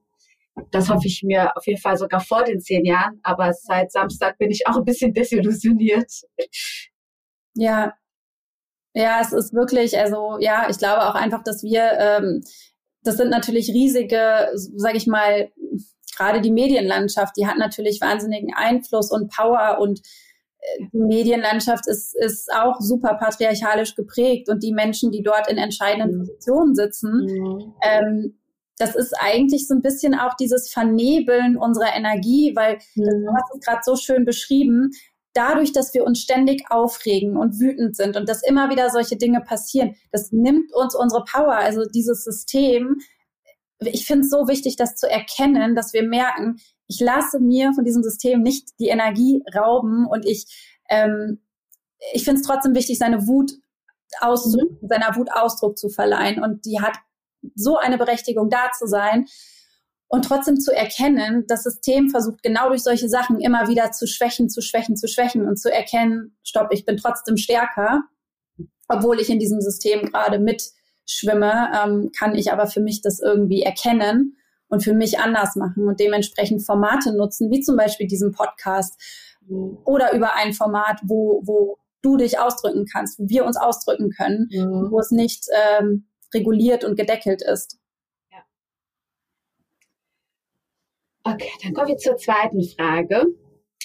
Das 0.70 0.90
hoffe 0.90 1.06
ich 1.06 1.22
mir 1.22 1.56
auf 1.56 1.66
jeden 1.66 1.80
Fall 1.80 1.96
sogar 1.96 2.20
vor 2.20 2.44
den 2.44 2.60
zehn 2.60 2.84
Jahren. 2.84 3.20
Aber 3.22 3.52
seit 3.52 3.90
Samstag 3.90 4.38
bin 4.38 4.50
ich 4.50 4.66
auch 4.66 4.76
ein 4.76 4.84
bisschen 4.84 5.12
desillusioniert. 5.14 6.10
Ja, 7.54 7.92
ja, 8.94 9.20
es 9.20 9.32
ist 9.32 9.54
wirklich, 9.54 9.98
also 9.98 10.36
ja, 10.38 10.66
ich 10.68 10.78
glaube 10.78 11.08
auch 11.08 11.14
einfach, 11.14 11.42
dass 11.42 11.62
wir, 11.62 11.92
ähm, 11.98 12.42
das 13.02 13.16
sind 13.16 13.30
natürlich 13.30 13.70
riesige, 13.70 14.50
sage 14.54 14.98
ich 14.98 15.06
mal, 15.06 15.50
gerade 16.16 16.40
die 16.40 16.50
Medienlandschaft, 16.50 17.36
die 17.36 17.46
hat 17.46 17.56
natürlich 17.56 18.00
wahnsinnigen 18.00 18.52
Einfluss 18.54 19.10
und 19.10 19.32
Power 19.34 19.78
und 19.80 20.00
äh, 20.58 20.84
die 20.92 21.00
Medienlandschaft 21.00 21.88
ist, 21.88 22.14
ist 22.14 22.52
auch 22.54 22.80
super 22.80 23.14
patriarchalisch 23.14 23.94
geprägt 23.94 24.50
und 24.50 24.62
die 24.62 24.74
Menschen, 24.74 25.10
die 25.10 25.22
dort 25.22 25.50
in 25.50 25.56
entscheidenden 25.56 26.18
mhm. 26.18 26.26
Positionen 26.26 26.74
sitzen, 26.74 27.24
mhm. 27.24 27.74
ähm, 27.82 28.38
das 28.78 28.96
ist 28.96 29.14
eigentlich 29.20 29.68
so 29.68 29.74
ein 29.74 29.82
bisschen 29.82 30.14
auch 30.14 30.34
dieses 30.34 30.70
Vernebeln 30.70 31.56
unserer 31.56 31.94
Energie, 31.94 32.52
weil 32.56 32.78
mhm. 32.94 33.26
du 33.26 33.32
hast 33.34 33.54
es 33.54 33.60
gerade 33.60 33.80
so 33.84 33.96
schön 33.96 34.24
beschrieben 34.24 34.90
dadurch, 35.34 35.72
dass 35.72 35.94
wir 35.94 36.04
uns 36.04 36.20
ständig 36.20 36.64
aufregen 36.70 37.36
und 37.36 37.58
wütend 37.58 37.96
sind 37.96 38.16
und 38.16 38.28
dass 38.28 38.42
immer 38.42 38.70
wieder 38.70 38.90
solche 38.90 39.16
Dinge 39.16 39.40
passieren, 39.40 39.94
das 40.10 40.32
nimmt 40.32 40.72
uns 40.74 40.94
unsere 40.94 41.24
Power, 41.24 41.54
also 41.54 41.84
dieses 41.84 42.24
System. 42.24 42.98
Ich 43.80 44.06
finde 44.06 44.22
es 44.22 44.30
so 44.30 44.48
wichtig, 44.48 44.76
das 44.76 44.94
zu 44.94 45.08
erkennen, 45.08 45.74
dass 45.74 45.92
wir 45.92 46.02
merken, 46.02 46.56
ich 46.86 47.00
lasse 47.00 47.40
mir 47.40 47.72
von 47.72 47.84
diesem 47.84 48.02
System 48.02 48.42
nicht 48.42 48.68
die 48.78 48.88
Energie 48.88 49.42
rauben 49.54 50.06
und 50.06 50.26
ich, 50.26 50.46
ähm, 50.90 51.40
ich 52.12 52.24
finde 52.24 52.40
es 52.40 52.46
trotzdem 52.46 52.74
wichtig, 52.74 52.98
seine 52.98 53.26
Wut 53.26 53.52
Ausdruck, 54.20 54.82
mhm. 54.82 54.88
seiner 54.88 55.16
Wut 55.16 55.32
Ausdruck 55.32 55.78
zu 55.78 55.88
verleihen 55.88 56.42
und 56.42 56.66
die 56.66 56.80
hat 56.80 56.98
so 57.54 57.76
eine 57.76 57.98
Berechtigung 57.98 58.50
da 58.50 58.70
zu 58.76 58.86
sein 58.86 59.26
und 60.08 60.26
trotzdem 60.26 60.60
zu 60.60 60.74
erkennen, 60.76 61.44
das 61.48 61.62
System 61.62 62.10
versucht 62.10 62.42
genau 62.42 62.68
durch 62.68 62.82
solche 62.82 63.08
Sachen 63.08 63.40
immer 63.40 63.68
wieder 63.68 63.92
zu 63.92 64.06
schwächen, 64.06 64.50
zu 64.50 64.60
schwächen, 64.60 64.96
zu 64.96 65.08
schwächen 65.08 65.48
und 65.48 65.56
zu 65.58 65.72
erkennen, 65.72 66.36
stopp, 66.42 66.68
ich 66.70 66.84
bin 66.84 66.98
trotzdem 66.98 67.38
stärker, 67.38 68.02
obwohl 68.88 69.20
ich 69.20 69.30
in 69.30 69.38
diesem 69.38 69.60
System 69.60 70.02
gerade 70.02 70.38
mit 70.38 70.62
schwimme, 71.06 71.70
ähm, 71.74 72.10
kann 72.16 72.34
ich 72.34 72.52
aber 72.52 72.66
für 72.66 72.80
mich 72.80 73.00
das 73.00 73.20
irgendwie 73.20 73.62
erkennen 73.62 74.36
und 74.68 74.84
für 74.84 74.94
mich 74.94 75.18
anders 75.18 75.56
machen 75.56 75.88
und 75.88 75.98
dementsprechend 75.98 76.64
Formate 76.64 77.16
nutzen, 77.16 77.50
wie 77.50 77.60
zum 77.60 77.76
Beispiel 77.76 78.06
diesen 78.06 78.32
Podcast 78.32 79.00
mhm. 79.46 79.78
oder 79.84 80.12
über 80.14 80.34
ein 80.34 80.52
Format, 80.52 81.00
wo, 81.04 81.40
wo 81.44 81.78
du 82.02 82.16
dich 82.16 82.38
ausdrücken 82.38 82.86
kannst, 82.90 83.18
wo 83.18 83.28
wir 83.28 83.44
uns 83.44 83.56
ausdrücken 83.56 84.10
können, 84.10 84.48
mhm. 84.50 84.90
wo 84.90 84.98
es 84.98 85.10
nicht 85.10 85.46
ähm, 85.78 86.06
reguliert 86.34 86.84
und 86.84 86.96
gedeckelt 86.96 87.42
ist. 87.42 87.78
Okay, 91.24 91.50
dann 91.62 91.72
kommen 91.72 91.88
wir 91.88 91.98
zur 91.98 92.16
zweiten 92.16 92.62
Frage. 92.64 93.26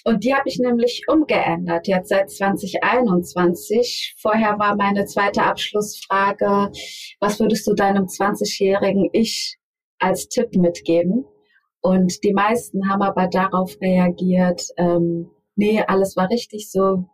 Und 0.04 0.24
die 0.24 0.34
habe 0.34 0.48
ich 0.48 0.58
nämlich 0.58 1.04
umgeändert, 1.08 1.88
jetzt 1.88 2.10
seit 2.10 2.32
2021. 2.32 4.16
Vorher 4.18 4.58
war 4.58 4.76
meine 4.76 5.06
zweite 5.06 5.44
Abschlussfrage, 5.44 6.72
was 7.20 7.40
würdest 7.40 7.68
du 7.68 7.74
deinem 7.74 8.06
20-jährigen 8.06 9.10
Ich 9.12 9.58
als 10.00 10.30
Tipp 10.30 10.56
mitgeben? 10.56 11.26
Und 11.82 12.24
die 12.24 12.34
meisten 12.34 12.90
haben 12.90 13.02
aber 13.02 13.28
darauf 13.28 13.76
reagiert, 13.82 14.64
ähm, 14.78 15.30
nee, 15.56 15.82
alles 15.86 16.16
war 16.16 16.30
richtig 16.30 16.72
so, 16.72 17.06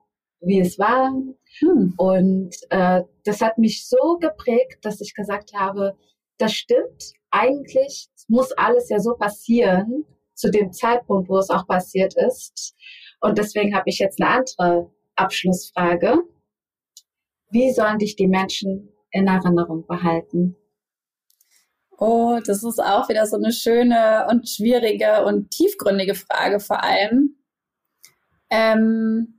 wie 0.46 0.60
es 0.60 0.78
war. 0.80 1.14
Hm. 1.60 1.94
Und 1.98 2.56
äh, 2.70 3.04
das 3.24 3.42
hat 3.42 3.58
mich 3.58 3.88
so 3.88 4.18
geprägt, 4.20 4.80
dass 4.84 5.02
ich 5.02 5.14
gesagt 5.14 5.54
habe, 5.54 5.98
das 6.38 6.54
stimmt, 6.54 7.14
eigentlich 7.32 8.08
muss 8.28 8.52
alles 8.54 8.90
ja 8.90 9.00
so 9.00 9.16
passieren, 9.16 10.06
zu 10.34 10.50
dem 10.50 10.72
Zeitpunkt, 10.72 11.30
wo 11.30 11.38
es 11.38 11.50
auch 11.50 11.68
passiert 11.68 12.16
ist. 12.16 12.76
Und 13.22 13.38
deswegen 13.38 13.76
habe 13.76 13.90
ich 13.90 14.00
jetzt 14.00 14.22
eine 14.22 14.30
andere 14.30 14.92
Abschlussfrage. 15.16 16.18
Wie 17.52 17.72
sollen 17.72 18.00
dich 18.00 18.16
die 18.16 18.28
Menschen 18.28 18.90
in 19.12 19.28
Erinnerung 19.28 19.86
behalten? 19.86 20.56
Oh, 21.98 22.40
das 22.46 22.64
ist 22.64 22.80
auch 22.80 23.08
wieder 23.10 23.28
so 23.28 23.38
eine 23.38 23.54
schöne 23.54 24.28
und 24.30 24.50
schwierige 24.50 25.24
und 25.26 25.52
tiefgründige 25.52 26.16
Frage 26.16 26.60
vor 26.60 26.84
allem. 26.84 27.38
Ähm 28.50 29.33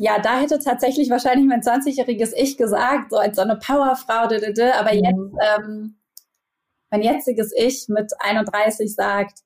ja, 0.00 0.18
da 0.18 0.40
hätte 0.40 0.58
tatsächlich 0.58 1.10
wahrscheinlich 1.10 1.46
mein 1.46 1.60
20-jähriges 1.60 2.32
Ich 2.34 2.56
gesagt, 2.56 3.10
so 3.10 3.18
als 3.18 3.36
so 3.36 3.42
eine 3.42 3.56
Powerfrau, 3.56 4.24
aber 4.24 4.94
mhm. 4.94 5.04
jetzt 5.04 5.58
ähm, 5.58 5.98
mein 6.90 7.02
jetziges 7.02 7.52
Ich 7.54 7.86
mit 7.88 8.10
31 8.18 8.94
sagt, 8.94 9.40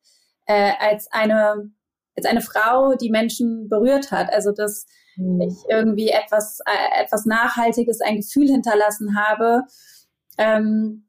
äh, 0.47 0.73
als 0.79 1.11
eine 1.11 1.73
als 2.17 2.27
eine 2.27 2.41
Frau, 2.41 2.95
die 2.95 3.11
Menschen 3.11 3.69
berührt 3.69 4.13
hat. 4.13 4.33
Also 4.33 4.53
dass 4.53 4.87
mhm. 5.17 5.41
ich 5.41 5.55
irgendwie 5.69 6.11
etwas 6.11 6.61
äh, 6.61 7.03
etwas 7.03 7.27
Nachhaltiges, 7.27 8.01
ein 8.01 8.19
Gefühl 8.19 8.47
hinterlassen 8.47 9.19
habe, 9.19 9.63
ähm, 10.39 11.09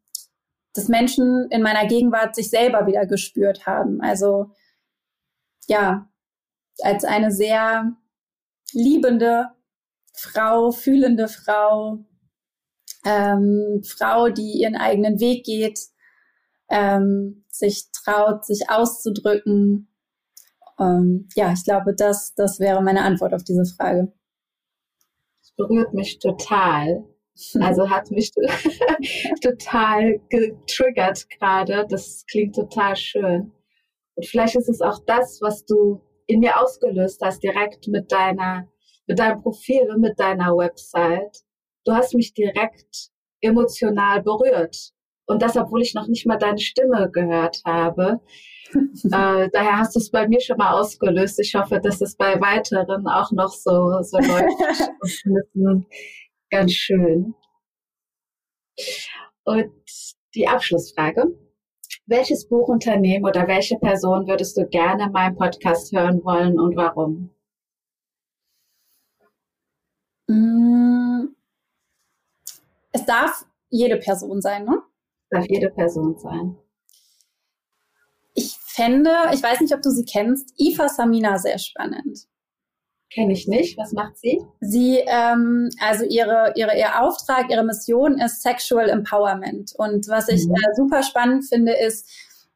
dass 0.74 0.88
Menschen 0.88 1.48
in 1.52 1.62
meiner 1.62 1.86
Gegenwart 1.88 2.34
sich 2.34 2.50
selber 2.50 2.88
wieder 2.88 3.06
gespürt 3.06 3.68
haben. 3.68 4.02
Also 4.02 4.48
ja, 5.68 6.10
als 6.82 7.06
eine 7.06 7.32
sehr 7.32 7.96
liebende 8.74 9.50
Frau, 10.14 10.72
fühlende 10.72 11.28
Frau, 11.28 12.06
ähm, 13.06 13.82
Frau, 13.86 14.30
die 14.30 14.62
ihren 14.62 14.76
eigenen 14.76 15.20
Weg 15.20 15.46
geht, 15.46 15.80
ähm, 16.70 17.46
sich 17.50 17.86
traut, 17.92 18.46
sich 18.46 18.70
auszudrücken. 18.70 19.88
Ähm, 20.80 21.28
ja, 21.36 21.54
ich 21.54 21.64
glaube, 21.64 21.94
das, 21.94 22.34
das 22.36 22.60
wäre 22.60 22.82
meine 22.82 23.04
Antwort 23.04 23.34
auf 23.34 23.44
diese 23.44 23.66
Frage. 23.66 24.12
Das 25.42 25.52
berührt 25.56 25.94
mich 25.94 26.20
total. 26.20 27.06
Also 27.60 27.90
hat 27.90 28.12
mich 28.12 28.32
total 29.42 30.20
getriggert 30.30 31.30
gerade. 31.30 31.86
Das 31.90 32.26
klingt 32.26 32.56
total 32.56 32.96
schön. 32.96 33.52
Und 34.16 34.26
vielleicht 34.26 34.56
ist 34.56 34.70
es 34.70 34.82
auch 34.82 35.00
das, 35.06 35.40
was 35.42 35.66
du 35.66 36.02
in 36.28 36.40
mir 36.40 36.60
ausgelöst 36.60 37.22
hast, 37.22 37.44
direkt 37.44 37.88
mit 37.88 38.12
deiner, 38.12 38.68
mit 39.08 39.20
deinem 39.20 39.42
Profil 39.42 39.90
und 39.92 40.02
mit 40.02 40.20
deiner 40.20 40.56
Website. 40.56 41.44
Du 41.86 41.94
hast 41.94 42.14
mich 42.16 42.34
direkt 42.34 43.10
emotional 43.42 44.22
berührt. 44.24 44.92
Und 45.28 45.42
das, 45.42 45.58
obwohl 45.58 45.82
ich 45.82 45.94
noch 45.94 46.08
nicht 46.08 46.26
mal 46.26 46.38
deine 46.38 46.60
Stimme 46.60 47.10
gehört 47.12 47.62
habe. 47.66 48.22
äh, 48.74 49.50
daher 49.52 49.78
hast 49.78 49.96
du 49.96 50.00
es 50.00 50.12
bei 50.12 50.28
mir 50.28 50.40
schon 50.40 50.58
mal 50.58 50.80
ausgelöst. 50.80 51.40
Ich 51.40 51.56
hoffe, 51.56 51.80
dass 51.80 52.02
es 52.02 52.16
bei 52.16 52.40
weiteren 52.40 53.08
auch 53.08 53.32
noch 53.32 53.52
so, 53.52 54.02
so 54.02 54.18
läuft. 54.18 54.92
ganz 56.50 56.72
schön. 56.72 57.34
Und 59.44 59.72
die 60.36 60.48
Abschlussfrage. 60.48 61.45
Welches 62.08 62.48
Buchunternehmen 62.48 63.28
oder 63.28 63.48
welche 63.48 63.78
Person 63.78 64.28
würdest 64.28 64.56
du 64.58 64.68
gerne 64.68 65.06
in 65.06 65.12
meinem 65.12 65.36
Podcast 65.36 65.92
hören 65.92 66.24
wollen 66.24 66.60
und 66.60 66.76
warum? 66.76 67.32
Mm. 70.28 71.36
Es 72.92 73.06
darf 73.06 73.46
jede 73.70 73.98
Person 73.98 74.42
sein, 74.42 74.66
ne? 74.66 74.82
darf 75.32 75.46
jede 75.50 75.70
Person 75.70 76.18
sein. 76.18 76.58
Ich 78.34 78.58
fände, 78.60 79.12
ich 79.34 79.42
weiß 79.42 79.62
nicht, 79.62 79.74
ob 79.74 79.82
du 79.82 79.90
sie 79.90 80.06
kennst, 80.06 80.54
Ifa 80.58 80.90
Samina 80.90 81.38
sehr 81.38 81.58
spannend. 81.58 82.28
Kenne 83.14 83.34
ich 83.34 83.48
nicht. 83.48 83.78
Was 83.78 83.94
macht 83.94 84.18
sie? 84.18 84.42
Sie, 84.60 84.98
ähm, 85.08 85.70
also 85.80 86.04
ihre, 86.04 86.54
ihre, 86.56 86.78
ihr 86.78 87.02
Auftrag, 87.02 87.50
ihre 87.50 87.64
Mission 87.64 88.20
ist 88.20 88.42
Sexual 88.42 88.90
Empowerment. 88.90 89.74
Und 89.78 90.08
was 90.10 90.28
ich 90.28 90.46
mhm. 90.46 90.56
äh, 90.56 90.76
super 90.76 91.04
spannend 91.04 91.46
finde, 91.46 91.74
ist, 91.74 92.10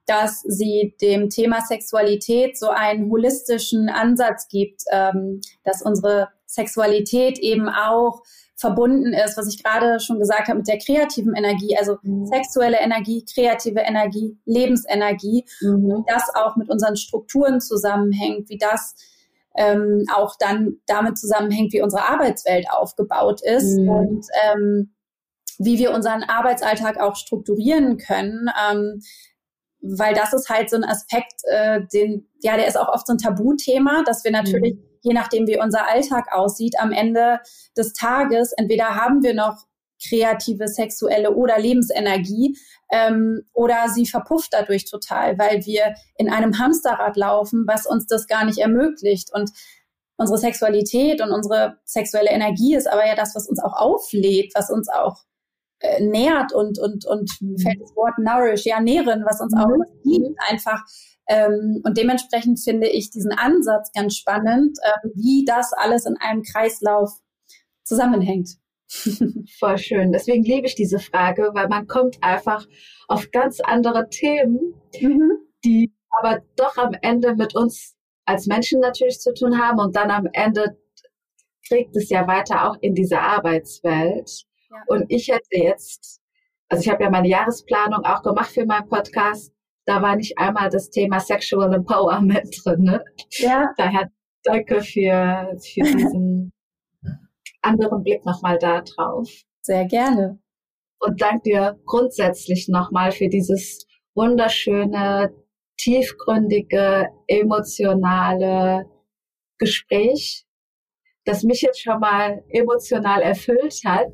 dass 0.05 0.41
sie 0.41 0.95
dem 1.01 1.29
Thema 1.29 1.61
Sexualität 1.61 2.57
so 2.57 2.69
einen 2.69 3.11
holistischen 3.11 3.89
Ansatz 3.89 4.47
gibt, 4.47 4.81
ähm, 4.91 5.39
dass 5.63 5.83
unsere 5.83 6.29
Sexualität 6.47 7.37
eben 7.37 7.69
auch 7.69 8.23
verbunden 8.59 9.13
ist, 9.13 9.37
was 9.37 9.53
ich 9.53 9.63
gerade 9.63 9.99
schon 9.99 10.19
gesagt 10.19 10.47
habe 10.47 10.57
mit 10.57 10.67
der 10.67 10.79
kreativen 10.79 11.33
Energie, 11.35 11.77
also 11.77 11.97
mhm. 12.01 12.25
sexuelle 12.25 12.79
Energie, 12.79 13.23
kreative 13.23 13.79
Energie, 13.79 14.37
Lebensenergie, 14.45 15.45
mhm. 15.61 16.03
das 16.07 16.23
auch 16.35 16.57
mit 16.57 16.69
unseren 16.69 16.97
Strukturen 16.97 17.61
zusammenhängt, 17.61 18.49
wie 18.49 18.57
das 18.57 18.95
ähm, 19.55 20.05
auch 20.15 20.35
dann 20.39 20.77
damit 20.85 21.17
zusammenhängt, 21.17 21.73
wie 21.73 21.81
unsere 21.81 22.07
Arbeitswelt 22.07 22.69
aufgebaut 22.71 23.41
ist 23.41 23.77
mhm. 23.77 23.89
und 23.89 24.25
ähm, 24.45 24.93
wie 25.57 25.77
wir 25.77 25.91
unseren 25.91 26.23
Arbeitsalltag 26.23 26.99
auch 26.99 27.15
strukturieren 27.15 27.97
können. 27.97 28.49
Ähm, 28.69 29.01
weil 29.81 30.13
das 30.13 30.33
ist 30.33 30.49
halt 30.49 30.69
so 30.69 30.75
ein 30.75 30.83
Aspekt, 30.83 31.41
äh, 31.45 31.81
den, 31.93 32.27
ja, 32.41 32.57
der 32.57 32.67
ist 32.67 32.77
auch 32.77 32.89
oft 32.89 33.07
so 33.07 33.13
ein 33.13 33.17
Tabuthema, 33.17 34.03
dass 34.05 34.23
wir 34.23 34.31
natürlich 34.31 34.75
mhm 34.75 34.89
je 35.01 35.13
nachdem, 35.13 35.47
wie 35.47 35.59
unser 35.59 35.87
Alltag 35.87 36.27
aussieht, 36.31 36.75
am 36.79 36.91
Ende 36.91 37.39
des 37.77 37.93
Tages, 37.93 38.53
entweder 38.53 38.95
haben 38.95 39.23
wir 39.23 39.33
noch 39.33 39.65
kreative, 40.07 40.67
sexuelle 40.67 41.35
oder 41.35 41.59
Lebensenergie 41.59 42.57
ähm, 42.91 43.41
oder 43.53 43.89
sie 43.93 44.05
verpufft 44.05 44.49
dadurch 44.51 44.85
total, 44.85 45.37
weil 45.37 45.65
wir 45.65 45.95
in 46.17 46.29
einem 46.29 46.57
Hamsterrad 46.57 47.17
laufen, 47.17 47.65
was 47.67 47.85
uns 47.85 48.07
das 48.07 48.27
gar 48.27 48.45
nicht 48.45 48.59
ermöglicht. 48.59 49.29
Und 49.33 49.51
unsere 50.17 50.37
Sexualität 50.37 51.21
und 51.21 51.31
unsere 51.31 51.77
sexuelle 51.85 52.29
Energie 52.29 52.75
ist 52.75 52.87
aber 52.87 53.05
ja 53.05 53.15
das, 53.15 53.35
was 53.35 53.47
uns 53.47 53.61
auch 53.61 53.73
auflädt, 53.73 54.51
was 54.55 54.69
uns 54.69 54.89
auch 54.89 55.17
äh, 55.79 56.01
nährt 56.03 56.53
und, 56.53 56.79
und, 56.79 57.05
und 57.05 57.31
mhm. 57.41 57.57
fällt 57.57 57.81
das 57.81 57.95
Wort 57.95 58.17
nourish, 58.17 58.65
ja, 58.65 58.79
nähren, 58.79 59.23
was 59.25 59.41
uns 59.41 59.53
mhm. 59.53 59.61
auch 59.61 59.85
gibt, 60.03 60.39
einfach 60.49 60.83
ähm, 61.29 61.81
und 61.83 61.95
dementsprechend 61.95 62.59
finde 62.59 62.87
ich 62.87 63.11
diesen 63.11 63.31
Ansatz 63.31 63.91
ganz 63.93 64.15
spannend, 64.15 64.79
äh, 64.81 65.09
wie 65.13 65.45
das 65.45 65.73
alles 65.73 66.05
in 66.07 66.17
einem 66.19 66.41
Kreislauf 66.41 67.11
zusammenhängt. 67.83 68.57
Voll 69.59 69.77
schön. 69.77 70.11
Deswegen 70.11 70.43
liebe 70.43 70.67
ich 70.67 70.75
diese 70.75 70.99
Frage, 70.99 71.51
weil 71.53 71.67
man 71.67 71.87
kommt 71.87 72.17
einfach 72.21 72.65
auf 73.07 73.31
ganz 73.31 73.59
andere 73.61 74.09
Themen, 74.09 74.73
mhm. 74.99 75.31
die 75.63 75.93
aber 76.19 76.41
doch 76.55 76.77
am 76.77 76.95
Ende 77.01 77.35
mit 77.35 77.55
uns 77.55 77.95
als 78.25 78.47
Menschen 78.47 78.79
natürlich 78.79 79.19
zu 79.19 79.33
tun 79.33 79.59
haben 79.59 79.79
und 79.79 79.95
dann 79.95 80.11
am 80.11 80.27
Ende 80.33 80.77
trägt 81.67 81.95
es 81.95 82.09
ja 82.09 82.27
weiter 82.27 82.69
auch 82.69 82.77
in 82.81 82.95
diese 82.95 83.19
Arbeitswelt. 83.19 84.45
Ja. 84.69 84.77
Und 84.87 85.05
ich 85.09 85.27
hätte 85.29 85.47
jetzt, 85.51 86.19
also 86.67 86.81
ich 86.81 86.89
habe 86.89 87.03
ja 87.03 87.09
meine 87.09 87.27
Jahresplanung 87.27 88.05
auch 88.05 88.23
gemacht 88.23 88.51
für 88.51 88.65
meinen 88.65 88.87
Podcast 88.87 89.53
da 89.89 90.03
war 90.03 90.15
nicht 90.15 90.37
einmal 90.37 90.69
das 90.69 90.91
Thema 90.91 91.19
Sexual 91.19 91.73
Empowerment 91.73 92.55
drin. 92.63 92.83
Ne? 92.83 93.03
Ja. 93.39 93.73
Daher 93.75 94.11
danke 94.43 94.81
für, 94.81 95.57
für 95.59 95.81
diesen 95.81 96.53
anderen 97.61 98.03
Blick 98.03 98.25
nochmal 98.25 98.57
da 98.59 98.81
drauf. 98.81 99.29
Sehr 99.61 99.85
gerne. 99.85 100.39
Und 100.99 101.21
danke 101.21 101.43
dir 101.43 101.79
grundsätzlich 101.85 102.67
nochmal 102.67 103.11
für 103.11 103.29
dieses 103.29 103.85
wunderschöne, 104.15 105.33
tiefgründige, 105.77 107.07
emotionale 107.27 108.85
Gespräch, 109.57 110.45
das 111.25 111.43
mich 111.43 111.61
jetzt 111.61 111.81
schon 111.81 111.99
mal 111.99 112.43
emotional 112.49 113.21
erfüllt 113.21 113.81
hat. 113.85 114.11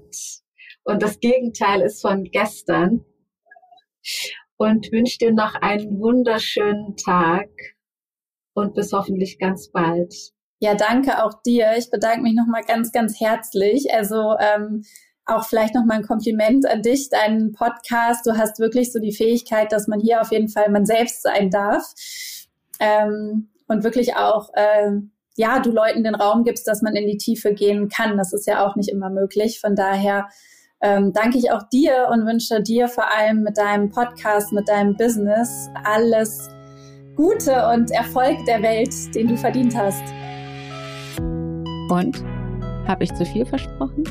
Und 0.83 1.01
das 1.01 1.19
Gegenteil 1.19 1.81
ist 1.81 2.01
von 2.01 2.23
gestern. 2.25 3.03
Und 4.57 4.91
wünsche 4.91 5.17
dir 5.17 5.33
noch 5.33 5.55
einen 5.55 5.99
wunderschönen 5.99 6.95
Tag 6.95 7.49
und 8.53 8.73
bis 8.73 8.93
hoffentlich 8.93 9.37
ganz 9.39 9.71
bald. 9.71 10.34
Ja, 10.65 10.73
danke 10.73 11.23
auch 11.23 11.43
dir. 11.43 11.73
Ich 11.77 11.91
bedanke 11.91 12.23
mich 12.23 12.33
nochmal 12.33 12.63
ganz, 12.63 12.91
ganz 12.91 13.19
herzlich. 13.19 13.93
Also 13.93 14.35
ähm, 14.39 14.83
auch 15.23 15.45
vielleicht 15.45 15.75
nochmal 15.75 15.97
ein 15.97 16.07
Kompliment 16.07 16.65
an 16.65 16.81
dich, 16.81 17.09
deinen 17.09 17.51
Podcast. 17.51 18.25
Du 18.25 18.35
hast 18.35 18.57
wirklich 18.57 18.91
so 18.91 18.97
die 18.97 19.11
Fähigkeit, 19.11 19.71
dass 19.71 19.87
man 19.87 19.99
hier 19.99 20.21
auf 20.21 20.31
jeden 20.31 20.49
Fall 20.49 20.71
man 20.71 20.87
selbst 20.87 21.21
sein 21.21 21.51
darf. 21.51 21.93
Ähm, 22.79 23.49
und 23.67 23.83
wirklich 23.83 24.15
auch, 24.15 24.49
äh, 24.55 24.93
ja, 25.37 25.59
du 25.59 25.69
Leuten 25.69 26.03
den 26.03 26.15
Raum 26.15 26.43
gibst, 26.43 26.67
dass 26.67 26.81
man 26.81 26.95
in 26.95 27.05
die 27.05 27.17
Tiefe 27.17 27.53
gehen 27.53 27.87
kann. 27.87 28.17
Das 28.17 28.33
ist 28.33 28.47
ja 28.47 28.65
auch 28.65 28.75
nicht 28.75 28.89
immer 28.89 29.11
möglich. 29.11 29.59
Von 29.59 29.75
daher 29.75 30.29
ähm, 30.81 31.13
danke 31.13 31.37
ich 31.37 31.51
auch 31.51 31.69
dir 31.69 32.07
und 32.11 32.25
wünsche 32.25 32.63
dir 32.63 32.87
vor 32.87 33.05
allem 33.15 33.43
mit 33.43 33.59
deinem 33.59 33.91
Podcast, 33.91 34.51
mit 34.51 34.67
deinem 34.67 34.97
Business 34.97 35.69
alles 35.83 36.49
Gute 37.15 37.67
und 37.67 37.91
Erfolg 37.91 38.43
der 38.47 38.63
Welt, 38.63 39.13
den 39.13 39.27
du 39.27 39.37
verdient 39.37 39.77
hast. 39.77 40.03
Und 41.89 42.23
habe 42.87 43.03
ich 43.03 43.13
zu 43.13 43.25
viel 43.25 43.45
versprochen? 43.45 44.03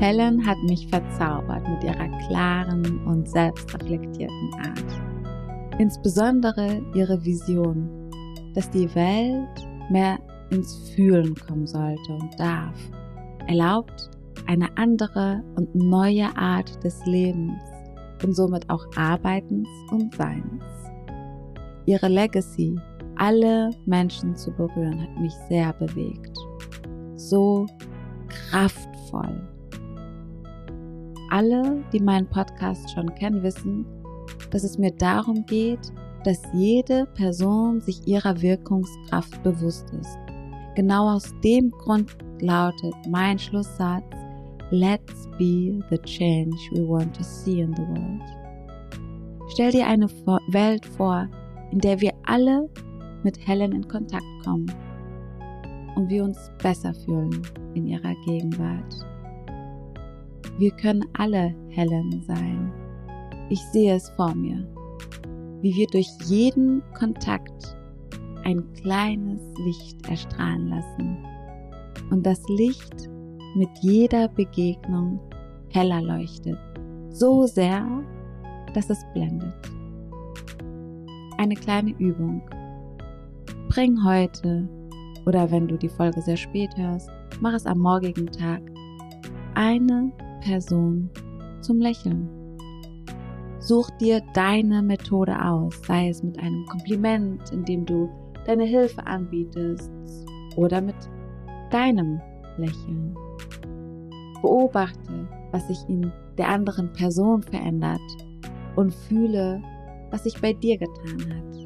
Helen 0.00 0.46
hat 0.46 0.56
mich 0.66 0.86
verzaubert 0.88 1.68
mit 1.68 1.84
ihrer 1.84 2.08
klaren 2.26 3.04
und 3.04 3.28
selbstreflektierten 3.28 4.50
Art. 4.58 5.78
Insbesondere 5.78 6.80
ihre 6.94 7.22
Vision, 7.24 8.10
dass 8.54 8.70
die 8.70 8.92
Welt 8.94 9.68
mehr 9.90 10.18
ins 10.50 10.90
Fühlen 10.94 11.34
kommen 11.34 11.66
sollte 11.66 12.12
und 12.12 12.38
darf, 12.38 12.78
erlaubt 13.46 14.10
eine 14.46 14.68
andere 14.76 15.42
und 15.56 15.74
neue 15.74 16.34
Art 16.36 16.82
des 16.82 17.04
Lebens 17.04 17.62
und 18.22 18.34
somit 18.34 18.68
auch 18.70 18.86
Arbeitens 18.96 19.68
und 19.90 20.14
Seins. 20.14 20.64
Ihre 21.86 22.08
Legacy, 22.08 22.78
alle 23.20 23.70
Menschen 23.84 24.34
zu 24.34 24.50
berühren, 24.50 25.02
hat 25.02 25.20
mich 25.20 25.34
sehr 25.48 25.74
bewegt. 25.74 26.36
So 27.16 27.66
kraftvoll. 28.28 29.46
Alle, 31.30 31.84
die 31.92 32.00
meinen 32.00 32.26
Podcast 32.28 32.90
schon 32.90 33.14
kennen, 33.14 33.42
wissen, 33.42 33.84
dass 34.50 34.64
es 34.64 34.78
mir 34.78 34.90
darum 34.92 35.44
geht, 35.44 35.92
dass 36.24 36.40
jede 36.54 37.06
Person 37.14 37.80
sich 37.82 38.06
ihrer 38.06 38.40
Wirkungskraft 38.40 39.42
bewusst 39.42 39.90
ist. 40.00 40.18
Genau 40.74 41.14
aus 41.14 41.34
dem 41.44 41.70
Grund 41.70 42.16
lautet 42.40 42.94
mein 43.08 43.38
Schlusssatz, 43.38 44.04
Let's 44.70 45.28
be 45.36 45.78
the 45.90 45.98
change 46.04 46.56
we 46.72 46.86
want 46.86 47.14
to 47.16 47.24
see 47.24 47.60
in 47.60 47.74
the 47.74 47.82
world. 47.82 48.22
Stell 49.48 49.72
dir 49.72 49.86
eine 49.86 50.08
Welt 50.52 50.86
vor, 50.86 51.28
in 51.72 51.80
der 51.80 52.00
wir 52.00 52.12
alle 52.24 52.68
mit 53.24 53.38
Helen 53.46 53.72
in 53.72 53.88
Kontakt 53.88 54.24
kommen 54.44 54.70
und 55.96 56.08
wir 56.08 56.24
uns 56.24 56.38
besser 56.62 56.94
fühlen 56.94 57.42
in 57.74 57.86
ihrer 57.86 58.14
Gegenwart. 58.26 59.06
Wir 60.58 60.70
können 60.72 61.04
alle 61.14 61.54
Helen 61.68 62.22
sein. 62.26 62.72
Ich 63.48 63.60
sehe 63.72 63.94
es 63.94 64.08
vor 64.10 64.34
mir 64.34 64.66
wie 65.62 65.74
wir 65.74 65.86
durch 65.88 66.08
jeden 66.26 66.82
Kontakt 66.98 67.76
ein 68.44 68.64
kleines 68.74 69.40
Licht 69.64 70.08
erstrahlen 70.08 70.68
lassen 70.68 71.18
und 72.10 72.24
das 72.24 72.42
Licht 72.48 73.10
mit 73.54 73.68
jeder 73.82 74.28
Begegnung 74.28 75.20
heller 75.68 76.00
leuchtet, 76.00 76.58
so 77.10 77.46
sehr, 77.46 77.86
dass 78.74 78.88
es 78.88 79.04
blendet. 79.12 79.54
Eine 81.36 81.54
kleine 81.54 81.90
Übung. 81.98 82.42
Bring 83.70 84.02
heute 84.02 84.68
oder 85.26 85.48
wenn 85.48 85.68
du 85.68 85.76
die 85.76 85.88
Folge 85.88 86.20
sehr 86.22 86.36
spät 86.36 86.76
hörst, 86.76 87.08
mach 87.40 87.52
es 87.54 87.66
am 87.66 87.78
morgigen 87.78 88.26
Tag 88.26 88.60
eine 89.54 90.10
Person 90.40 91.08
zum 91.60 91.78
Lächeln. 91.78 92.28
Such 93.60 93.88
dir 94.00 94.22
deine 94.34 94.82
Methode 94.82 95.40
aus, 95.40 95.80
sei 95.86 96.08
es 96.08 96.20
mit 96.20 96.36
einem 96.40 96.66
Kompliment, 96.66 97.52
indem 97.52 97.86
du 97.86 98.10
deine 98.44 98.64
Hilfe 98.64 99.06
anbietest 99.06 99.88
oder 100.56 100.80
mit 100.80 100.96
deinem 101.70 102.20
Lächeln. 102.56 103.14
Beobachte, 104.42 105.28
was 105.52 105.68
sich 105.68 105.78
in 105.88 106.10
der 106.38 106.48
anderen 106.48 106.92
Person 106.92 107.40
verändert 107.40 108.00
und 108.74 108.92
fühle, 108.92 109.62
was 110.10 110.24
sich 110.24 110.40
bei 110.40 110.54
dir 110.54 110.76
getan 110.76 111.36
hat. 111.36 111.59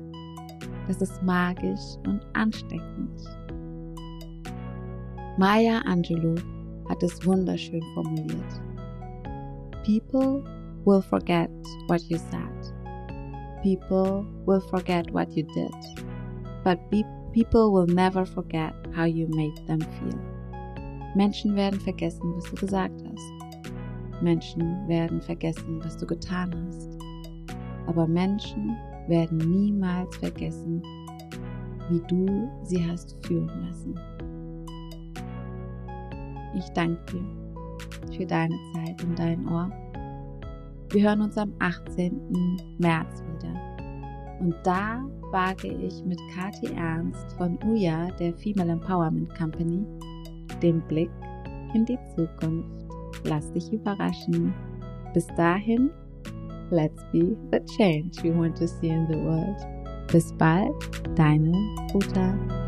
Das 0.87 1.01
ist 1.01 1.22
magisch 1.22 1.97
und 2.07 2.20
ansteckend. 2.35 3.20
Maya 5.39 5.80
Angelou 5.87 6.37
hat 6.89 7.03
es 7.03 7.24
wunderschön 7.26 7.82
formuliert. 7.95 8.62
People 9.85 10.45
will 10.85 11.03
forget 11.03 11.51
what 11.89 12.03
you 12.03 12.18
said. 12.18 12.74
People 13.62 14.24
will 14.47 14.61
forget 14.61 15.11
what 15.12 15.30
you 15.35 15.45
did. 15.55 15.72
But 16.62 16.78
people 17.32 17.72
will 17.72 17.87
never 17.87 18.26
forget 18.26 18.74
how 18.95 19.05
you 19.05 19.26
made 19.28 19.57
them 19.66 19.80
feel. 19.80 20.18
Menschen 21.14 21.57
werden 21.57 21.80
vergessen, 21.80 22.35
was 22.37 22.45
du 22.51 22.57
gesagt 22.57 23.03
hast. 23.09 24.22
Menschen 24.22 24.87
werden 24.89 25.20
vergessen, 25.20 25.82
was 25.82 25.97
du 25.97 26.07
getan 26.07 26.55
hast. 26.68 26.99
Aber 27.87 28.07
Menschen 28.07 28.76
werden 29.09 29.38
niemals 29.38 30.16
vergessen, 30.16 30.82
wie 31.90 32.00
du 32.09 32.50
sie 32.62 32.84
hast 32.86 33.16
fühlen 33.26 33.50
lassen. 33.66 33.94
Ich 36.57 36.68
danke 36.70 37.00
dir 37.12 38.16
für 38.16 38.26
deine 38.26 38.57
Zeit 38.72 39.02
und 39.02 39.18
dein 39.18 39.48
Ohr 39.48 39.70
wir 40.94 41.02
hören 41.02 41.22
uns 41.22 41.36
am 41.36 41.52
18. 41.59 42.57
März 42.78 43.20
wieder. 43.22 43.52
Und 44.38 44.55
da 44.62 45.05
wage 45.32 45.66
ich 45.66 46.05
mit 46.05 46.20
Kati 46.32 46.72
Ernst 46.72 47.32
von 47.32 47.59
UJA, 47.64 48.12
der 48.20 48.32
Female 48.34 48.70
Empowerment 48.70 49.34
Company, 49.36 49.84
den 50.62 50.80
Blick 50.82 51.11
in 51.74 51.84
die 51.84 51.98
Zukunft. 52.14 52.86
Lass 53.24 53.50
dich 53.50 53.72
überraschen. 53.72 54.55
Bis 55.12 55.26
dahin, 55.36 55.90
let's 56.71 57.03
be 57.12 57.37
the 57.51 57.61
change 57.79 58.23
we 58.23 58.31
want 58.31 58.57
to 58.57 58.69
see 58.69 58.89
in 58.89 59.07
the 59.11 59.19
world. 59.19 59.57
Bis 60.09 60.33
bald, 60.33 60.75
deine 61.17 61.53
Uta. 61.95 62.64